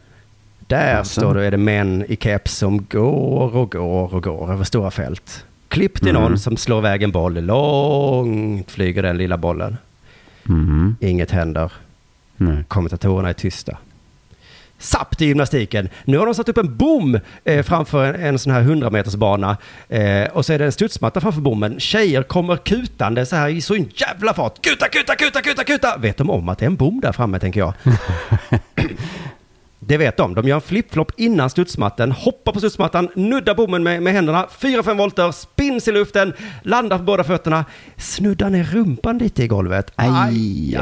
Där 0.67 0.95
Jaså? 0.97 1.21
står 1.21 1.35
det, 1.35 1.47
är 1.47 1.51
det 1.51 1.57
män 1.57 2.05
i 2.09 2.17
keps 2.17 2.57
som 2.57 2.85
går 2.91 3.57
och 3.57 3.71
går 3.73 4.15
och 4.15 4.23
går 4.23 4.53
över 4.53 4.65
stora 4.65 4.91
fält. 4.91 5.45
Klipp 5.69 6.01
till 6.03 6.13
någon 6.13 6.27
Mm. 6.27 6.39
som 6.39 6.57
slår 6.57 6.79
iväg 6.79 7.03
en 7.03 7.11
boll. 7.13 7.45
Långt 7.45 8.71
flyger 8.71 9.03
den 9.03 9.17
lilla 9.19 9.37
bollen. 9.37 9.77
Mhm. 10.43 10.97
Inget 11.01 11.31
händer. 11.31 11.73
Nej. 12.37 12.65
Kommentatorerna 12.69 13.29
är 13.29 13.33
tysta. 13.33 13.77
Sapp 14.85 15.19
till 15.19 15.27
gymnastiken. 15.27 15.89
Nu 16.05 16.19
har 16.19 16.27
de 16.27 16.35
satt 16.35 16.49
upp 16.49 16.59
en 16.59 16.77
bom 16.77 17.21
eh, 17.45 17.63
framför 17.63 18.05
en, 18.05 18.15
en 18.15 18.39
sån 18.39 18.53
här 18.53 18.61
100 18.61 18.91
meters 18.91 19.15
bana. 19.15 19.57
Eh, 19.89 20.25
och 20.25 20.47
så 20.47 20.53
är 20.53 20.59
det 20.59 20.65
en 20.65 20.73
studsmatta 20.73 21.21
framför 21.21 21.41
bommen. 21.41 21.81
Tjejer 21.81 22.23
kommer 22.23 22.57
kutande 22.57 23.27
så 23.27 23.37
här 23.37 23.49
i 23.49 23.61
så 23.61 23.75
en 23.75 23.91
jävla 23.95 24.35
fart. 24.35 24.65
Kuta, 24.65 24.89
kuta, 24.89 25.15
kuta, 25.15 25.41
kuta, 25.41 25.65
kuta. 25.65 25.97
Vet 25.97 26.17
de 26.17 26.31
om 26.31 26.49
att 26.49 26.59
det 26.59 26.65
är 26.65 26.67
en 26.67 26.77
bom 26.77 27.01
där 27.01 27.13
framme 27.13 27.39
tänker 27.39 27.61
jag. 27.61 27.75
Det 29.87 29.97
vet 29.97 30.17
de. 30.17 30.35
De 30.35 30.49
gör 30.49 30.57
en 30.57 30.61
flip-flop 30.63 31.13
innan 31.17 31.51
studsmattan, 31.51 32.13
hoppar 32.13 32.53
på 32.53 32.59
studsmattan, 32.59 33.09
nuddar 33.15 33.55
bommen 33.55 33.83
med, 33.83 34.03
med 34.03 34.13
händerna, 34.13 34.47
4-5 34.61 34.95
volter, 34.97 35.33
spins 35.33 35.89
i 35.89 35.93
luften, 35.93 36.33
landar 36.63 36.99
på 36.99 37.05
båda 37.05 37.25
fötterna, 37.25 37.65
snuddar 37.97 38.51
ner 38.51 38.65
rumpan 38.65 39.19
lite 39.19 39.43
i 39.45 39.47
golvet. 39.49 39.93
Aj, 39.97 40.11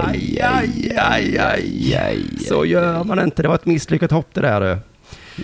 aj, 0.06 0.40
aj, 0.42 0.92
aj, 0.98 1.38
aj, 1.38 1.94
aj. 1.96 2.18
Så 2.48 2.64
gör 2.64 3.04
man 3.04 3.18
inte. 3.20 3.42
Det 3.42 3.48
var 3.48 3.54
ett 3.54 3.66
misslyckat 3.66 4.10
hopp 4.10 4.28
det 4.34 4.40
där 4.40 4.60
du. 4.60 4.78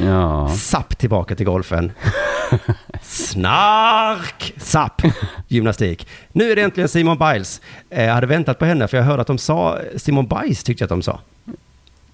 Ja. 0.05 0.49
Sapp 0.49 0.99
tillbaka 0.99 1.35
till 1.37 1.47
golfen. 1.47 1.93
Snark! 3.03 4.53
Sapp! 4.57 5.03
Gymnastik. 5.49 6.07
Nu 6.33 6.53
är 6.53 6.57
det 6.57 6.63
äntligen 6.63 6.89
Simon 6.89 7.19
Biles. 7.19 7.61
Eh, 7.91 8.05
Jag 8.05 8.15
hade 8.15 8.27
väntat 8.27 8.59
på 8.59 8.65
henne 8.65 8.89
för 8.89 8.97
jag 8.97 9.05
hörde 9.05 9.21
att 9.21 9.27
de 9.27 9.39
sa, 9.39 9.79
Simon 9.97 10.29
Biles 10.29 10.65
tyckte 10.65 10.83
jag 10.83 10.87
att 10.87 10.91
de 10.91 11.03
sa. 11.03 11.21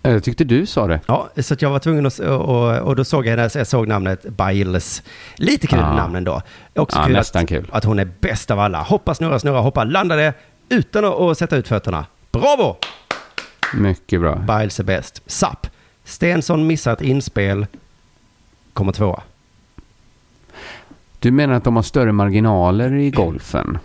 Jag 0.07 0.25
tyckte 0.25 0.45
du 0.45 0.67
sa 0.67 0.87
det. 0.87 1.01
Ja, 1.07 1.29
så 1.37 1.55
jag 1.59 1.71
var 1.71 1.79
tvungen 1.79 2.07
att, 2.07 2.19
och, 2.19 2.79
och 2.79 2.97
då 2.97 3.05
såg 3.05 3.27
jag 3.27 3.31
henne, 3.37 3.51
jag 3.55 3.67
såg 3.67 3.89
namnet 3.89 4.23
Biles. 4.29 5.03
Lite 5.37 5.67
kul 5.67 5.79
Ja. 5.79 5.97
namn 5.97 6.17
ändå. 6.17 6.43
Också 6.75 6.99
Ja, 6.99 7.05
kul, 7.05 7.13
nästan 7.13 7.43
att, 7.43 7.49
kul. 7.49 7.69
att 7.73 7.85
hon 7.85 7.99
är 7.99 8.09
bäst 8.21 8.51
av 8.51 8.61
alla. 8.61 8.83
Hoppa, 8.83 9.15
snurra, 9.15 9.39
snurra, 9.39 9.61
hoppa, 9.61 9.85
landade 9.85 10.35
utan 10.69 11.05
att, 11.05 11.21
att 11.21 11.39
sätta 11.39 11.57
ut 11.57 11.69
fötterna. 11.69 12.07
Bravo! 12.33 12.77
Mycket 13.75 14.21
bra. 14.21 14.35
Biles 14.37 14.81
är 14.81 14.85
bäst. 14.85 15.23
Sapp. 15.27 15.67
Stensson 16.05 16.67
missar 16.67 16.93
ett 16.93 17.03
inspel. 17.03 17.67
Kommer 18.73 18.93
tvåa. 18.93 19.23
Du 21.19 21.31
menar 21.31 21.55
att 21.55 21.65
de 21.65 21.77
har 21.77 21.83
större 21.83 22.13
marginaler 22.13 22.95
i 22.95 23.11
golfen? 23.11 23.79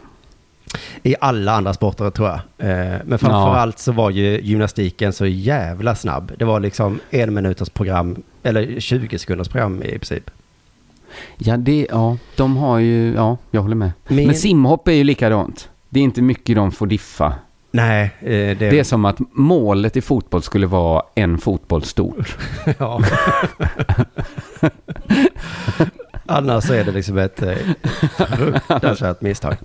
I 1.04 1.16
alla 1.22 1.52
andra 1.52 1.74
sporter 1.74 2.10
tror 2.10 2.28
jag. 2.28 2.40
Eh, 2.70 2.98
Men 3.06 3.20
framförallt 3.20 3.80
så 3.80 3.92
var 3.92 4.10
ju 4.10 4.40
gymnastiken 4.42 5.14
så 5.14 5.26
jävla 5.26 5.96
snabb. 5.96 6.32
Det 6.38 6.46
var 6.46 6.60
liksom 6.60 7.00
en 7.10 7.34
minuters 7.34 7.70
program, 7.70 8.24
eller 8.44 8.80
20 8.80 9.18
sekunders 9.20 9.48
program 9.48 9.84
i 9.84 9.90
princip. 9.92 10.32
Ja, 11.38 11.58
det, 11.58 11.88
ja, 11.90 12.18
de 12.36 12.58
har 12.58 12.78
ju, 12.80 13.14
ja, 13.14 13.38
jag 13.52 13.62
håller 13.62 13.76
med. 13.76 13.92
Men- 14.08 14.26
Men 14.26 14.36
simhopp 14.36 14.88
är 14.88 14.92
ju 14.92 15.04
likadant. 15.04 15.70
Det 15.90 16.00
är 16.00 16.04
inte 16.04 16.22
mycket 16.22 16.56
de 16.56 16.72
får 16.72 16.88
diffa. 16.88 17.34
Nej, 17.72 18.04
eh, 18.22 18.28
det, 18.28 18.54
Det 18.56 18.80
är 18.80 18.84
som 18.84 19.06
att 19.06 19.18
målet 19.32 19.98
i 19.98 20.02
fotboll 20.02 20.42
skulle 20.42 20.68
vara 20.68 21.04
en 21.16 21.38
fotboll 21.38 21.84
stort. 21.84 22.38
Ja. 22.80 23.02
Annars 26.32 26.70
är 26.70 26.84
det 26.84 26.92
liksom 26.92 27.18
ett 27.18 27.42
eh, 27.42 27.56
fruktansvärt 28.18 29.22
misstag. 29.22 29.56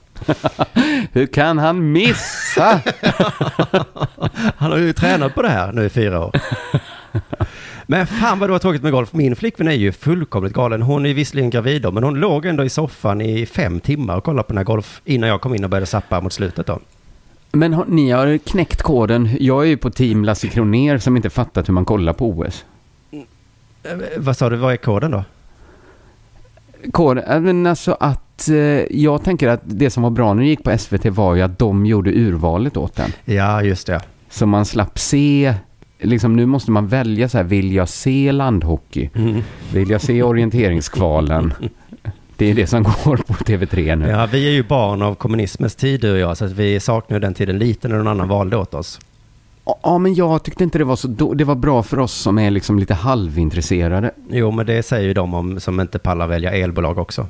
Hur 1.13 1.27
kan 1.27 1.59
han 1.59 1.93
missa? 1.93 2.81
Han 4.57 4.71
har 4.71 4.79
ju 4.79 4.93
tränat 4.93 5.35
på 5.35 5.43
det 5.43 5.49
här 5.49 5.73
nu 5.73 5.85
i 5.85 5.89
fyra 5.89 6.25
år. 6.25 6.33
Men 7.87 8.07
fan 8.07 8.39
vad 8.39 8.49
det 8.49 8.53
var 8.53 8.59
tråkigt 8.59 8.83
med 8.83 8.93
golf. 8.93 9.13
Min 9.13 9.37
flickvän 9.37 9.69
är 9.69 9.73
ju 9.73 9.93
fullkomligt 9.93 10.53
galen. 10.53 10.83
Hon 10.83 11.07
är 11.07 11.15
visserligen 11.15 11.51
gravid 11.51 11.83
då, 11.83 11.91
men 11.91 12.03
hon 12.05 12.15
låg 12.15 12.47
ändå 12.47 12.65
i 12.65 12.69
soffan 12.69 13.21
i 13.21 13.47
fem 13.47 13.81
timmar 13.81 14.17
och 14.17 14.25
kollade 14.25 14.43
på 14.43 14.53
den 14.53 14.57
här 14.59 14.65
golf 14.65 15.01
innan 15.05 15.29
jag 15.29 15.41
kom 15.41 15.55
in 15.55 15.65
och 15.65 15.71
började 15.71 15.87
sappa 15.87 16.21
mot 16.21 16.33
slutet 16.33 16.67
då. 16.67 16.81
Men 17.53 17.73
har, 17.75 17.85
ni 17.89 18.11
har 18.11 18.39
knäckt 18.39 18.83
koden. 18.83 19.29
Jag 19.41 19.63
är 19.63 19.67
ju 19.69 19.77
på 19.77 19.91
team 19.91 20.25
Lasse 20.25 20.49
Kroner 20.49 20.99
som 20.99 21.17
inte 21.17 21.31
fattat 21.31 21.69
hur 21.69 21.75
man 21.75 21.85
kollar 21.85 22.13
på 22.13 22.29
OS. 22.31 22.65
Eh, 23.13 23.93
Vad 24.17 24.37
sa 24.37 24.51
du, 24.51 24.57
vad 24.57 24.73
är 24.73 24.77
koden 24.77 25.11
då? 25.11 25.25
Äh, 27.29 27.41
men 27.41 27.67
alltså 27.67 27.97
att 28.01 28.49
eh, 28.49 28.57
jag 28.91 29.25
tänker 29.25 29.49
att 29.49 29.63
det 29.65 29.91
som 29.91 30.03
var 30.03 30.11
bra 30.11 30.35
när 30.35 30.43
det 30.43 30.49
gick 30.49 30.65
på 30.65 30.79
SVT 30.79 31.07
var 31.07 31.35
ju 31.35 31.43
att 31.43 31.59
de 31.59 31.87
gjorde 31.87 32.11
urvalet 32.11 32.77
åt 32.77 32.97
den. 32.97 33.13
Ja, 33.25 33.63
just 33.63 33.87
det. 33.87 34.01
Så 34.31 34.47
man 34.47 34.65
slapp 34.65 34.99
se, 34.99 35.55
liksom 35.99 36.37
nu 36.37 36.47
måste 36.47 36.71
man 36.71 36.89
välja 36.89 37.29
så 37.29 37.39
här, 37.39 37.45
vill 37.45 37.73
jag 37.73 37.89
se 37.89 38.33
landhockey? 38.33 39.11
Mm. 39.15 39.43
Vill 39.73 39.91
jag 39.91 40.01
se 40.01 40.23
orienteringskvalen? 40.23 41.55
Det 42.37 42.51
är 42.51 42.55
det 42.55 42.67
som 42.67 42.83
går 42.83 43.17
på 43.17 43.33
TV3 43.33 43.97
nu. 43.97 44.09
Ja, 44.09 44.29
vi 44.33 44.47
är 44.47 44.51
ju 44.51 44.63
barn 44.63 45.03
av 45.03 45.15
kommunismens 45.15 45.75
tid 45.75 46.01
du 46.01 46.13
och 46.13 46.19
jag, 46.19 46.37
så 46.37 46.47
vi 46.47 46.81
saknar 46.81 47.21
den 47.21 47.35
tiden 47.35 47.59
lite 47.59 47.89
när 47.89 47.97
någon 47.97 48.09
annan 48.09 48.29
valde 48.29 48.57
åt 48.57 48.75
oss. 48.75 49.01
Ja, 49.83 49.99
men 49.99 50.15
jag 50.15 50.43
tyckte 50.43 50.65
inte 50.65 50.79
det 50.79 50.85
var 50.85 50.97
så 50.97 51.09
då, 51.09 51.35
Det 51.35 51.45
var 51.45 51.55
bra 51.55 51.83
för 51.83 51.99
oss 51.99 52.13
som 52.15 52.39
är 52.39 52.51
liksom 52.51 52.79
lite 52.79 52.95
halvintresserade. 52.95 54.11
Jo, 54.31 54.51
men 54.51 54.67
det 54.67 54.83
säger 54.83 55.09
ju 55.09 55.15
de 55.15 55.35
om 55.35 55.61
som 55.61 55.81
inte 55.81 55.99
pallar 55.99 56.27
välja 56.27 56.53
elbolag 56.53 56.99
också. 56.99 57.27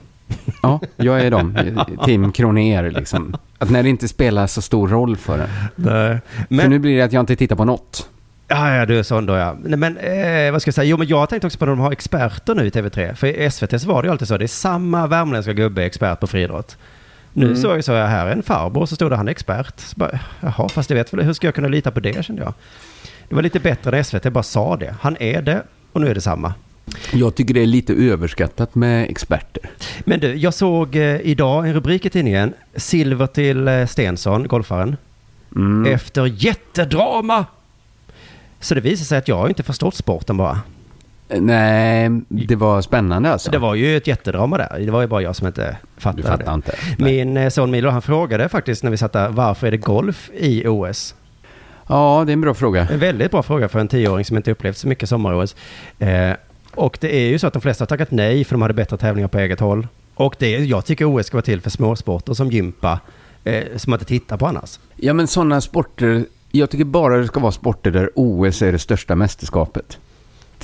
Ja, 0.63 0.81
jag 0.97 1.21
är 1.21 1.31
dem. 1.31 1.59
Team 2.05 2.33
Kroner 2.33 2.91
liksom. 2.91 3.37
Att 3.59 3.71
när 3.71 3.83
det 3.83 3.89
inte 3.89 4.09
spelar 4.09 4.47
så 4.47 4.63
stor 4.63 4.89
roll 4.89 5.17
för 5.17 5.39
en. 5.39 5.49
Nej. 5.77 6.21
För 6.37 6.47
Men, 6.49 6.71
nu 6.71 6.79
blir 6.79 6.97
det 6.97 7.03
att 7.03 7.13
jag 7.13 7.21
inte 7.21 7.37
tittar 7.37 7.57
på 7.57 7.65
något. 7.65 8.09
ja, 8.49 8.75
ja, 8.77 8.87
du 8.87 8.99
är 8.99 9.03
sån 9.03 9.27
då 9.27 9.35
ja. 9.35 9.57
Nej, 9.65 9.79
Men 9.79 9.97
eh, 9.97 10.53
vad 10.53 10.63
ska 10.63 10.69
jag 10.69 10.75
säga? 10.75 10.85
Jo, 10.89 10.97
men 10.97 11.07
jag 11.07 11.29
tänkte 11.29 11.47
också 11.47 11.59
på 11.59 11.65
när 11.65 11.73
de 11.73 11.81
har 11.81 11.93
experter 11.93 12.55
nu 12.55 12.67
i 12.67 12.71
TV3. 12.71 13.15
För 13.15 13.27
i 13.27 13.51
SVT 13.51 13.81
så 13.81 13.89
var 13.89 14.03
det 14.03 14.07
ju 14.07 14.13
alltid 14.13 14.29
så. 14.29 14.39
Det 14.39 14.45
är 14.45 14.49
samma 14.49 15.07
värmländska 15.07 15.53
gubbe 15.53 15.85
expert 15.85 16.21
på 16.21 16.27
friidrott. 16.27 16.77
Nu 17.37 17.47
Mm. 17.47 17.57
såg 17.57 17.77
jag 17.77 17.85
så 17.85 17.93
jag 17.93 18.07
här 18.07 18.27
är 18.27 18.33
en 18.33 18.43
farbror, 18.43 18.87
så 18.87 18.95
stod 18.95 19.11
det 19.13 19.17
han 19.17 19.29
är 19.29 19.33
expert. 19.33 19.81
Så 19.81 19.97
bara, 19.97 20.19
Jaha, 20.41 20.69
fast 20.69 20.89
det 20.89 20.95
vet 20.95 21.13
väl, 21.13 21.21
hur 21.25 21.33
ska 21.33 21.47
jag 21.47 21.55
kunna 21.55 21.69
lita 21.69 21.91
på 21.91 22.01
det 22.01 22.25
kände 22.25 22.43
jag. 22.43 22.55
Det 23.29 23.35
var 23.35 23.43
lite 23.43 23.61
bättre 23.61 23.91
när 23.91 24.03
SVT 24.03 24.31
bara 24.33 24.43
sa 24.43 24.77
det. 24.77 24.95
Han 25.01 25.17
är 25.21 25.43
det 25.43 25.63
och 25.93 26.01
nu 26.01 26.09
är 26.09 26.15
det 26.15 26.21
samma. 26.21 26.55
Jag 27.13 27.35
tycker 27.35 27.55
det 27.55 27.61
är 27.63 27.67
lite 27.67 27.93
överskattat 27.95 28.75
med 28.75 29.11
experter. 29.11 29.71
Men 30.01 30.21
du, 30.21 30.35
jag 30.35 30.55
såg 30.55 30.97
eh, 30.97 31.21
idag 31.21 31.67
en 31.69 31.75
rubrik 31.75 32.07
i 32.07 32.11
tidningen. 32.11 32.53
Silver 32.77 33.27
till 33.27 33.69
eh, 33.69 33.87
Stensson, 33.87 34.49
golfaren. 34.49 34.97
Mm. 35.57 35.93
Efter 35.95 36.27
jättedrama! 36.27 37.47
Så 38.61 38.75
det 38.75 38.81
visar 38.81 39.05
sig 39.05 39.19
att 39.19 39.29
jag 39.29 39.49
inte 39.49 39.63
förstått 39.63 39.95
sporten 39.95 40.37
bara. 40.37 40.61
Nej, 41.29 42.11
det 42.29 42.57
var 42.57 42.83
spännande 42.83 43.33
alltså. 43.33 43.51
Det 43.51 43.59
var 43.59 43.75
ju 43.75 43.97
ett 43.97 44.07
jättedrama 44.07 44.59
där. 44.59 44.79
Det 44.79 44.91
var 44.91 45.01
ju 45.01 45.07
bara 45.07 45.23
jag 45.23 45.37
som 45.37 45.47
inte 45.47 45.77
fattade 45.97 46.23
du 46.23 46.29
fattar 46.29 46.45
det. 46.45 46.55
inte. 46.55 46.75
Nej. 46.99 47.25
Min 47.25 47.37
eh, 47.37 47.49
son 47.49 47.71
Milo, 47.71 47.91
han 47.91 48.03
frågade 48.03 48.49
faktiskt 48.49 48.83
när 48.83 48.91
vi 48.91 48.97
satt 48.97 49.13
där, 49.13 49.29
varför 49.29 49.67
är 49.67 49.71
det 49.71 49.77
golf 49.77 50.31
i 50.35 50.67
OS? 50.69 51.15
Ja, 51.87 52.23
det 52.27 52.31
är 52.31 52.35
en 52.35 52.41
bra 52.41 52.55
fråga. 52.55 52.89
En 52.93 52.99
väldigt 52.99 53.31
bra 53.31 53.43
fråga 53.43 53.69
för 53.69 53.79
en 53.79 53.89
tioåring 53.89 54.25
som 54.25 54.37
inte 54.37 54.51
upplevt 54.51 54.77
så 54.77 54.89
mycket 54.89 55.09
sommar-OS. 55.09 55.57
Eh, 55.99 56.33
och 56.75 56.99
det 57.01 57.17
är 57.17 57.29
ju 57.29 57.39
så 57.39 57.47
att 57.47 57.53
de 57.53 57.63
flesta 57.63 57.83
har 57.83 57.87
tackat 57.87 58.11
nej 58.11 58.45
för 58.45 58.55
de 58.55 58.63
hade 58.63 58.75
bättre 58.75 58.97
tävlingar 58.97 59.29
på 59.29 59.39
eget 59.39 59.61
håll. 59.61 59.87
Och 60.15 60.37
det, 60.39 60.51
jag 60.51 60.85
tycker 60.85 61.05
OS 61.19 61.27
ska 61.27 61.37
vara 61.37 61.43
till 61.45 61.61
för 61.61 61.71
småsporter 61.71 62.35
som 62.35 62.51
gympa, 62.51 63.01
eh, 63.45 63.65
som 63.77 63.91
man 63.91 63.99
inte 63.99 64.09
tittar 64.09 64.37
på 64.37 64.47
annars. 64.47 64.79
Ja, 64.97 65.13
men 65.13 65.27
sådana 65.27 65.61
sporter. 65.61 66.25
Jag 66.51 66.71
tycker 66.71 66.85
bara 66.85 67.19
det 67.19 67.27
ska 67.27 67.41
vara 67.41 67.53
sporter 67.53 67.91
där 67.91 68.11
OS 68.15 68.63
är 68.63 68.73
det 68.73 68.79
största 68.79 69.15
mästerskapet. 69.15 69.99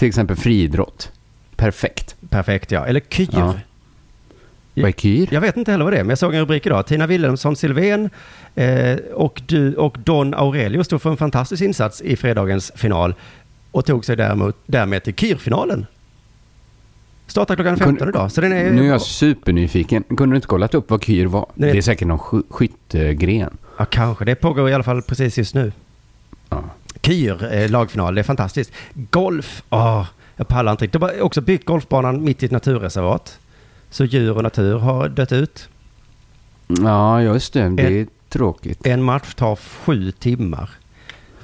Till 0.01 0.09
exempel 0.09 0.37
friidrott. 0.37 1.13
Perfekt. 1.57 2.17
Perfekt 2.31 2.71
ja. 2.71 2.87
Eller 2.87 3.01
kyr. 3.09 3.29
Ja. 3.33 3.55
Vad 4.75 4.85
är 4.89 4.93
kyr? 4.93 5.29
Jag 5.31 5.41
vet 5.41 5.57
inte 5.57 5.71
heller 5.71 5.85
vad 5.85 5.93
det 5.93 5.99
är, 5.99 6.03
men 6.03 6.09
jag 6.09 6.19
såg 6.19 6.35
en 6.35 6.41
rubrik 6.41 6.67
idag. 6.67 6.87
Tina 6.87 7.07
Wilhelmsson 7.07 7.57
Silven 7.57 8.11
eh, 8.55 8.97
och, 9.15 9.43
du, 9.47 9.75
och 9.75 9.97
Don 10.05 10.35
Aurelio 10.35 10.85
stod 10.85 11.03
för 11.03 11.11
en 11.11 11.17
fantastisk 11.17 11.63
insats 11.63 12.01
i 12.03 12.17
fredagens 12.17 12.73
final 12.75 13.15
och 13.71 13.85
tog 13.85 14.05
sig 14.05 14.17
däremot, 14.17 14.57
därmed 14.67 15.03
till 15.03 15.15
kyrfinalen. 15.15 15.87
Startar 17.27 17.55
klockan 17.55 17.77
15 17.77 18.09
idag, 18.09 18.33
så 18.33 18.41
den 18.41 18.53
är... 18.53 18.71
Nu 18.71 18.83
är 18.85 18.89
jag 18.89 19.03
supernyfiken. 19.03 20.03
Kunde 20.03 20.27
du 20.27 20.37
inte 20.37 20.49
kollat 20.49 20.75
upp 20.75 20.91
vad 20.91 21.05
kyr 21.05 21.27
var? 21.27 21.47
Nej. 21.55 21.73
Det 21.73 21.79
är 21.79 21.83
säkert 21.83 22.09
någon 22.09 22.19
sk- 22.19 22.45
skyttegren. 22.51 23.57
Ja, 23.79 23.85
kanske. 23.85 24.25
Det 24.25 24.35
pågår 24.35 24.71
i 24.71 24.75
alla 24.75 24.85
fall 24.85 25.03
precis 25.03 25.39
just 25.39 25.55
nu. 25.55 25.73
Ja. 26.49 26.65
Kyr, 27.03 27.53
eh, 27.55 27.71
lagfinal, 27.71 28.15
det 28.15 28.21
är 28.21 28.23
fantastiskt. 28.23 28.73
Golf, 28.95 29.63
åh, 29.71 30.07
jag 30.37 30.49
pallar 30.49 30.73
inte 30.73 30.85
riktigt. 30.85 31.01
De 31.01 31.07
har 31.07 31.21
också 31.23 31.41
byggt 31.41 31.65
golfbanan 31.67 32.25
mitt 32.25 32.43
i 32.43 32.47
ett 32.47 32.53
naturreservat. 32.53 33.39
Så 33.91 34.05
djur 34.05 34.37
och 34.37 34.43
natur 34.43 34.79
har 34.79 35.09
dött 35.09 35.33
ut. 35.33 35.69
ja, 36.69 37.23
just 37.23 37.53
det. 37.53 37.69
Det 37.69 38.01
är 38.01 38.07
tråkigt. 38.29 38.87
En 38.87 39.03
match 39.03 39.35
tar 39.35 39.57
sju 39.57 40.11
timmar. 40.13 40.71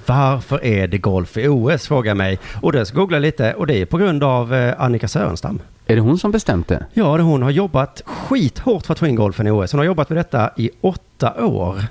Varför 0.06 0.64
är 0.64 0.86
det 0.88 0.98
golf 0.98 1.36
i 1.36 1.48
OS, 1.48 1.86
frågar 1.86 2.10
jag 2.10 2.16
mig. 2.16 2.38
Och 2.62 2.72
det 2.72 2.86
ska 2.86 2.96
googla 2.98 3.18
lite 3.18 3.54
och 3.54 3.66
det 3.66 3.74
är 3.80 3.86
på 3.86 3.98
grund 3.98 4.24
av 4.24 4.54
eh, 4.54 4.74
Annika 4.78 5.08
Sörenstam. 5.08 5.60
Är 5.86 5.94
det 5.96 6.00
hon 6.02 6.18
som 6.18 6.30
bestämt 6.30 6.68
det? 6.68 6.86
Ja, 6.94 7.16
det- 7.16 7.22
hon 7.22 7.42
har 7.42 7.50
jobbat 7.50 8.02
skithårt 8.06 8.86
för 8.86 8.92
att 8.92 8.98
få 8.98 9.06
in 9.06 9.14
golfen 9.14 9.46
i 9.46 9.50
OS. 9.50 9.72
Hon 9.72 9.78
har 9.78 9.84
jobbat 9.84 10.08
med 10.08 10.18
detta 10.18 10.50
i 10.56 10.70
åtta 10.80 11.44
år. 11.44 11.84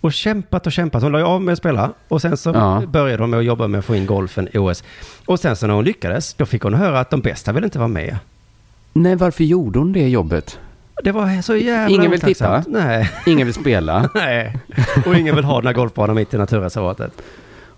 Och 0.00 0.12
kämpat 0.12 0.66
och 0.66 0.72
kämpat. 0.72 1.02
Hon 1.02 1.12
la 1.12 1.24
av 1.26 1.42
med 1.42 1.52
att 1.52 1.58
spela 1.58 1.90
och 2.08 2.20
sen 2.22 2.36
så 2.36 2.50
Ja. 2.54 2.82
började 2.88 3.22
hon 3.22 3.30
med 3.30 3.38
att 3.38 3.44
jobba 3.44 3.66
med 3.68 3.78
att 3.78 3.84
få 3.84 3.96
in 3.96 4.06
golfen 4.06 4.48
i 4.52 4.58
OS. 4.58 4.84
Och 5.26 5.40
sen 5.40 5.56
så 5.56 5.66
när 5.66 5.74
hon 5.74 5.84
lyckades, 5.84 6.34
då 6.34 6.46
fick 6.46 6.62
hon 6.62 6.74
höra 6.74 7.00
att 7.00 7.10
de 7.10 7.20
bästa 7.20 7.52
vill 7.52 7.64
inte 7.64 7.78
vara 7.78 7.88
med. 7.88 8.16
Nej, 8.92 9.16
varför 9.16 9.44
gjorde 9.44 9.78
hon 9.78 9.92
det 9.92 10.08
jobbet? 10.08 10.58
Det 11.04 11.12
var 11.12 11.42
så 11.42 11.56
jävla 11.56 11.94
Ingen 11.96 12.10
vill 12.10 12.20
otacksamt. 12.20 12.66
Nej. 12.68 13.10
Ingen 13.26 13.46
vill 13.46 13.54
spela. 13.54 14.08
Nej. 14.14 14.58
Och 15.06 15.14
ingen 15.16 15.34
vill 15.36 15.44
ha 15.44 15.56
den 15.56 15.66
här 15.66 15.74
golfbanan 15.74 16.16
mitt 16.16 16.34
i 16.34 16.38
naturreservatet. 16.38 17.12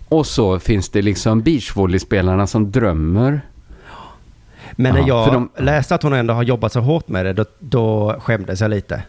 Och 0.09 0.27
så 0.27 0.59
finns 0.59 0.89
det 0.89 1.01
liksom 1.01 1.41
beachvolleyspelarna 1.41 2.47
som 2.47 2.71
drömmer. 2.71 3.41
Men 4.71 4.93
när 4.93 5.01
Ja, 5.07 5.07
jag 5.07 5.33
de- 5.33 5.49
läste 5.63 5.95
att 5.95 6.03
hon 6.03 6.13
ändå 6.13 6.33
har 6.33 6.43
jobbat 6.43 6.73
så 6.73 6.79
hårt 6.79 7.07
med 7.07 7.25
det, 7.25 7.33
då, 7.33 7.45
då 7.59 8.15
skämdes 8.19 8.61
jag 8.61 8.69
lite. 8.69 9.03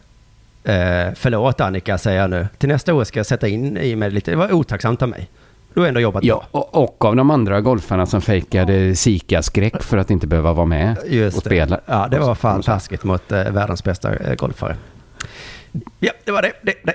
Eh, 0.64 1.12
förlåt 1.14 1.60
Annika, 1.60 1.98
säger 1.98 2.20
jag 2.20 2.30
nu. 2.30 2.48
Till 2.58 2.68
nästa 2.68 2.94
år 2.94 3.04
ska 3.04 3.18
jag 3.18 3.26
sätta 3.26 3.48
in 3.48 3.76
i 3.76 3.96
mig 3.96 4.10
lite. 4.10 4.30
Det 4.30 4.36
var 4.36 4.52
otacksamt 4.52 5.02
av 5.02 5.08
mig. 5.08 5.30
Du 5.74 5.80
har 5.80 5.88
ändå 5.88 6.00
jobbat 6.00 6.24
Ja, 6.24 6.44
och, 6.50 6.74
och 6.82 7.04
av 7.04 7.16
de 7.16 7.30
andra 7.30 7.60
golfarna 7.60 8.06
som 8.06 8.20
fejkade 8.20 8.96
Zika-skräck 8.96 9.82
för 9.82 9.96
att 9.96 10.10
inte 10.10 10.26
behöva 10.26 10.52
vara 10.52 10.66
med. 10.66 10.96
Just 11.06 11.36
och 11.36 11.42
det. 11.42 11.48
spela. 11.48 11.80
Ja, 11.86 12.08
det 12.10 12.18
var 12.18 12.34
fan 12.34 12.62
taskigt 12.62 13.04
mot 13.04 13.32
eh, 13.32 13.50
världens 13.50 13.84
bästa 13.84 14.16
eh, 14.16 14.34
golfare. 14.34 14.76
Ja, 15.98 16.12
det 16.24 16.32
var 16.32 16.42
det. 16.42 16.52
det, 16.62 16.74
det. 16.84 16.94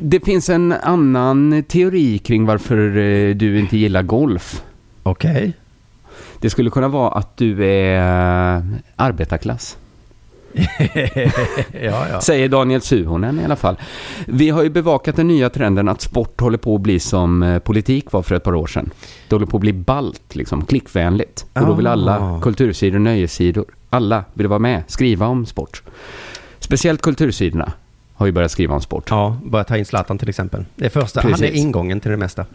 Det 0.00 0.20
finns 0.20 0.48
en 0.48 0.72
annan 0.72 1.62
teori 1.68 2.18
kring 2.18 2.46
varför 2.46 2.96
eh, 2.96 3.34
du 3.34 3.58
inte 3.58 3.76
gillar 3.76 4.02
golf. 4.02 4.62
Okej. 5.02 5.52
Det 6.40 6.50
skulle 6.50 6.70
kunna 6.70 6.88
vara 6.88 7.10
att 7.10 7.36
du 7.36 7.64
är 7.66 8.56
eh, 8.56 8.62
arbetarklass. 8.96 9.76
ja, 11.82 12.06
ja. 12.12 12.20
Säger 12.20 12.48
Daniel 12.48 12.80
Suhonen 12.80 13.40
i 13.40 13.44
alla 13.44 13.56
fall. 13.56 13.76
Vi 14.26 14.50
har 14.50 14.62
ju 14.62 14.70
bevakat 14.70 15.16
den 15.16 15.28
nya 15.28 15.50
trenden 15.50 15.88
att 15.88 16.00
sport 16.00 16.40
håller 16.40 16.58
på 16.58 16.74
att 16.74 16.80
bli 16.80 17.00
som 17.00 17.42
eh, 17.42 17.58
politik 17.58 18.12
var 18.12 18.22
för 18.22 18.34
ett 18.34 18.42
par 18.44 18.54
år 18.54 18.66
sedan. 18.66 18.90
Det 19.28 19.34
håller 19.34 19.46
på 19.46 19.56
att 19.56 19.60
bli 19.60 19.72
ballt, 19.72 20.34
liksom, 20.34 20.64
klickvänligt. 20.64 21.46
Och 21.52 21.66
då 21.66 21.72
vill 21.72 21.86
alla 21.86 22.18
Ah. 22.18 22.40
kultursidor 22.40 22.98
nöjessidor, 22.98 23.64
alla 23.90 24.24
vill 24.34 24.46
vara 24.46 24.58
med, 24.58 24.82
skriva 24.86 25.26
om 25.26 25.46
sport. 25.46 25.82
Speciellt 26.58 27.02
kultursidorna 27.02 27.72
har 28.14 28.26
ju 28.26 28.32
börjat 28.32 28.50
skriva 28.50 28.74
om 28.74 28.80
sport. 28.80 29.06
Ja, 29.10 29.36
bara 29.44 29.64
ta 29.64 29.76
in 29.76 29.84
Zlatan 29.84 30.18
till 30.18 30.28
exempel. 30.28 30.64
Det 30.76 30.84
är 30.84 30.90
första, 30.90 31.20
han 31.20 31.32
är 31.32 31.36
Precis. 31.36 31.56
ingången 31.60 32.00
till 32.00 32.10
det 32.10 32.16
mesta. 32.16 32.46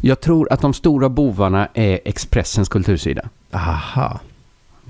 Jag 0.00 0.20
tror 0.20 0.52
att 0.52 0.60
de 0.60 0.74
stora 0.74 1.08
bovarna 1.08 1.68
är 1.74 2.00
Expressens 2.04 2.68
kultursida. 2.68 3.22
Aha. 3.52 4.20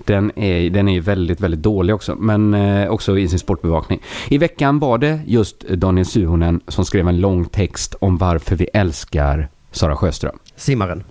Den 0.05 0.38
är, 0.38 0.70
den 0.70 0.88
är 0.88 0.92
ju 0.92 1.01
väldigt, 1.01 1.40
väldigt 1.40 1.62
dålig 1.62 1.94
också, 1.94 2.14
men 2.14 2.55
eh, 2.55 2.88
också 2.90 3.18
i 3.18 3.28
sin 3.28 3.38
sportbevakning. 3.38 4.03
I 4.28 4.38
veckan 4.38 4.78
var 4.78 4.99
det 4.99 5.20
just 5.26 5.61
Daniel 5.61 6.07
Suhonen 6.07 6.61
som 6.68 6.84
skrev 6.84 7.09
en 7.09 7.20
lång 7.20 7.44
text 7.44 7.94
om 8.01 8.16
varför 8.18 8.57
vi 8.57 8.64
älskar 8.74 9.49
Sara 9.72 9.96
Sjöström. 9.96 10.38
Simmaren. 10.57 11.05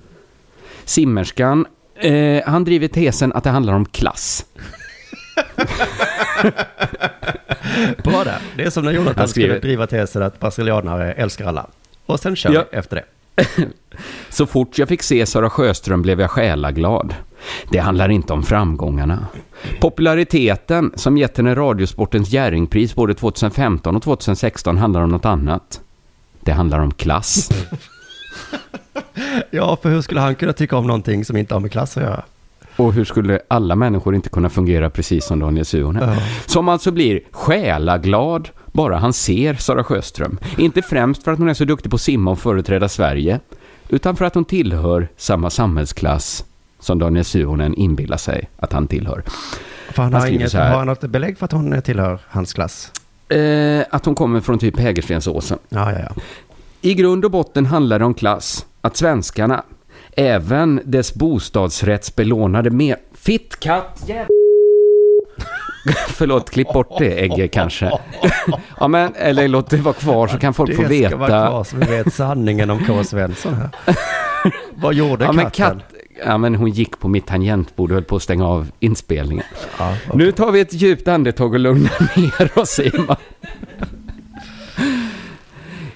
Simmerskan, 0.85 1.65
eh, 1.99 2.43
han 2.45 2.63
driver 2.63 2.87
tesen 2.87 3.33
att 3.33 3.43
det 3.43 3.49
handlar 3.49 3.73
om 3.73 3.85
klass. 3.85 4.45
Bra 8.03 8.23
där. 8.23 8.37
Det 8.57 8.63
är 8.63 8.69
som 8.69 8.85
när 8.85 8.91
Jonathan 8.91 9.27
skulle 9.27 9.59
driva 9.59 9.87
tesen 9.87 10.23
att 10.23 10.39
brasilianare 10.39 11.13
älskar 11.13 11.45
alla. 11.45 11.69
Och 12.05 12.19
sen 12.19 12.35
kör 12.35 12.53
Ja. 12.53 12.63
vi 12.71 12.77
efter 12.77 12.95
det. 12.95 13.03
Så 14.29 14.45
fort 14.45 14.77
jag 14.77 14.87
fick 14.87 15.03
se 15.03 15.25
Sara 15.25 15.49
Sjöström 15.49 16.01
blev 16.01 16.21
jag 16.21 16.31
själaglad. 16.31 17.15
Det 17.71 17.77
handlar 17.79 18.09
inte 18.09 18.33
om 18.33 18.43
framgångarna. 18.43 19.27
Populariteten 19.79 20.91
som 20.95 21.17
gett 21.17 21.37
henne 21.37 21.55
Radiosportens 21.55 22.29
Jerringpris 22.29 22.95
både 22.95 23.13
2015 23.13 23.95
och 23.95 24.03
2016 24.03 24.77
handlar 24.77 25.01
om 25.01 25.09
något 25.09 25.25
annat. 25.25 25.81
Det 26.41 26.51
handlar 26.51 26.79
om 26.79 26.91
klass. 26.93 27.49
Ja, 29.49 29.77
för 29.81 29.89
hur 29.89 30.01
skulle 30.01 30.19
han 30.19 30.35
kunna 30.35 30.53
tycka 30.53 30.77
om 30.77 30.87
någonting 30.87 31.25
som 31.25 31.37
inte 31.37 31.55
har 31.55 31.59
med 31.59 31.71
klass 31.71 31.97
att 31.97 32.03
göra? 32.03 32.23
Och 32.75 32.93
hur 32.93 33.05
skulle 33.05 33.39
alla 33.47 33.75
människor 33.75 34.15
inte 34.15 34.29
kunna 34.29 34.49
fungera 34.49 34.89
precis 34.89 35.25
som 35.25 35.39
Daniel 35.39 35.65
Suhonen? 35.65 36.09
Ja. 36.09 36.17
Som 36.45 36.69
alltså 36.69 36.91
blir 36.91 37.21
själaglad 37.31 38.49
bara 38.77 38.97
han 38.97 39.13
ser 39.13 39.53
Sara 39.53 39.83
Sjöström. 39.83 40.39
Inte 40.57 40.81
främst 40.81 41.23
för 41.23 41.31
att 41.31 41.39
hon 41.39 41.49
är 41.49 41.53
så 41.53 41.65
duktig 41.65 41.91
på 41.91 41.95
att 41.95 42.01
simma 42.01 42.31
och 42.31 42.39
företräda 42.39 42.89
Sverige, 42.89 43.39
utan 43.89 44.15
för 44.15 44.25
att 44.25 44.35
hon 44.35 44.45
tillhör 44.45 45.07
samma 45.17 45.49
samhällsklass 45.49 46.45
som 46.79 46.99
Daniel 46.99 47.25
Suhonen 47.25 47.73
inbillar 47.73 48.17
sig 48.17 48.49
att 48.57 48.73
han 48.73 48.87
tillhör. 48.87 49.23
För 49.89 50.03
han 50.03 50.13
Han 50.13 50.21
har, 50.21 50.29
inget, 50.29 50.53
har 50.53 50.61
han 50.61 50.87
något 50.87 51.01
belägg 51.01 51.37
för 51.37 51.45
att 51.45 51.51
hon 51.51 51.81
tillhör 51.81 52.19
hans 52.27 52.53
klass? 52.53 52.91
Eh, 53.29 53.85
att 53.89 54.05
hon 54.05 54.15
kommer 54.15 54.41
från 54.41 54.59
typ 54.59 54.79
Hägerstensåsen. 54.79 55.57
Ja, 55.69 55.91
ja, 55.93 55.99
ja. 55.99 56.21
I 56.81 56.93
grund 56.93 57.25
och 57.25 57.31
botten 57.31 57.65
handlar 57.65 57.99
det 57.99 58.05
om 58.05 58.13
klass. 58.13 58.65
Att 58.81 58.97
svenskarna, 58.97 59.63
även 60.15 60.81
dess 60.85 61.13
bostadsrättsbelånade 61.13 62.69
med... 62.69 62.95
Fittkatt, 63.13 64.03
jävla... 64.07 64.36
Förlåt, 66.07 66.49
klipp 66.49 66.73
bort 66.73 66.97
det 66.99 67.23
ägget 67.23 67.51
kanske. 67.51 67.91
ja, 68.79 68.87
men, 68.87 69.15
eller 69.15 69.47
låt 69.47 69.69
det 69.69 69.77
vara 69.77 69.93
kvar 69.93 70.27
så 70.27 70.37
kan 70.37 70.53
folk 70.53 70.75
få 70.75 70.81
Det 70.81 70.87
veta. 70.87 71.09
ska 71.09 71.17
vara 71.17 71.47
kvar 71.47 71.63
så 71.63 71.77
vi 71.77 71.85
vet 71.85 72.13
sanningen 72.13 72.69
om 72.69 72.85
K. 72.85 73.03
Svensson 73.03 73.53
här. 73.53 73.69
Vad 74.75 74.93
gjorde 74.93 75.25
ja, 75.25 75.33
katten? 75.33 75.51
katt, 75.51 75.77
ja, 76.25 76.37
men 76.37 76.55
hon 76.55 76.69
gick 76.69 76.99
på 76.99 77.07
mitt 77.07 77.25
tangentbord 77.27 77.91
och 77.91 77.95
höll 77.95 78.03
på 78.03 78.15
att 78.15 78.23
stänga 78.23 78.47
av 78.47 78.71
inspelningen. 78.79 79.45
Ja, 79.79 79.93
Nu 80.13 80.31
tar 80.31 80.51
vi 80.51 80.59
ett 80.59 80.73
djupt 80.73 81.07
andetag 81.07 81.53
och 81.53 81.59
lugnar 81.59 82.17
ner 82.19 82.59
oss, 82.59 82.69
Simon. 82.69 83.15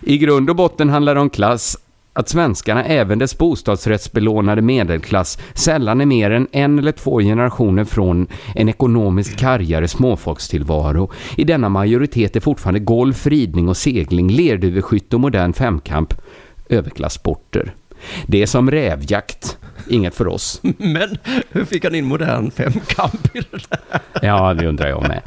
I 0.01 0.17
grund 0.17 0.49
och 0.49 0.55
botten 0.55 0.89
handlar 0.89 1.15
det 1.15 1.21
om 1.21 1.29
klass. 1.29 1.77
Att 2.14 2.30
svenskarna, 2.30 2.84
även 2.84 3.20
dess 3.20 3.38
bostadsrättsbelånade 3.38 4.62
medelklass, 4.62 5.38
sällan 5.53 6.01
är 6.01 6.05
mer 6.05 6.32
än 6.32 6.47
en 6.51 6.80
eller 6.80 6.91
två 6.91 7.20
generationer 7.20 7.84
från 7.84 8.28
en 8.55 8.70
ekonomiskt 8.70 9.39
kargare 9.39 9.88
småfolkstillvaro. 9.88 11.12
I 11.38 11.43
denna 11.43 11.70
majoritet 11.70 12.36
är 12.36 12.39
fortfarande 12.39 12.80
golf, 12.80 13.28
ridning 13.28 13.70
och 13.70 13.78
segling, 13.78 14.32
lerduveskytte 14.32 15.16
och 15.16 15.20
modern 15.20 15.53
femkamp 15.53 16.14
överklassporter. 16.70 17.74
Det 18.28 18.41
är 18.41 18.45
som 18.45 18.72
rävjakt, 18.72 19.57
inget 19.89 20.16
för 20.16 20.28
oss. 20.28 20.59
Men 20.78 21.18
hur 21.49 21.66
fick 21.66 21.84
han 21.84 21.95
in 21.95 22.05
modern 22.05 22.51
femkamp 22.51 23.36
i 23.36 23.39
det 23.51 23.70
där? 23.70 23.99
Ja, 24.22 24.53
det 24.53 24.68
undrar 24.68 24.88
jag 24.88 25.01
med. 25.01 25.22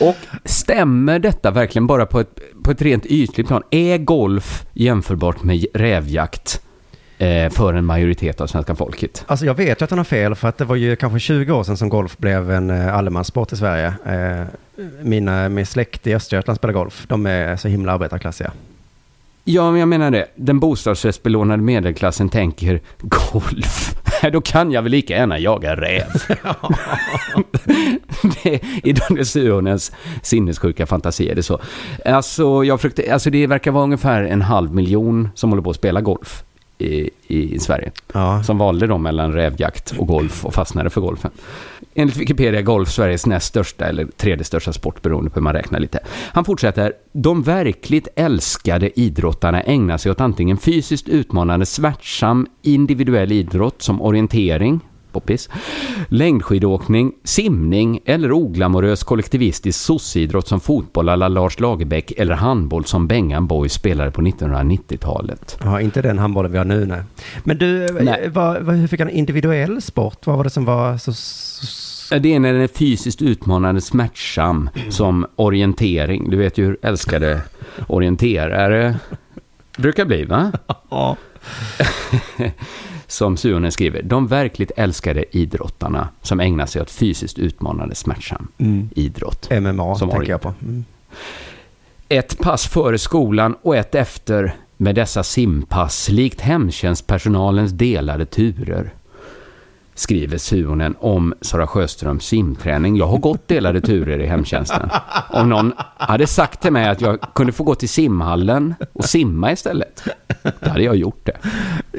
Och 0.00 0.16
stämmer 0.44 1.18
detta 1.18 1.50
verkligen 1.50 1.86
bara 1.86 2.06
på 2.06 2.20
ett, 2.20 2.40
på 2.62 2.70
ett 2.70 2.82
rent 2.82 3.06
ytligt 3.06 3.48
plan? 3.48 3.62
Är 3.70 3.98
golf 3.98 4.66
jämförbart 4.72 5.42
med 5.42 5.66
rävjakt 5.74 6.60
eh, 7.18 7.50
för 7.50 7.74
en 7.74 7.84
majoritet 7.84 8.40
av 8.40 8.46
svenska 8.46 8.74
folket? 8.74 9.24
Alltså 9.26 9.46
jag 9.46 9.54
vet 9.54 9.80
ju 9.80 9.84
att 9.84 9.90
han 9.90 9.98
har 9.98 10.04
fel 10.04 10.34
för 10.34 10.48
att 10.48 10.58
det 10.58 10.64
var 10.64 10.76
ju 10.76 10.96
kanske 10.96 11.18
20 11.18 11.52
år 11.52 11.64
sedan 11.64 11.76
som 11.76 11.88
golf 11.88 12.16
blev 12.16 12.50
en 12.50 12.70
eh, 12.70 12.94
allemanssport 12.94 13.52
i 13.52 13.56
Sverige. 13.56 13.94
Eh, 14.06 14.46
mina, 15.02 15.48
min 15.48 15.66
släkt 15.66 16.06
i 16.06 16.14
Östergötland 16.14 16.56
spelar 16.56 16.74
golf. 16.74 17.04
De 17.08 17.26
är 17.26 17.56
så 17.56 17.68
himla 17.68 17.92
arbetarklassiga. 17.92 18.52
Ja, 19.44 19.70
men 19.70 19.80
jag 19.80 19.88
menar 19.88 20.10
det. 20.10 20.26
Den 20.34 20.60
bostadsrättsbelånade 20.60 21.62
medelklassen 21.62 22.28
tänker 22.28 22.80
golf. 23.00 23.94
Då 24.32 24.40
kan 24.40 24.72
jag 24.72 24.82
väl 24.82 24.92
lika 24.92 25.16
gärna 25.16 25.38
jaga 25.38 25.76
räv. 25.76 26.06
det, 28.42 28.60
I 28.82 28.92
Daniel 28.92 29.26
Suhonens 29.26 29.92
sinnessjuka 30.22 30.86
fantasi 30.86 31.28
är 31.28 31.34
det 31.34 31.42
så. 31.42 31.60
Alltså, 32.04 32.64
jag 32.64 32.80
fruktar, 32.80 33.12
alltså 33.12 33.30
det 33.30 33.46
verkar 33.46 33.70
vara 33.70 33.84
ungefär 33.84 34.22
en 34.22 34.42
halv 34.42 34.74
miljon 34.74 35.28
som 35.34 35.50
håller 35.50 35.62
på 35.62 35.70
att 35.70 35.76
spela 35.76 36.00
golf 36.00 36.44
i, 36.78 37.10
i 37.26 37.58
Sverige. 37.58 37.90
Ja. 38.12 38.42
Som 38.42 38.58
valde 38.58 38.86
då 38.86 38.98
mellan 38.98 39.32
rävjakt 39.32 39.94
och 39.98 40.06
golf 40.06 40.44
och 40.44 40.54
fastnade 40.54 40.90
för 40.90 41.00
golfen. 41.00 41.30
Enligt 41.98 42.16
Wikipedia 42.16 42.60
är 42.60 42.64
golf 42.64 42.88
Sveriges 42.88 43.26
näst 43.26 43.46
största 43.46 43.84
eller 43.84 44.04
tredje 44.04 44.44
största 44.44 44.72
sport 44.72 45.02
beroende 45.02 45.30
på 45.30 45.34
hur 45.34 45.42
man 45.42 45.52
räknar 45.52 45.80
lite. 45.80 45.98
Han 46.32 46.44
fortsätter. 46.44 46.92
De 47.12 47.42
verkligt 47.42 48.08
älskade 48.16 49.00
idrottarna 49.00 49.60
ägnar 49.60 49.96
sig 49.96 50.12
åt 50.12 50.20
antingen 50.20 50.56
fysiskt 50.56 51.08
utmanande 51.08 51.66
smärtsam 51.66 52.46
individuell 52.62 53.32
idrott 53.32 53.82
som 53.82 54.02
orientering, 54.02 54.80
poppis, 55.20 55.48
längdskidåkning, 56.08 57.12
simning 57.24 58.00
eller 58.04 58.32
oglamorös 58.32 59.02
kollektivistisk 59.02 59.80
sosseidrott 59.80 60.48
som 60.48 60.60
fotboll 60.60 61.08
alla 61.08 61.28
Lars 61.28 61.60
Lagerbäck 61.60 62.10
eller 62.10 62.34
handboll 62.34 62.84
som 62.84 63.06
Bengan 63.06 63.46
Boys 63.46 63.72
spelade 63.72 64.10
på 64.10 64.20
1990-talet. 64.22 65.58
Ja, 65.64 65.80
inte 65.80 66.02
den 66.02 66.18
handbollen 66.18 66.52
vi 66.52 66.58
har 66.58 66.64
nu 66.64 66.86
nej. 66.86 67.02
Men 67.44 67.58
du, 67.58 67.84
eh, 67.84 67.92
Nej. 68.00 68.28
vad, 68.28 68.62
vad, 68.62 68.76
hur 68.76 68.86
fick 68.86 69.00
han 69.00 69.10
individuell 69.10 69.82
sport? 69.82 70.26
Vad 70.26 70.36
var 70.36 70.44
det 70.44 70.50
som 70.50 70.64
var 70.64 70.98
så 70.98 71.12
Det 72.18 72.34
är 72.34 72.40
när 72.40 72.52
den 72.52 72.62
är 72.62 72.68
fysiskt 72.68 73.22
utmanande 73.22 73.80
smärtsam 73.80 74.70
som 74.90 75.26
orientering. 75.36 76.30
Du 76.30 76.36
vet 76.36 76.58
ju 76.58 76.64
hur 76.64 76.78
älskade 76.82 77.40
orienterare 77.86 78.96
brukar 79.78 80.04
bli, 80.04 80.24
va? 80.24 80.52
ja. 80.90 81.16
Som 83.08 83.36
Suhonen 83.36 83.72
skriver. 83.72 84.02
De 84.02 84.26
verkligt 84.26 84.70
älskade 84.76 85.36
idrottarna 85.36 86.08
som 86.22 86.40
ägnar 86.40 86.66
sig 86.66 86.82
åt 86.82 86.90
fysiskt 86.90 87.38
utmanande 87.38 87.94
smärtsam 87.94 88.48
Mm. 88.58 88.88
idrott. 88.94 89.48
MMA 89.50 89.94
Som 89.94 90.10
tänker 90.10 90.30
jag 90.30 90.40
på. 90.40 90.54
Mm. 90.62 90.84
Ett 92.08 92.38
pass 92.38 92.66
före 92.66 92.98
skolan 92.98 93.56
och 93.62 93.76
ett 93.76 93.94
efter 93.94 94.54
med 94.76 94.94
dessa 94.94 95.22
simpass 95.22 96.08
likt 96.08 96.40
hemtjänstpersonalens 96.40 97.72
delade 97.72 98.26
turer. 98.26 98.94
Skriver 99.98 100.38
Suhonen 100.38 100.94
om 101.00 101.34
Sara 101.40 101.66
Sjöströms 101.66 102.24
simträning. 102.24 102.96
Jag 102.96 103.06
har 103.06 103.18
gått 103.18 103.48
delade 103.48 103.80
turer 103.80 104.18
i 104.18 104.26
hemtjänsten. 104.26 104.90
Om 105.30 105.48
någon 105.48 105.72
hade 105.96 106.26
sagt 106.26 106.62
till 106.62 106.72
mig 106.72 106.88
att 106.88 107.00
jag 107.00 107.20
kunde 107.34 107.52
få 107.52 107.64
gå 107.64 107.74
till 107.74 107.88
simhallen 107.88 108.74
och 108.92 109.04
simma 109.04 109.52
istället. 109.52 110.02
Då 110.60 110.70
hade 110.70 110.82
jag 110.82 110.96
gjort 110.96 111.26
det. 111.26 111.36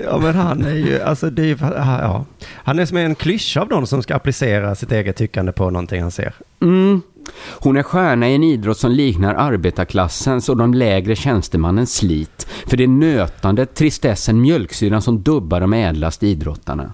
Ja, 0.05 0.17
men 0.17 0.35
han 0.35 0.65
är 0.65 0.75
ju, 0.75 1.01
alltså 1.01 1.29
det 1.29 1.41
är 1.41 1.45
ju, 1.45 1.57
ja. 1.61 2.25
Han 2.53 2.79
är 2.79 2.85
som 2.85 2.97
en 2.97 3.15
klyscha 3.15 3.61
av 3.61 3.69
någon 3.69 3.87
som 3.87 4.03
ska 4.03 4.15
applicera 4.15 4.75
sitt 4.75 4.91
eget 4.91 5.15
tyckande 5.15 5.51
på 5.51 5.69
någonting 5.69 6.01
han 6.01 6.11
ser. 6.11 6.33
Mm. 6.61 7.01
Hon 7.49 7.77
är 7.77 7.83
stjärna 7.83 8.29
i 8.29 8.35
en 8.35 8.43
idrott 8.43 8.77
som 8.77 8.91
liknar 8.91 9.35
arbetarklassens 9.35 10.49
och 10.49 10.57
de 10.57 10.73
lägre 10.73 11.15
tjänstemannens 11.15 11.95
slit. 11.95 12.47
För 12.67 12.77
det 12.77 12.83
är 12.83 12.87
nötande, 12.87 13.65
tristessen, 13.65 14.41
mjölksyran 14.41 15.01
som 15.01 15.23
dubbar 15.23 15.61
de 15.61 15.73
ädlaste 15.73 16.27
idrottarna. 16.27 16.93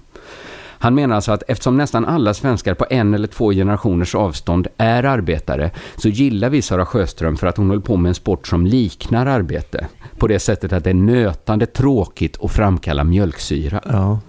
Han 0.78 0.94
menar 0.94 1.16
alltså 1.16 1.32
att 1.32 1.42
eftersom 1.48 1.76
nästan 1.76 2.04
alla 2.04 2.34
svenskar 2.34 2.74
på 2.74 2.86
en 2.90 3.14
eller 3.14 3.28
två 3.28 3.52
generationers 3.52 4.14
avstånd 4.14 4.66
är 4.76 5.02
arbetare 5.04 5.70
så 5.96 6.08
gillar 6.08 6.50
vi 6.50 6.62
Sara 6.62 6.86
Sjöström 6.86 7.36
för 7.36 7.46
att 7.46 7.56
hon 7.56 7.68
håller 7.68 7.82
på 7.82 7.96
med 7.96 8.08
en 8.08 8.14
sport 8.14 8.48
som 8.48 8.66
liknar 8.66 9.26
arbete. 9.26 9.86
På 10.18 10.26
det 10.26 10.38
sättet 10.38 10.72
att 10.72 10.84
det 10.84 10.90
är 10.90 10.94
nötande, 10.94 11.66
tråkigt 11.66 12.36
och 12.36 12.50
framkallar 12.50 13.04
mjölksyra. 13.04 13.80
Ja. 13.84 14.20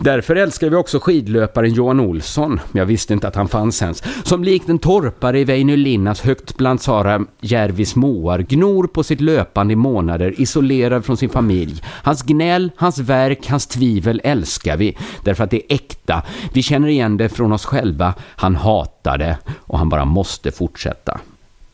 Därför 0.00 0.36
älskar 0.36 0.70
vi 0.70 0.76
också 0.76 0.98
skidlöparen 1.00 1.72
Johan 1.72 2.00
Olsson, 2.00 2.60
jag 2.72 2.86
visste 2.86 3.12
inte 3.12 3.28
att 3.28 3.34
han 3.34 3.48
fanns 3.48 3.82
ens, 3.82 4.02
som 4.24 4.44
likt 4.44 4.68
en 4.68 4.78
torpare 4.78 5.40
i 5.40 5.44
Väinö 5.44 5.76
Linnas 5.76 6.20
högt 6.20 6.56
bland 6.56 6.80
Sara 6.80 7.24
Järvis 7.40 7.96
moar 7.96 8.38
gnor 8.38 8.86
på 8.86 9.02
sitt 9.02 9.20
löpande 9.20 9.72
i 9.72 9.76
månader, 9.76 10.34
isolerad 10.40 11.04
från 11.04 11.16
sin 11.16 11.30
familj. 11.30 11.82
Hans 11.84 12.22
gnäll, 12.22 12.70
hans 12.76 12.98
verk, 12.98 13.48
hans 13.48 13.66
tvivel 13.66 14.20
älskar 14.24 14.76
vi, 14.76 14.96
därför 15.24 15.44
att 15.44 15.50
det 15.50 15.56
är 15.56 15.74
äkta. 15.74 16.22
Vi 16.52 16.62
känner 16.62 16.88
igen 16.88 17.16
det 17.16 17.28
från 17.28 17.52
oss 17.52 17.64
själva. 17.64 18.14
Han 18.20 18.56
hatar 18.56 19.18
det 19.18 19.38
och 19.58 19.78
han 19.78 19.88
bara 19.88 20.04
måste 20.04 20.50
fortsätta. 20.50 21.20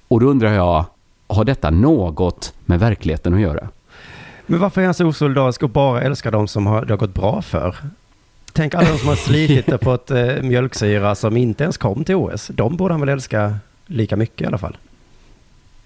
Och 0.08 0.20
då 0.20 0.26
undrar 0.26 0.52
jag, 0.52 0.84
har 1.26 1.44
detta 1.44 1.70
något 1.70 2.52
med 2.64 2.80
verkligheten 2.80 3.34
att 3.34 3.40
göra? 3.40 3.68
Men 4.46 4.60
varför 4.60 4.80
är 4.80 4.84
han 4.84 4.94
så 4.94 5.06
osolidarisk 5.06 5.62
och 5.62 5.70
bara 5.70 6.02
älskar 6.02 6.30
de 6.30 6.48
som 6.48 6.66
har, 6.66 6.84
det 6.84 6.92
har 6.92 6.98
gått 6.98 7.14
bra 7.14 7.42
för? 7.42 7.76
Tänk 8.52 8.74
alla 8.74 8.88
de 8.88 8.98
som 8.98 9.08
har 9.08 9.16
slitit 9.16 9.72
och 9.72 9.82
fått 9.82 10.10
eh, 10.10 10.42
mjölksyra 10.42 11.14
som 11.14 11.36
inte 11.36 11.64
ens 11.64 11.76
kom 11.76 12.04
till 12.04 12.14
OS. 12.14 12.50
De 12.54 12.76
borde 12.76 12.94
han 12.94 13.00
väl 13.00 13.08
älska 13.08 13.54
lika 13.86 14.16
mycket 14.16 14.40
i 14.40 14.46
alla 14.46 14.58
fall. 14.58 14.76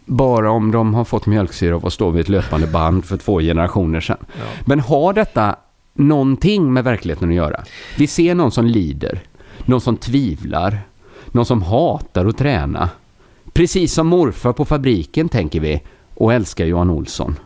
Bara 0.05 0.51
om 0.51 0.71
de 0.71 0.95
har 0.95 1.05
fått 1.05 1.27
mjölksyra 1.27 1.77
av 1.77 1.87
att 1.87 1.93
stå 1.93 2.11
vid 2.11 2.21
ett 2.21 2.29
löpande 2.29 2.67
band 2.67 3.05
för 3.05 3.17
två 3.17 3.41
generationer 3.41 4.01
sedan. 4.01 4.17
Men 4.65 4.81
har 4.81 5.13
detta 5.13 5.57
någonting 5.95 6.73
med 6.73 6.85
verkligheten 6.85 7.29
att 7.29 7.35
göra? 7.35 7.65
Vi 7.99 8.07
ser 8.07 8.35
någon 8.35 8.51
som 8.51 8.67
lider, 8.67 9.21
någon 9.65 9.81
som 9.81 9.97
tvivlar, 9.97 10.81
någon 11.27 11.47
som 11.47 11.63
hatar 11.63 12.27
att 12.27 12.39
träna. 12.39 12.91
Precis 13.53 13.95
som 13.95 14.07
morfar 14.07 14.53
på 14.53 14.65
fabriken 14.65 15.29
tänker 15.29 15.61
vi 15.61 15.83
och 16.15 16.33
älskar 16.33 16.67
Johan 16.67 16.91
Olsson. 16.91 17.37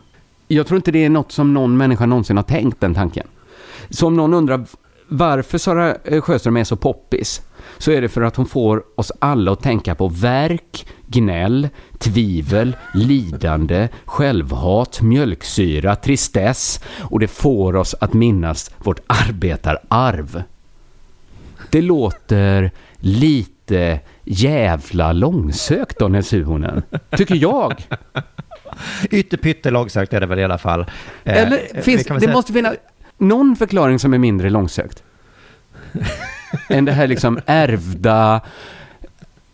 Jag 0.47 0.67
tror 0.67 0.75
inte 0.75 0.91
det 0.91 1.05
är 1.05 1.09
något 1.09 1.31
som 1.31 1.53
någon 1.53 1.77
människa 1.77 2.05
någonsin 2.05 2.37
har 2.37 2.43
tänkt 2.43 2.81
den 2.81 2.93
tanken. 2.93 3.27
Så 3.89 4.07
om 4.07 4.15
någon 4.15 4.33
undrar 4.33 4.65
varför 5.07 5.57
Sara 5.57 5.95
eh, 5.95 6.21
Sjöström 6.21 6.57
är 6.57 6.63
så 6.63 6.75
poppis 6.75 7.41
så 7.77 7.91
är 7.91 8.01
det 8.01 8.09
för 8.09 8.21
att 8.21 8.35
hon 8.35 8.45
får 8.45 8.83
oss 8.95 9.11
alla 9.19 9.51
att 9.51 9.63
tänka 9.63 9.95
på 9.95 10.07
verk, 10.07 10.87
gnäll, 11.07 11.69
tvivel, 11.97 12.75
lidande, 12.93 13.89
självhat, 14.05 15.01
mjölksyra, 15.01 15.95
tristess 15.95 16.83
och 16.99 17.19
det 17.19 17.27
får 17.27 17.75
oss 17.75 17.95
att 18.01 18.13
minnas 18.13 18.71
vårt 18.83 18.99
arbetararv. 19.07 20.43
Det 21.69 21.81
låter 21.81 22.71
lite 22.95 23.99
jävla 24.23 25.11
långsökt 25.11 25.99
Daniel 25.99 26.23
Suhonen, 26.23 26.83
tycker 27.17 27.35
jag. 27.35 27.87
Ytterpytte 29.11 29.71
långsökt 29.71 30.13
är 30.13 30.19
det 30.19 30.25
väl 30.25 30.39
i 30.39 30.43
alla 30.43 30.57
fall. 30.57 30.81
Eh, 31.23 31.37
Eller 31.37 31.61
vi 31.73 31.81
finns, 31.81 32.03
det 32.05 32.19
säga- 32.19 32.33
måste 32.33 32.53
finnas 32.53 32.73
någon 33.17 33.55
förklaring 33.55 33.99
som 33.99 34.13
är 34.13 34.17
mindre 34.17 34.49
långsökt. 34.49 35.03
än 36.69 36.85
det 36.85 36.91
här 36.91 37.07
liksom 37.07 37.39
ärvda, 37.45 38.41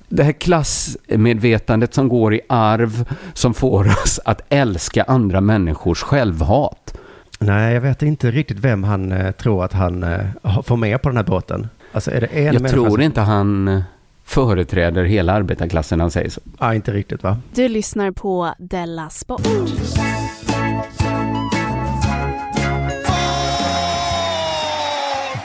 det 0.09 0.23
här 0.23 0.31
klassmedvetandet 0.31 1.93
som 1.93 2.09
går 2.09 2.33
i 2.33 2.41
arv, 2.49 3.05
som 3.33 3.53
får 3.53 3.87
oss 3.87 4.19
att 4.25 4.41
älska 4.49 5.03
andra 5.03 5.41
människors 5.41 6.01
självhat. 6.03 6.97
Nej, 7.39 7.73
jag 7.73 7.81
vet 7.81 8.01
inte 8.01 8.31
riktigt 8.31 8.57
vem 8.59 8.83
han 8.83 9.11
eh, 9.11 9.31
tror 9.31 9.65
att 9.65 9.73
han 9.73 10.03
eh, 10.03 10.61
får 10.63 10.77
med 10.77 11.01
på 11.01 11.09
den 11.09 11.17
här 11.17 11.23
båten. 11.23 11.67
Alltså 11.91 12.11
är 12.11 12.21
det 12.21 12.27
en 12.27 12.53
Jag 12.53 12.69
tror 12.69 12.89
som... 12.89 13.01
inte 13.01 13.21
han 13.21 13.67
eh, 13.67 13.81
företräder 14.29 15.03
hela 15.03 15.33
arbetarklassen 15.33 15.99
han 15.99 16.11
säger 16.11 16.29
så. 16.29 16.41
Ja, 16.59 16.73
inte 16.73 16.91
riktigt 16.91 17.23
va? 17.23 17.37
Du 17.53 17.67
lyssnar 17.67 18.11
på 18.11 18.53
Della 18.57 19.09
Sport. 19.09 19.41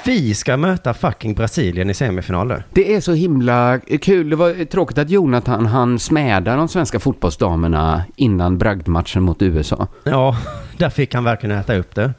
Vi 0.07 0.35
ska 0.35 0.57
möta 0.57 0.95
fucking 0.95 1.35
Brasilien 1.35 1.91
i 1.91 1.95
semifinaler. 1.95 2.67
Det 2.73 2.95
är 2.95 3.01
så 3.01 3.13
himla 3.13 3.81
kul. 4.01 4.31
Det 4.31 4.37
var 4.37 4.65
tråkigt 4.65 4.99
att 4.99 5.11
Jonathan 5.11 5.67
han 5.67 5.99
smädar 5.99 6.57
de 6.57 6.69
svenska 6.69 7.01
fotbollsdamerna 7.01 8.05
innan 8.17 8.59
bragdmatchen 8.59 9.23
mot 9.23 9.43
USA. 9.43 9.87
Ja, 10.05 10.37
där 10.79 10.91
fick 10.91 11.15
han 11.15 11.25
verkligen 11.25 11.59
äta 11.59 11.77
upp 11.77 11.95
det. 11.95 12.15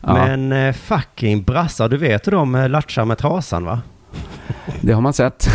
Ja. 0.00 0.14
Men 0.14 0.52
eh, 0.52 0.72
fucking 0.72 1.42
brassar, 1.42 1.88
du 1.88 1.96
vet 1.96 2.26
hur 2.26 2.32
de 2.32 2.54
eh, 2.54 2.68
latchar 2.68 3.04
med 3.04 3.18
trasan 3.18 3.64
va? 3.64 3.80
Det 4.80 4.92
har 4.92 5.00
man 5.00 5.12
sett. 5.12 5.48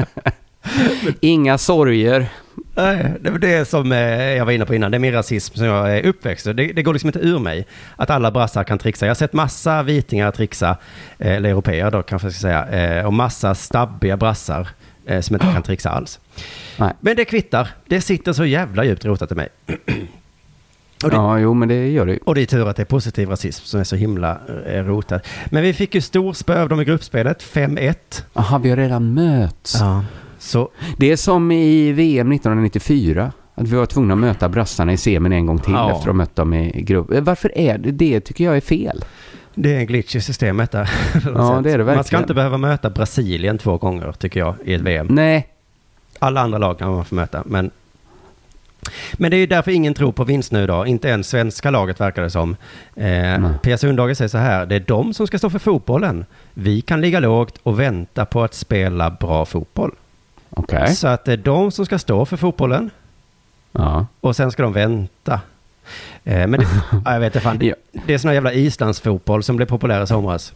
Inga 1.20 1.58
sorger. 1.58 2.28
Nej, 2.74 3.14
det 3.20 3.30
var 3.30 3.38
det 3.38 3.68
som 3.68 3.92
eh, 3.92 3.98
jag 4.36 4.44
var 4.44 4.52
inne 4.52 4.66
på 4.66 4.74
innan. 4.74 4.90
Det 4.90 4.96
är 4.96 4.98
min 4.98 5.12
rasism 5.12 5.54
som 5.54 5.66
jag 5.66 5.98
är 5.98 6.06
uppväxt 6.06 6.44
det, 6.44 6.52
det 6.52 6.82
går 6.82 6.92
liksom 6.92 7.08
inte 7.08 7.18
ur 7.18 7.38
mig. 7.38 7.66
Att 7.96 8.10
alla 8.10 8.30
brassar 8.30 8.64
kan 8.64 8.78
trixa. 8.78 9.06
Jag 9.06 9.10
har 9.10 9.14
sett 9.14 9.32
massa 9.32 9.82
vitingar 9.82 10.30
trixa, 10.30 10.76
eh, 11.18 11.32
eller 11.32 11.50
europeer 11.50 11.90
då 11.90 12.02
kanske 12.02 12.26
jag 12.26 12.32
ska 12.32 12.40
säga, 12.40 12.98
eh, 12.98 13.06
och 13.06 13.12
massa 13.12 13.54
stabbiga 13.54 14.16
brassar 14.16 14.68
som 15.20 15.36
inte 15.36 15.46
kan 15.52 15.62
trixa 15.62 15.90
alls. 15.90 16.20
Nej. 16.76 16.92
Men 17.00 17.16
det 17.16 17.24
kvittar. 17.24 17.68
Det 17.86 18.00
sitter 18.00 18.32
så 18.32 18.44
jävla 18.44 18.84
djupt 18.84 19.04
rotat 19.04 19.32
i 19.32 19.34
mig. 19.34 19.48
Och 21.04 21.10
det- 21.10 21.16
Ja, 21.16 21.38
jo, 21.38 21.54
men 21.54 21.68
det 21.68 21.88
gör 21.88 22.06
det 22.06 22.12
ju. 22.12 22.18
Och 22.24 22.34
det 22.34 22.42
är 22.42 22.46
tur 22.46 22.68
att 22.68 22.76
det 22.76 22.82
är 22.82 22.86
positiv 22.86 23.28
rasism 23.28 23.64
som 23.64 23.80
är 23.80 23.84
så 23.84 23.96
himla 23.96 24.38
eh, 24.66 24.84
rotad. 24.84 25.20
Men 25.46 25.62
vi 25.62 25.72
fick 25.72 25.94
ju 25.94 26.00
stor 26.00 26.32
spö 26.32 26.62
av 26.62 26.68
dem 26.68 26.80
i 26.80 26.84
gruppspelet, 26.84 27.42
5-1. 27.42 27.94
Jaha, 28.32 28.58
vi 28.58 28.70
har 28.70 28.76
redan 28.76 29.14
möts. 29.14 29.76
Ja. 29.80 30.04
Så 30.38 30.68
Det 30.96 31.12
är 31.12 31.16
som 31.16 31.52
i 31.52 31.92
VM 31.92 32.32
1994. 32.32 33.32
Att 33.54 33.68
vi 33.68 33.76
var 33.76 33.86
tvungna 33.86 34.14
att 34.14 34.20
möta 34.20 34.48
brassarna 34.48 34.92
i 34.92 34.96
semin 34.96 35.32
en 35.32 35.46
gång 35.46 35.58
till 35.58 35.72
Ja. 35.72 35.86
efter 35.90 36.00
att 36.00 36.06
ha 36.06 36.12
mött 36.12 36.36
dem 36.36 36.54
i 36.54 36.82
grupp. 36.82 37.12
Eh, 37.12 37.20
Varför 37.20 37.58
är 37.58 37.78
det 37.78 37.90
det? 37.90 38.20
tycker 38.20 38.44
jag 38.44 38.56
är 38.56 38.60
fel. 38.60 39.04
det 39.54 39.74
är 39.74 39.78
en 39.78 39.86
glitch 39.86 40.16
i 40.16 40.20
systemet 40.20 40.70
där. 40.70 40.90
Ja, 41.34 41.60
det 41.64 41.72
är 41.72 41.78
det 41.78 41.84
Man 41.84 41.92
ska 41.94 41.96
verkligen. 41.96 42.22
inte 42.22 42.34
behöva 42.34 42.58
möta 42.58 42.90
Brasilien 42.90 43.58
två 43.58 43.76
gånger, 43.76 44.12
tycker 44.12 44.40
jag, 44.40 44.54
i 44.64 44.74
ett 44.74 44.80
VM. 44.80 45.06
Nej, 45.10 45.46
Alla 46.18 46.40
andra 46.40 46.58
lag 46.58 46.78
kan 46.78 46.90
man 46.90 47.04
få 47.04 47.14
möta, 47.14 47.42
men... 47.46 47.70
Men 49.12 49.30
det 49.30 49.36
är 49.36 49.38
ju 49.38 49.46
därför 49.46 49.70
ingen 49.70 49.94
tror 49.94 50.12
på 50.12 50.24
vinst 50.24 50.52
nu 50.52 50.66
då. 50.66 50.86
Inte 50.86 51.08
ens 51.08 51.28
svenska 51.28 51.70
laget 51.70 52.00
verkar 52.00 52.22
det 52.22 52.30
som. 52.30 52.56
Eh. 52.96 53.56
Pia 53.62 53.78
Sundhage 53.78 54.16
säger 54.16 54.28
så 54.28 54.38
här. 54.38 54.66
Det 54.66 54.74
är 54.74 54.80
de 54.80 55.14
som 55.14 55.26
ska 55.26 55.38
stå 55.38 55.50
för 55.50 55.58
fotbollen. 55.58 56.26
Vi 56.54 56.80
kan 56.80 57.00
ligga 57.00 57.20
lågt 57.20 57.58
och 57.62 57.80
vänta 57.80 58.24
på 58.24 58.42
att 58.42 58.54
spela 58.54 59.10
bra 59.10 59.44
fotboll. 59.44 59.90
okej. 60.50 60.94
Så 60.94 61.08
att 61.08 61.24
det 61.24 61.32
är 61.32 61.36
de 61.36 61.70
som 61.70 61.86
ska 61.86 61.98
stå 61.98 62.26
för 62.26 62.36
fotbollen. 62.36 62.90
Ja. 63.72 64.06
Och 64.20 64.36
sen 64.36 64.50
ska 64.50 64.62
de 64.62 64.72
vänta. 64.72 65.40
Eh, 66.24 66.46
men 66.46 66.52
det, 66.60 66.66
ja, 67.04 67.12
jag 67.12 67.20
vet 67.20 67.34
inte 67.34 67.44
fan. 67.44 67.58
Det, 67.58 67.74
det 68.06 68.14
är 68.14 68.18
sån 68.18 68.28
här 68.28 68.34
jävla 68.34 68.52
islandsfotboll 68.52 69.42
som 69.42 69.56
blev 69.56 69.66
populär 69.66 70.02
i 70.02 70.06
somras. 70.06 70.52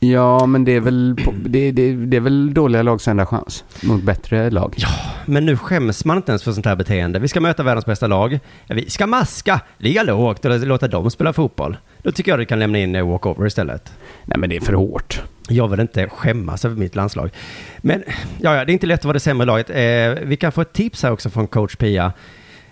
Ja, 0.00 0.46
men 0.46 0.64
det 0.64 0.72
är 0.72 0.80
väl, 0.80 1.16
på- 1.24 1.34
det, 1.44 1.70
det, 1.72 1.92
det 1.92 2.16
är 2.16 2.20
väl 2.20 2.54
dåliga 2.54 2.82
lags 2.82 3.08
enda 3.08 3.26
chans 3.26 3.64
mot 3.82 4.02
bättre 4.02 4.50
lag. 4.50 4.74
Ja, 4.76 4.88
men 5.26 5.46
nu 5.46 5.56
skäms 5.56 6.04
man 6.04 6.16
inte 6.16 6.32
ens 6.32 6.42
för 6.42 6.52
sånt 6.52 6.66
här 6.66 6.76
beteende. 6.76 7.18
Vi 7.18 7.28
ska 7.28 7.40
möta 7.40 7.62
världens 7.62 7.86
bästa 7.86 8.06
lag. 8.06 8.38
Vi 8.68 8.90
ska 8.90 9.06
maska, 9.06 9.60
ligga 9.78 10.02
lågt 10.02 10.44
och 10.44 10.60
låta 10.66 10.88
dem 10.88 11.10
spela 11.10 11.32
fotboll. 11.32 11.76
Då 12.02 12.12
tycker 12.12 12.32
jag 12.32 12.38
du 12.38 12.44
kan 12.44 12.58
lämna 12.58 12.78
in 12.78 12.96
eh, 12.96 13.08
walkover 13.08 13.46
istället. 13.46 13.92
Nej, 14.24 14.38
men 14.38 14.50
det 14.50 14.56
är 14.56 14.60
för 14.60 14.72
hårt. 14.72 15.22
Jag 15.48 15.68
vill 15.68 15.80
inte 15.80 16.08
skämmas 16.08 16.64
över 16.64 16.76
mitt 16.76 16.94
landslag. 16.96 17.30
Men 17.78 18.02
ja, 18.40 18.56
ja, 18.56 18.64
det 18.64 18.70
är 18.70 18.74
inte 18.74 18.86
lätt 18.86 19.00
att 19.00 19.04
vara 19.04 19.12
det 19.12 19.20
sämre 19.20 19.46
laget. 19.46 19.70
Eh, 19.70 20.24
vi 20.28 20.36
kan 20.40 20.52
få 20.52 20.60
ett 20.60 20.72
tips 20.72 21.02
här 21.02 21.12
också 21.12 21.30
från 21.30 21.46
coach 21.46 21.76
Pia. 21.76 22.12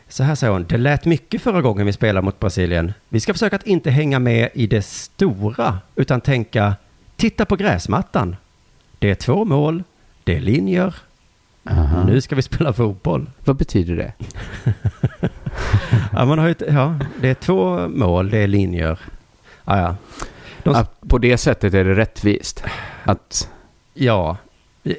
Så 0.08 0.22
här 0.22 0.34
säger 0.34 0.52
hon, 0.52 0.66
det 0.68 0.76
lät 0.76 1.04
mycket 1.04 1.42
förra 1.42 1.62
gången 1.62 1.86
vi 1.86 1.92
spelade 1.92 2.24
mot 2.24 2.40
Brasilien. 2.40 2.92
Vi 3.08 3.20
ska 3.20 3.32
försöka 3.32 3.56
att 3.56 3.66
inte 3.66 3.90
hänga 3.90 4.18
med 4.18 4.48
i 4.54 4.66
det 4.66 4.82
stora, 4.82 5.78
utan 5.96 6.20
tänka, 6.20 6.74
titta 7.16 7.44
på 7.44 7.56
gräsmattan. 7.56 8.36
Det 8.98 9.10
är 9.10 9.14
två 9.14 9.44
mål, 9.44 9.82
det 10.24 10.36
är 10.36 10.40
linjer, 10.40 10.94
Aha. 11.70 12.04
nu 12.04 12.20
ska 12.20 12.34
vi 12.36 12.42
spela 12.42 12.72
fotboll. 12.72 13.30
Vad 13.44 13.56
betyder 13.56 13.96
det? 13.96 14.12
Ja, 16.12 16.24
man 16.24 16.38
har 16.38 16.48
ju, 16.48 16.54
ja, 16.68 16.94
det 17.20 17.28
är 17.28 17.34
två 17.34 17.88
mål, 17.88 18.30
det 18.30 18.38
är 18.38 18.46
linjer. 18.46 18.98
Ja, 19.64 19.78
ja. 19.78 19.96
De, 20.62 20.86
på 21.08 21.18
det 21.18 21.38
sättet 21.38 21.74
är 21.74 21.84
det 21.84 21.94
rättvist. 21.94 22.64
Att, 23.04 23.50
ja. 23.94 24.36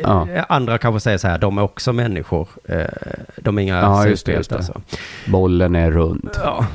Ja. 0.02 0.28
Andra 0.50 0.78
kanske 0.78 1.00
säger 1.00 1.18
så 1.18 1.28
här, 1.28 1.38
de 1.38 1.58
är 1.58 1.62
också 1.62 1.94
människor. 1.94 2.48
Eh, 2.70 2.80
De 3.38 3.58
är 3.58 3.62
inga 3.62 3.76
Ja, 3.80 4.08
just 4.08 4.26
det, 4.26 4.32
just 4.32 4.50
det. 4.50 4.64
Så. 4.64 4.82
bollen 5.28 5.76
är 5.76 5.92
rund. 5.92 6.30
Ja. 6.44 6.66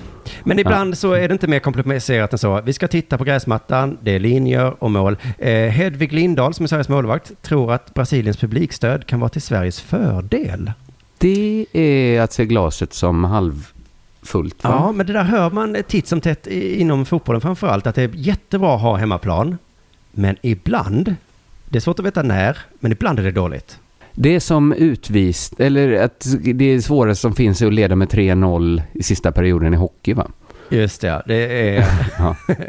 Men 0.44 0.58
ibland 0.58 0.98
så 0.98 1.12
är 1.12 1.28
det 1.28 1.32
inte 1.32 1.46
mer 1.46 1.58
komplicerat 1.58 2.32
än 2.32 2.38
så. 2.38 2.60
Vi 2.60 2.72
ska 2.72 2.88
titta 2.88 3.18
på 3.18 3.24
gräsmattan, 3.24 3.98
det 4.00 4.10
är 4.14 4.18
linjer 4.20 4.74
och 4.84 4.90
mål. 4.90 5.16
Eh, 5.38 5.52
Hedvig 5.54 6.12
Lindahl, 6.12 6.54
som 6.54 6.64
är 6.64 6.66
Sveriges 6.68 6.88
målvakt, 6.88 7.42
tror 7.42 7.72
att 7.72 7.94
Brasiliens 7.94 8.36
publikstöd 8.36 9.06
kan 9.06 9.20
vara 9.20 9.28
till 9.28 9.42
Sveriges 9.42 9.80
fördel. 9.80 10.72
Det 11.18 11.66
är 11.72 12.20
att 12.20 12.32
se 12.32 12.44
glaset 12.46 12.92
som 12.94 13.24
halvfullt. 13.24 14.64
Va? 14.64 14.70
Ja, 14.70 14.92
men 14.92 15.06
det 15.06 15.12
där 15.12 15.22
hör 15.24 15.50
man 15.50 15.76
titt 15.88 16.06
som 16.08 16.20
tätt 16.20 16.46
inom 16.46 17.04
fotbollen 17.04 17.40
framför 17.40 17.66
allt, 17.68 17.86
att 17.86 17.94
det 17.94 18.02
är 18.02 18.10
jättebra 18.14 18.74
att 18.74 18.80
ha 18.82 18.96
hemmaplan. 18.96 19.58
Men 20.12 20.36
ibland, 20.42 21.14
det 21.70 21.78
är 21.78 21.80
svårt 21.80 21.98
att 21.98 22.04
veta 22.04 22.22
när, 22.22 22.58
men 22.80 22.92
ibland 22.92 23.18
är 23.18 23.22
det 23.22 23.30
dåligt. 23.30 23.78
Det 24.12 24.34
är 24.34 24.40
som 24.40 24.72
utvist, 24.72 25.60
eller 25.60 25.92
att 25.92 26.26
det 26.54 26.82
svåraste 26.82 27.20
som 27.20 27.34
finns 27.34 27.62
är 27.62 27.66
att 27.66 27.74
leda 27.74 27.96
med 27.96 28.08
3-0 28.08 28.82
i 28.92 29.02
sista 29.02 29.32
perioden 29.32 29.74
i 29.74 29.76
hockey 29.76 30.12
va? 30.12 30.30
Just 30.68 31.00
det, 31.00 31.22
det 31.26 31.76
är 31.76 31.86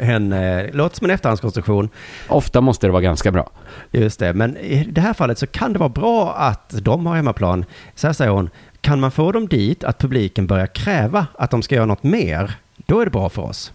en, 0.00 0.32
eh, 0.32 0.74
låter 0.74 0.96
som 0.96 1.04
en 1.04 1.10
efterhandskonstruktion. 1.10 1.88
Ofta 2.28 2.60
måste 2.60 2.86
det 2.86 2.90
vara 2.90 3.02
ganska 3.02 3.30
bra. 3.30 3.50
Just 3.90 4.20
det, 4.20 4.34
men 4.34 4.56
i 4.56 4.84
det 4.84 5.00
här 5.00 5.14
fallet 5.14 5.38
så 5.38 5.46
kan 5.46 5.72
det 5.72 5.78
vara 5.78 5.88
bra 5.88 6.34
att 6.34 6.74
de 6.82 7.06
har 7.06 7.16
hemmaplan. 7.16 7.64
Så 7.94 8.06
här 8.06 8.14
säger 8.14 8.30
hon, 8.30 8.50
kan 8.80 9.00
man 9.00 9.10
få 9.10 9.32
dem 9.32 9.48
dit 9.48 9.84
att 9.84 9.98
publiken 9.98 10.46
börjar 10.46 10.66
kräva 10.66 11.26
att 11.38 11.50
de 11.50 11.62
ska 11.62 11.74
göra 11.74 11.86
något 11.86 12.02
mer, 12.02 12.54
då 12.76 13.00
är 13.00 13.04
det 13.04 13.10
bra 13.10 13.28
för 13.28 13.42
oss. 13.42 13.72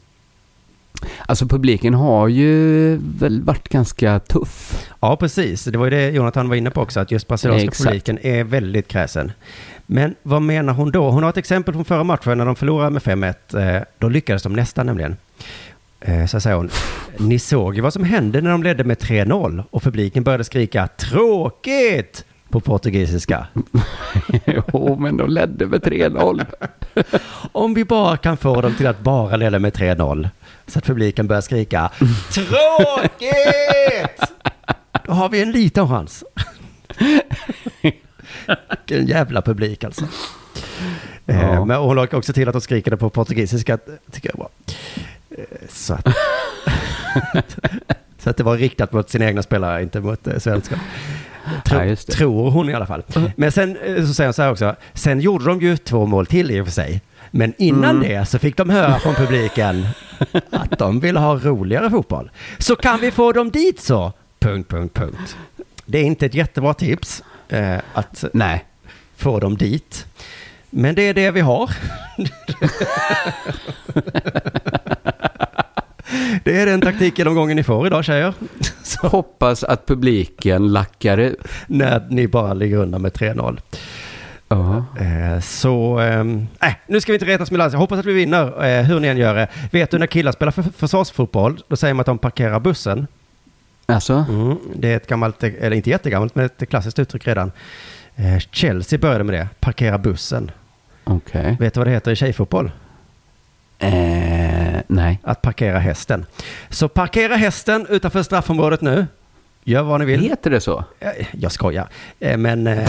Alltså 1.25 1.45
publiken 1.47 1.93
har 1.93 2.27
ju 2.27 2.97
väl 3.19 3.41
varit 3.41 3.69
ganska 3.69 4.19
tuff. 4.19 4.87
Ja, 4.99 5.15
precis. 5.17 5.63
Det 5.63 5.77
var 5.77 5.85
ju 5.85 5.89
det 5.91 6.09
Jonathan 6.09 6.49
var 6.49 6.55
inne 6.55 6.71
på 6.71 6.81
också, 6.81 6.99
att 6.99 7.11
just 7.11 7.27
brasilianska 7.27 7.67
Exakt. 7.67 7.87
publiken 7.89 8.19
är 8.21 8.43
väldigt 8.43 8.87
kräsen. 8.87 9.31
Men 9.85 10.15
vad 10.23 10.41
menar 10.41 10.73
hon 10.73 10.91
då? 10.91 11.09
Hon 11.11 11.23
har 11.23 11.29
ett 11.29 11.37
exempel 11.37 11.73
från 11.73 11.85
förra 11.85 12.03
matchen 12.03 12.37
när 12.37 12.45
de 12.45 12.55
förlorade 12.55 12.89
med 12.89 13.01
5-1. 13.01 13.75
Eh, 13.77 13.81
Då 13.97 14.09
lyckades 14.09 14.43
de 14.43 14.53
nästan 14.53 14.85
nämligen. 14.85 15.17
Eh, 15.99 16.25
Så 16.25 16.39
säger 16.39 16.55
hon, 16.57 16.69
ni 17.17 17.39
såg 17.39 17.75
ju 17.75 17.81
vad 17.81 17.93
som 17.93 18.03
hände 18.03 18.41
när 18.41 18.51
de 18.51 18.63
ledde 18.63 18.83
med 18.83 18.97
3-0 18.97 19.63
och 19.69 19.81
publiken 19.83 20.23
började 20.23 20.43
skrika 20.43 20.87
tråkigt 20.87 22.25
på 22.49 22.59
portugisiska. 22.59 23.47
jo, 24.45 24.97
men 24.99 25.17
de 25.17 25.29
ledde 25.29 25.65
med 25.65 25.81
3-0. 25.81 26.45
Om 27.51 27.73
vi 27.73 27.85
bara 27.85 28.17
kan 28.17 28.37
få 28.37 28.61
dem 28.61 28.73
till 28.75 28.87
att 28.87 28.99
bara 28.99 29.35
leda 29.35 29.59
med 29.59 29.73
3-0 29.73 30.29
så 30.67 30.79
att 30.79 30.85
publiken 30.85 31.27
börjar 31.27 31.41
skrika 31.41 31.91
tråkigt! 32.31 34.21
Då 35.05 35.11
har 35.13 35.29
vi 35.29 35.41
en 35.41 35.51
liten 35.51 35.87
chans. 35.89 36.23
Vilken 38.87 39.07
jävla 39.07 39.41
publik 39.41 39.83
alltså. 39.83 40.05
Eh, 41.25 41.41
Ja. 41.41 41.65
Men 41.65 41.77
hon 41.77 41.95
lade 41.95 42.17
också 42.17 42.33
till 42.33 42.47
att 42.49 42.53
de 42.53 42.61
skriker 42.61 42.91
det 42.91 42.97
på 42.97 43.09
portugisiska, 43.09 43.77
tycker 44.11 44.29
jag 44.29 44.37
bra. 44.37 44.49
Eh, 45.37 45.43
Så 45.69 45.93
att, 45.93 46.07
så 48.19 48.29
att 48.29 48.37
det 48.37 48.43
var 48.43 48.57
riktat 48.57 48.91
mot 48.93 49.09
sina 49.09 49.25
egna 49.25 49.43
spelare, 49.43 49.83
inte 49.83 49.99
mot 50.01 50.27
eh, 50.27 50.37
svenska. 50.39 50.79
Tro, 51.65 51.79
Ja, 51.83 51.95
tror 51.95 52.51
hon 52.51 52.69
i 52.69 52.73
alla 52.73 52.85
fall. 52.85 53.03
Men 53.35 53.51
sen 53.51 53.77
eh, 53.77 54.05
så 54.05 54.13
säger 54.13 54.27
hon 54.27 54.33
så 54.33 54.41
här 54.41 54.51
också, 54.51 54.75
sen 54.93 55.19
gjorde 55.19 55.45
de 55.45 55.61
ju 55.61 55.77
två 55.77 56.05
mål 56.05 56.25
till 56.25 56.51
i 56.51 56.61
och 56.61 56.65
för 56.65 56.71
sig. 56.73 57.01
Men 57.31 57.53
innan 57.57 57.99
det 57.99 58.25
så 58.29 58.39
fick 58.39 58.57
de 58.57 58.69
höra 58.69 58.99
från 58.99 59.15
publiken 59.15 59.87
att 60.49 60.79
de 60.79 60.99
vill 60.99 61.17
ha 61.17 61.35
roligare 61.35 61.89
fotboll. 61.89 62.31
Så 62.57 62.75
kan 62.75 62.99
vi 62.99 63.11
få 63.11 63.31
dem 63.31 63.51
dit 63.51 63.79
så? 63.79 64.13
Punkt, 64.39 64.69
punkt, 64.69 64.93
punkt. 64.93 65.37
Det 65.85 65.97
är 65.97 66.03
inte 66.03 66.25
ett 66.25 66.33
jättebra 66.33 66.73
tips 66.73 67.23
eh, 67.49 67.77
att 67.93 68.23
Nej. 68.33 68.65
få 69.15 69.39
dem 69.39 69.57
dit. 69.57 70.05
Men 70.69 70.95
det 70.95 71.01
är 71.01 71.13
det 71.13 71.31
vi 71.31 71.41
har. 71.41 71.69
det 76.43 76.61
är 76.61 76.65
den 76.65 76.81
taktiken 76.81 77.47
ni 77.55 77.63
får 77.63 77.87
idag 77.87 78.05
tjejer. 78.05 78.33
Så 78.83 79.07
Hoppas 79.07 79.63
att 79.63 79.85
publiken 79.85 80.73
lackar 80.73 81.19
ur. 81.19 81.35
när 81.67 82.07
ni 82.09 82.27
bara 82.27 82.53
ligger 82.53 82.77
undan 82.77 83.01
med 83.01 83.11
3-0. 83.11 83.59
Eh, 84.49 85.39
så, 85.41 85.99
ehm, 85.99 86.47
äh, 86.61 86.73
nu 86.87 87.01
ska 87.01 87.11
vi 87.11 87.15
inte 87.15 87.25
retas 87.25 87.51
med 87.51 87.57
landet. 87.57 87.73
Jag 87.73 87.79
hoppas 87.79 87.99
att 87.99 88.05
vi 88.05 88.13
vinner, 88.13 88.65
eh, 88.65 88.83
hur 88.83 88.99
ni 88.99 89.07
än 89.07 89.17
gör 89.17 89.35
det. 89.35 89.47
Vet 89.71 89.91
du 89.91 89.97
när 89.97 90.07
killar 90.07 90.31
spelar 90.31 90.51
för 90.51 90.63
försvarsfotboll, 90.63 91.63
då 91.67 91.75
säger 91.75 91.93
man 91.93 91.99
att 91.99 92.05
de 92.05 92.17
parkerar 92.17 92.59
bussen. 92.59 93.07
Alltså? 93.85 94.25
Mm, 94.29 94.57
det 94.75 94.91
är 94.93 94.97
ett 94.97 95.07
gammalt, 95.07 95.43
eller 95.43 95.73
inte 95.75 95.89
jättegammalt, 95.89 96.35
men 96.35 96.45
ett 96.45 96.69
klassiskt 96.69 96.99
uttryck 96.99 97.27
redan. 97.27 97.51
Eh, 98.15 98.37
Chelsea 98.51 98.99
började 98.99 99.23
med 99.23 99.33
det, 99.33 99.47
parkera 99.59 99.97
bussen. 99.97 100.51
Okej. 101.03 101.57
Vet 101.59 101.73
du 101.73 101.79
vad 101.79 101.87
det 101.87 101.91
heter 101.91 102.11
i 102.11 102.15
tjejfotboll? 102.15 102.71
Eh, 103.79 103.91
nej. 104.87 105.19
Att 105.23 105.41
parkera 105.41 105.79
hästen. 105.79 106.25
Så 106.69 106.87
parkera 106.89 107.35
hästen 107.35 107.85
utanför 107.89 108.23
straffområdet 108.23 108.81
nu. 108.81 109.07
Gör 109.63 109.83
vad 109.83 109.99
ni 109.99 110.05
vill. 110.05 110.21
Heter 110.21 110.49
det 110.49 110.61
så? 110.61 110.83
Eh, 110.99 111.09
Jag 111.31 111.51
skojar. 111.51 111.87
Men... 112.37 112.69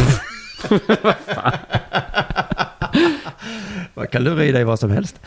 Man 3.95 4.07
kan 4.07 4.25
lura 4.25 4.45
i 4.45 4.53
dig 4.53 4.65
vad 4.65 4.79
som 4.81 4.91
helst. 4.91 5.21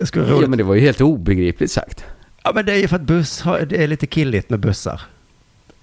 Skulle 0.00 0.24
roligt. 0.24 0.42
Ja, 0.42 0.48
men 0.48 0.58
det 0.58 0.64
var 0.64 0.74
ju 0.74 0.80
helt 0.80 1.00
obegripligt 1.00 1.70
sagt. 1.72 2.04
Ja, 2.44 2.52
men 2.54 2.66
det 2.66 2.72
är 2.72 2.76
ju 2.76 2.88
för 2.88 2.96
att 2.96 3.02
buss 3.02 3.40
har, 3.40 3.60
det 3.60 3.82
är 3.84 3.86
lite 3.88 4.06
killigt 4.06 4.50
med 4.50 4.60
bussar. 4.60 5.00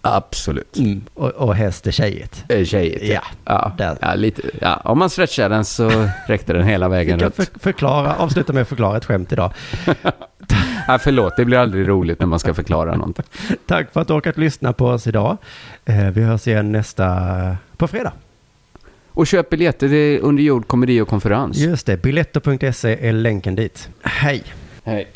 Absolut. 0.01 0.77
Och, 1.13 1.29
och 1.29 1.55
häst 1.55 1.87
är 1.87 1.91
tjejigt. 1.91 2.43
Eh, 2.49 2.65
Tjejigt. 2.65 3.03
Ja, 3.13 3.21
Ja, 3.45 3.71
där. 3.77 3.97
ja, 4.01 4.15
lite. 4.15 4.41
Ja, 4.61 4.75
om 4.83 4.99
man 4.99 5.09
stretchar 5.09 5.49
den 5.49 5.65
så 5.65 6.07
räckte 6.27 6.53
den 6.53 6.63
hela 6.67 6.87
vägen 6.89 7.19
runt. 7.19 7.35
för, 7.35 7.45
förklara, 7.59 8.15
avsluta 8.15 8.53
med 8.53 8.61
att 8.61 8.67
förklara 8.67 8.97
ett 8.97 9.05
skämt 9.05 9.31
idag. 9.31 9.53
Ja, 10.87 10.97
förlåt, 10.99 11.33
det 11.37 11.45
blir 11.45 11.57
aldrig 11.57 11.87
roligt 11.87 12.19
när 12.19 12.27
man 12.27 12.39
ska 12.39 12.53
förklara 12.53 12.95
någonting. 12.95 13.25
Tack 13.67 13.93
för 13.93 14.01
att 14.01 14.07
du 14.07 14.13
orkat 14.13 14.37
lyssna 14.37 14.73
på 14.73 14.85
oss 14.87 15.07
idag. 15.07 15.37
Eh, 15.85 16.09
vi 16.09 16.21
hörs 16.21 16.47
igen 16.47 16.71
nästa, 16.71 17.57
på 17.77 17.87
fredag. 17.87 18.11
Och 19.15 19.27
köp 19.27 19.49
biljetter 19.49 19.89
till 19.89 20.19
Under 20.21 20.43
jord 20.43 20.67
komedi 20.67 21.01
och 21.01 21.07
konferens. 21.07 21.57
Just 21.57 21.85
det, 21.85 21.97
biletto.se 21.97 23.07
är 23.07 23.13
länken 23.13 23.55
dit. 23.55 23.89
Hej! 24.03 24.43
Hej. 24.83 25.07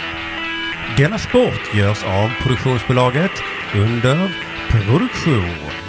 Denna 0.98 1.18
sport 1.18 1.76
görs 1.76 2.04
av 2.04 2.30
produktionsbolaget 2.42 3.32
under 3.76 4.32
produktion. 4.70 5.89